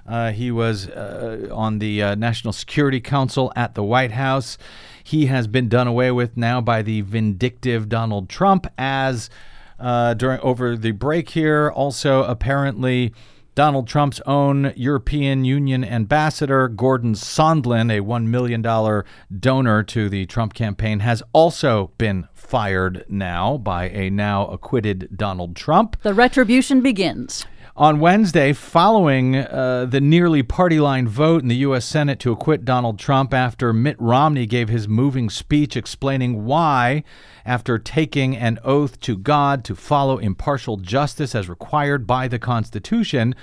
Uh, 0.07 0.33
he 0.33 0.51
was 0.51 0.89
uh, 0.89 1.49
on 1.53 1.79
the 1.79 2.03
uh, 2.03 2.15
National 2.15 2.53
Security 2.53 3.01
Council 3.01 3.53
at 3.55 3.75
the 3.75 3.83
White 3.83 4.13
House. 4.13 4.59
He 5.05 5.27
has 5.27 5.47
been 5.47 5.69
done 5.69 5.87
away 5.87 6.11
with 6.11 6.37
now 6.37 6.61
by 6.61 6.83
the 6.83 7.03
vindictive 7.03 7.89
Donald 7.89 8.29
Trump 8.29 8.67
as 8.77 9.31
uh, 9.79 10.15
during 10.15 10.41
over 10.41 10.77
the 10.77 10.93
break 10.93 11.31
here. 11.31 11.71
Also, 11.71 12.25
apparently, 12.25 13.13
Donald 13.55 13.87
Trump's 13.87 14.21
own 14.25 14.73
European 14.77 15.45
Union 15.45 15.85
ambassador, 15.85 16.69
Gordon 16.69 17.13
Sondland, 17.13 17.95
a 17.95 18.01
$1 18.01 18.27
million 18.27 18.63
donor 18.63 19.83
to 19.83 20.09
the 20.09 20.25
Trump 20.25 20.55
campaign, 20.55 21.01
has 21.01 21.23
also 21.35 21.91
been 21.99 22.29
fired 22.33 23.05
now 23.09 23.59
by 23.59 23.91
a 23.91 24.09
now 24.09 24.47
acquitted 24.47 25.09
Donald 25.15 25.55
Trump. 25.55 26.01
The 26.03 26.15
retribution 26.15 26.81
begins. 26.81 27.45
On 27.75 28.01
Wednesday, 28.01 28.53
following 28.53 29.35
uh, 29.35 29.87
the 29.89 30.01
nearly 30.01 30.43
party 30.43 30.79
line 30.79 31.09
vote 31.09 31.41
in 31.41 31.49
the 31.49 31.57
U.S. 31.57 31.87
Senate 31.87 32.19
to 32.21 32.31
acquit 32.31 32.67
Donald 32.67 32.99
Trump 32.99 33.33
after 33.33 33.73
Mitt 33.73 33.97
Romney 33.99 34.45
gave 34.45 34.69
his 34.69 34.87
moving 34.87 35.31
speech 35.31 35.75
explaining 35.75 36.45
why, 36.45 37.03
after 37.47 37.79
taking 37.79 38.37
an 38.37 38.59
oath 38.63 39.01
to 39.01 39.17
God 39.17 39.65
to 39.65 39.75
follow 39.75 40.19
impartial 40.19 40.77
justice 40.77 41.35
as 41.35 41.49
required 41.49 42.07
by 42.07 42.29
the 42.29 42.39
Constitution, 42.39 43.35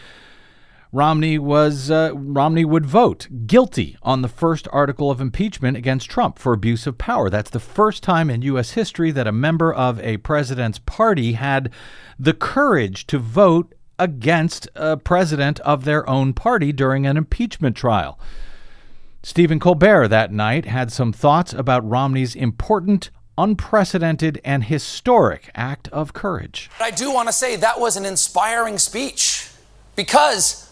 Romney 0.92 1.40
was 1.40 1.90
uh, 1.90 2.12
Romney 2.14 2.66
would 2.66 2.86
vote 2.86 3.28
guilty 3.48 3.98
on 4.04 4.22
the 4.22 4.28
first 4.28 4.68
article 4.72 5.10
of 5.10 5.20
impeachment 5.20 5.76
against 5.76 6.08
Trump 6.08 6.38
for 6.38 6.54
abuse 6.54 6.86
of 6.86 7.00
power. 7.00 7.32
That's 7.32 7.50
the 7.50 7.60
first 7.60 8.04
time 8.04 8.30
in 8.30 8.44
U.S. 8.44 8.72
history 8.72 9.10
that 9.10 9.26
a 9.26 9.32
member 9.32 9.74
of 9.74 10.00
a 10.02 10.18
president's 10.18 10.78
party 10.78 11.34
had 11.34 11.72
the 12.20 12.34
courage 12.34 13.08
to 13.08 13.18
vote 13.18 13.74
against 14.00 14.68
a 14.76 14.98
president 14.98 15.60
of 15.60 15.86
their 15.86 16.10
own 16.10 16.34
party 16.34 16.72
during 16.72 17.06
an 17.06 17.18
impeachment 17.18 17.76
trial. 17.76 18.18
Stephen 19.22 19.60
Colbert 19.60 20.08
that 20.08 20.32
night 20.32 20.66
had 20.66 20.92
some 20.92 21.12
thoughts 21.12 21.52
about 21.52 21.88
Romney's 21.88 22.36
important, 22.36 23.12
unprecedented, 23.38 24.40
and 24.46 24.64
historic 24.64 25.52
act 25.54 25.90
of 25.90 26.14
courage. 26.14 26.70
I 26.80 26.92
do 26.92 27.14
want 27.14 27.28
to 27.28 27.34
say 27.34 27.58
that 27.58 27.80
was 27.80 27.98
an 27.98 28.06
inspiring 28.06 28.78
speech 28.78 29.52
because 29.96 30.72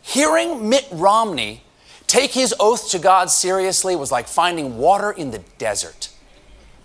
hearing 0.00 0.68
Mitt 0.68 0.86
Romney 0.92 1.62
take 2.06 2.32
his 2.32 2.54
oath 2.60 2.90
to 2.90 3.00
God 3.00 3.30
seriously 3.30 3.96
was 3.96 4.12
like 4.12 4.28
finding 4.28 4.78
water 4.78 5.10
in 5.10 5.32
the 5.32 5.40
desert. 5.58 6.10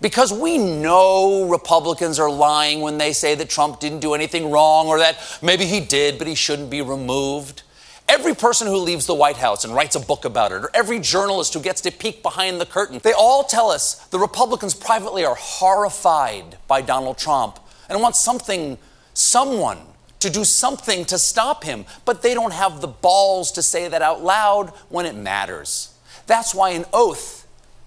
Because 0.00 0.32
we 0.32 0.56
know 0.56 1.48
Republicans 1.48 2.18
are 2.18 2.30
lying 2.30 2.80
when 2.80 2.96
they 2.96 3.12
say 3.12 3.34
that 3.34 3.50
Trump 3.50 3.80
didn't 3.80 4.00
do 4.00 4.14
anything 4.14 4.50
wrong 4.50 4.88
or 4.88 4.98
that 4.98 5.18
maybe 5.42 5.66
he 5.66 5.80
did, 5.80 6.16
but 6.18 6.26
he 6.26 6.34
shouldn't 6.34 6.70
be 6.70 6.80
removed. 6.80 7.62
Every 8.08 8.34
person 8.34 8.66
who 8.66 8.78
leaves 8.78 9.06
the 9.06 9.14
White 9.14 9.36
House 9.36 9.64
and 9.64 9.74
writes 9.74 9.94
a 9.94 10.00
book 10.00 10.24
about 10.24 10.52
it, 10.52 10.64
or 10.64 10.70
every 10.74 10.98
journalist 10.98 11.54
who 11.54 11.60
gets 11.60 11.80
to 11.82 11.92
peek 11.92 12.22
behind 12.22 12.60
the 12.60 12.66
curtain, 12.66 12.98
they 13.04 13.12
all 13.12 13.44
tell 13.44 13.70
us 13.70 14.06
the 14.06 14.18
Republicans 14.18 14.74
privately 14.74 15.24
are 15.24 15.36
horrified 15.36 16.56
by 16.66 16.80
Donald 16.80 17.18
Trump 17.18 17.60
and 17.88 18.00
want 18.00 18.16
something, 18.16 18.78
someone, 19.14 19.78
to 20.18 20.28
do 20.28 20.44
something 20.44 21.04
to 21.04 21.18
stop 21.18 21.62
him, 21.62 21.84
but 22.04 22.22
they 22.22 22.34
don't 22.34 22.52
have 22.52 22.80
the 22.80 22.88
balls 22.88 23.52
to 23.52 23.62
say 23.62 23.86
that 23.86 24.02
out 24.02 24.22
loud 24.24 24.70
when 24.88 25.06
it 25.06 25.14
matters. 25.14 25.94
That's 26.26 26.54
why 26.54 26.70
an 26.70 26.86
oath 26.92 27.46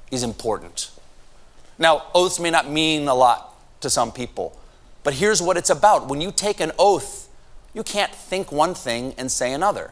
is 0.09 0.23
important. 0.23 0.89
Now, 1.77 2.03
oaths 2.13 2.39
may 2.39 2.49
not 2.49 2.69
mean 2.69 3.07
a 3.07 3.15
lot 3.15 3.55
to 3.81 3.89
some 3.89 4.11
people, 4.11 4.59
but 5.03 5.15
here's 5.15 5.41
what 5.41 5.57
it's 5.57 5.69
about. 5.69 6.07
When 6.07 6.21
you 6.21 6.31
take 6.31 6.59
an 6.59 6.71
oath, 6.77 7.27
you 7.73 7.83
can't 7.83 8.13
think 8.13 8.51
one 8.51 8.73
thing 8.73 9.13
and 9.17 9.31
say 9.31 9.53
another. 9.53 9.91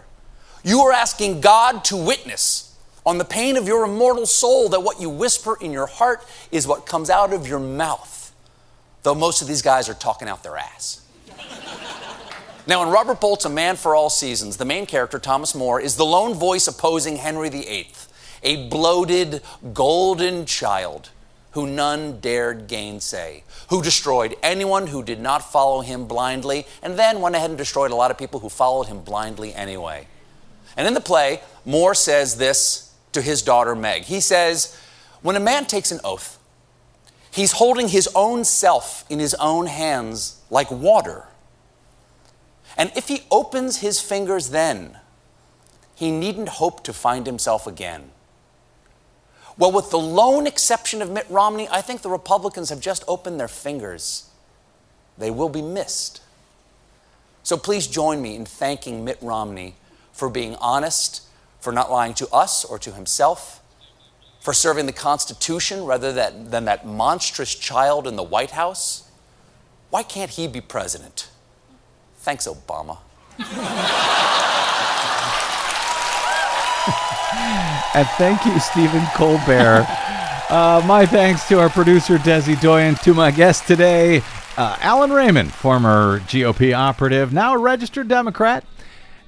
You 0.63 0.81
are 0.81 0.91
asking 0.91 1.41
God 1.41 1.83
to 1.85 1.97
witness 1.97 2.77
on 3.05 3.17
the 3.17 3.25
pain 3.25 3.57
of 3.57 3.67
your 3.67 3.83
immortal 3.83 4.27
soul 4.27 4.69
that 4.69 4.81
what 4.81 5.01
you 5.01 5.09
whisper 5.09 5.57
in 5.59 5.71
your 5.71 5.87
heart 5.87 6.23
is 6.51 6.67
what 6.67 6.85
comes 6.85 7.09
out 7.09 7.33
of 7.33 7.47
your 7.47 7.59
mouth, 7.59 8.31
though 9.01 9.15
most 9.15 9.41
of 9.41 9.47
these 9.47 9.63
guys 9.63 9.89
are 9.89 9.95
talking 9.95 10.27
out 10.27 10.43
their 10.43 10.57
ass. 10.57 11.03
now, 12.67 12.83
in 12.83 12.89
Robert 12.89 13.19
Bolt's 13.19 13.45
A 13.45 13.49
Man 13.49 13.75
for 13.75 13.95
All 13.95 14.11
Seasons, 14.11 14.57
the 14.57 14.65
main 14.65 14.85
character, 14.85 15.17
Thomas 15.17 15.55
More, 15.55 15.81
is 15.81 15.95
the 15.95 16.05
lone 16.05 16.35
voice 16.35 16.67
opposing 16.67 17.17
Henry 17.17 17.49
VIII, 17.49 17.91
a 18.43 18.69
bloated, 18.69 19.41
golden 19.73 20.45
child 20.45 21.09
who 21.51 21.67
none 21.67 22.19
dared 22.19 22.67
gainsay, 22.67 23.43
who 23.69 23.81
destroyed 23.81 24.35
anyone 24.41 24.87
who 24.87 25.03
did 25.03 25.19
not 25.19 25.51
follow 25.51 25.81
him 25.81 26.05
blindly, 26.05 26.65
and 26.81 26.97
then 26.97 27.21
went 27.21 27.35
ahead 27.35 27.49
and 27.49 27.57
destroyed 27.57 27.91
a 27.91 27.95
lot 27.95 28.11
of 28.11 28.17
people 28.17 28.39
who 28.39 28.49
followed 28.49 28.87
him 28.87 29.01
blindly 29.01 29.53
anyway. 29.53 30.07
And 30.77 30.87
in 30.87 30.93
the 30.93 31.01
play, 31.01 31.41
More 31.65 31.93
says 31.93 32.37
this 32.37 32.93
to 33.11 33.21
his 33.21 33.41
daughter 33.41 33.75
Meg. 33.75 34.03
He 34.03 34.21
says, 34.21 34.79
When 35.21 35.35
a 35.35 35.41
man 35.41 35.65
takes 35.65 35.91
an 35.91 35.99
oath, 36.03 36.39
he's 37.31 37.53
holding 37.53 37.89
his 37.89 38.09
own 38.15 38.45
self 38.45 39.03
in 39.09 39.19
his 39.19 39.33
own 39.35 39.67
hands 39.67 40.41
like 40.49 40.71
water. 40.71 41.25
And 42.77 42.91
if 42.95 43.09
he 43.09 43.23
opens 43.29 43.77
his 43.77 43.99
fingers 43.99 44.49
then, 44.49 44.97
he 45.93 46.11
needn't 46.11 46.49
hope 46.49 46.83
to 46.85 46.93
find 46.93 47.25
himself 47.25 47.67
again. 47.67 48.10
Well, 49.61 49.71
with 49.71 49.91
the 49.91 49.99
lone 49.99 50.47
exception 50.47 51.03
of 51.03 51.11
Mitt 51.11 51.27
Romney, 51.29 51.67
I 51.69 51.81
think 51.81 52.01
the 52.01 52.09
Republicans 52.09 52.71
have 52.71 52.79
just 52.79 53.03
opened 53.07 53.39
their 53.39 53.47
fingers. 53.47 54.27
They 55.19 55.29
will 55.29 55.49
be 55.49 55.61
missed. 55.61 56.19
So 57.43 57.57
please 57.57 57.85
join 57.85 58.23
me 58.23 58.35
in 58.35 58.43
thanking 58.43 59.05
Mitt 59.05 59.19
Romney 59.21 59.75
for 60.13 60.31
being 60.31 60.55
honest, 60.55 61.27
for 61.59 61.71
not 61.71 61.91
lying 61.91 62.15
to 62.15 62.27
us 62.29 62.65
or 62.65 62.79
to 62.79 62.91
himself, 62.91 63.61
for 64.39 64.51
serving 64.51 64.87
the 64.87 64.91
Constitution 64.91 65.85
rather 65.85 66.11
than 66.11 66.65
that 66.65 66.87
monstrous 66.87 67.53
child 67.53 68.07
in 68.07 68.15
the 68.15 68.23
White 68.23 68.51
House. 68.51 69.11
Why 69.91 70.01
can't 70.01 70.31
he 70.31 70.47
be 70.47 70.61
president? 70.61 71.29
Thanks, 72.17 72.47
Obama. 72.47 72.97
And 77.93 78.07
thank 78.17 78.45
you, 78.45 78.59
Stephen 78.59 79.05
Colbert. 79.15 79.87
Uh, 80.51 80.83
my 80.85 81.05
thanks 81.05 81.47
to 81.47 81.61
our 81.61 81.69
producer, 81.69 82.17
Desi 82.17 82.59
Doyen, 82.59 82.95
to 82.95 83.13
my 83.13 83.31
guest 83.31 83.67
today, 83.67 84.21
uh, 84.57 84.75
Allen 84.81 85.09
Raymond, 85.09 85.53
former 85.53 86.19
GOP 86.27 86.77
operative, 86.77 87.31
now 87.31 87.53
a 87.53 87.57
registered 87.57 88.09
Democrat, 88.09 88.65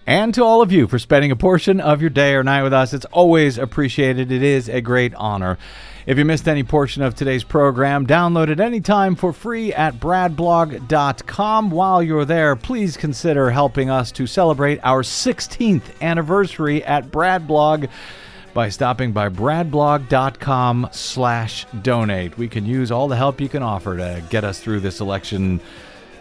and 0.05 0.33
to 0.33 0.43
all 0.43 0.61
of 0.61 0.73
you 0.73 0.85
for 0.85 0.99
spending 0.99 1.31
a 1.31 1.37
portion 1.37 1.79
of 1.79 2.01
your 2.01 2.09
day 2.09 2.33
or 2.33 2.43
night 2.43 2.63
with 2.63 2.73
us. 2.73 2.93
It's 2.93 3.05
always 3.05 3.57
appreciated. 3.57 4.33
It 4.33 4.43
is 4.43 4.67
a 4.67 4.81
great 4.81 5.15
honor. 5.15 5.57
If 6.05 6.17
you 6.17 6.25
missed 6.25 6.49
any 6.49 6.63
portion 6.63 7.01
of 7.01 7.15
today's 7.15 7.45
program, 7.45 8.05
download 8.05 8.49
it 8.49 8.59
anytime 8.59 9.15
for 9.15 9.31
free 9.31 9.73
at 9.73 10.01
bradblog.com. 10.01 11.71
While 11.71 12.03
you're 12.03 12.25
there, 12.25 12.57
please 12.57 12.97
consider 12.97 13.49
helping 13.51 13.89
us 13.89 14.11
to 14.11 14.27
celebrate 14.27 14.81
our 14.83 15.03
16th 15.03 16.01
anniversary 16.01 16.83
at 16.83 17.05
Bradblog 17.11 17.87
by 18.53 18.69
stopping 18.69 19.11
by 19.11 19.29
bradblog.com 19.29 20.89
slash 20.91 21.65
donate. 21.81 22.37
We 22.37 22.47
can 22.47 22.65
use 22.65 22.91
all 22.91 23.07
the 23.07 23.15
help 23.15 23.41
you 23.41 23.49
can 23.49 23.63
offer 23.63 23.97
to 23.97 24.23
get 24.29 24.43
us 24.43 24.59
through 24.59 24.81
this 24.81 24.99
election 24.99 25.59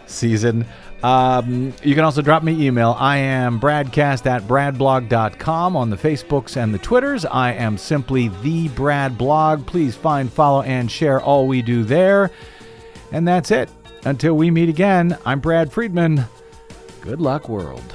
season. 0.07 0.65
Um, 1.03 1.73
you 1.83 1.95
can 1.95 2.05
also 2.05 2.21
drop 2.21 2.43
me 2.43 2.65
email. 2.65 2.95
I 2.97 3.17
am 3.17 3.59
bradcast 3.59 4.25
at 4.25 4.43
bradblog.com 4.43 5.75
on 5.75 5.89
the 5.89 5.97
Facebooks 5.97 6.55
and 6.55 6.73
the 6.73 6.79
Twitters. 6.79 7.25
I 7.25 7.51
am 7.53 7.77
simply 7.77 8.29
the 8.41 8.69
Brad 8.69 9.17
Blog. 9.17 9.65
Please 9.65 9.95
find, 9.95 10.31
follow, 10.31 10.61
and 10.61 10.89
share 10.89 11.21
all 11.21 11.45
we 11.45 11.61
do 11.61 11.83
there. 11.83 12.31
And 13.11 13.27
that's 13.27 13.51
it. 13.51 13.69
Until 14.05 14.35
we 14.35 14.49
meet 14.49 14.69
again, 14.69 15.17
I'm 15.25 15.39
Brad 15.39 15.71
Friedman. 15.71 16.25
Good 17.01 17.19
luck, 17.19 17.49
world. 17.49 17.93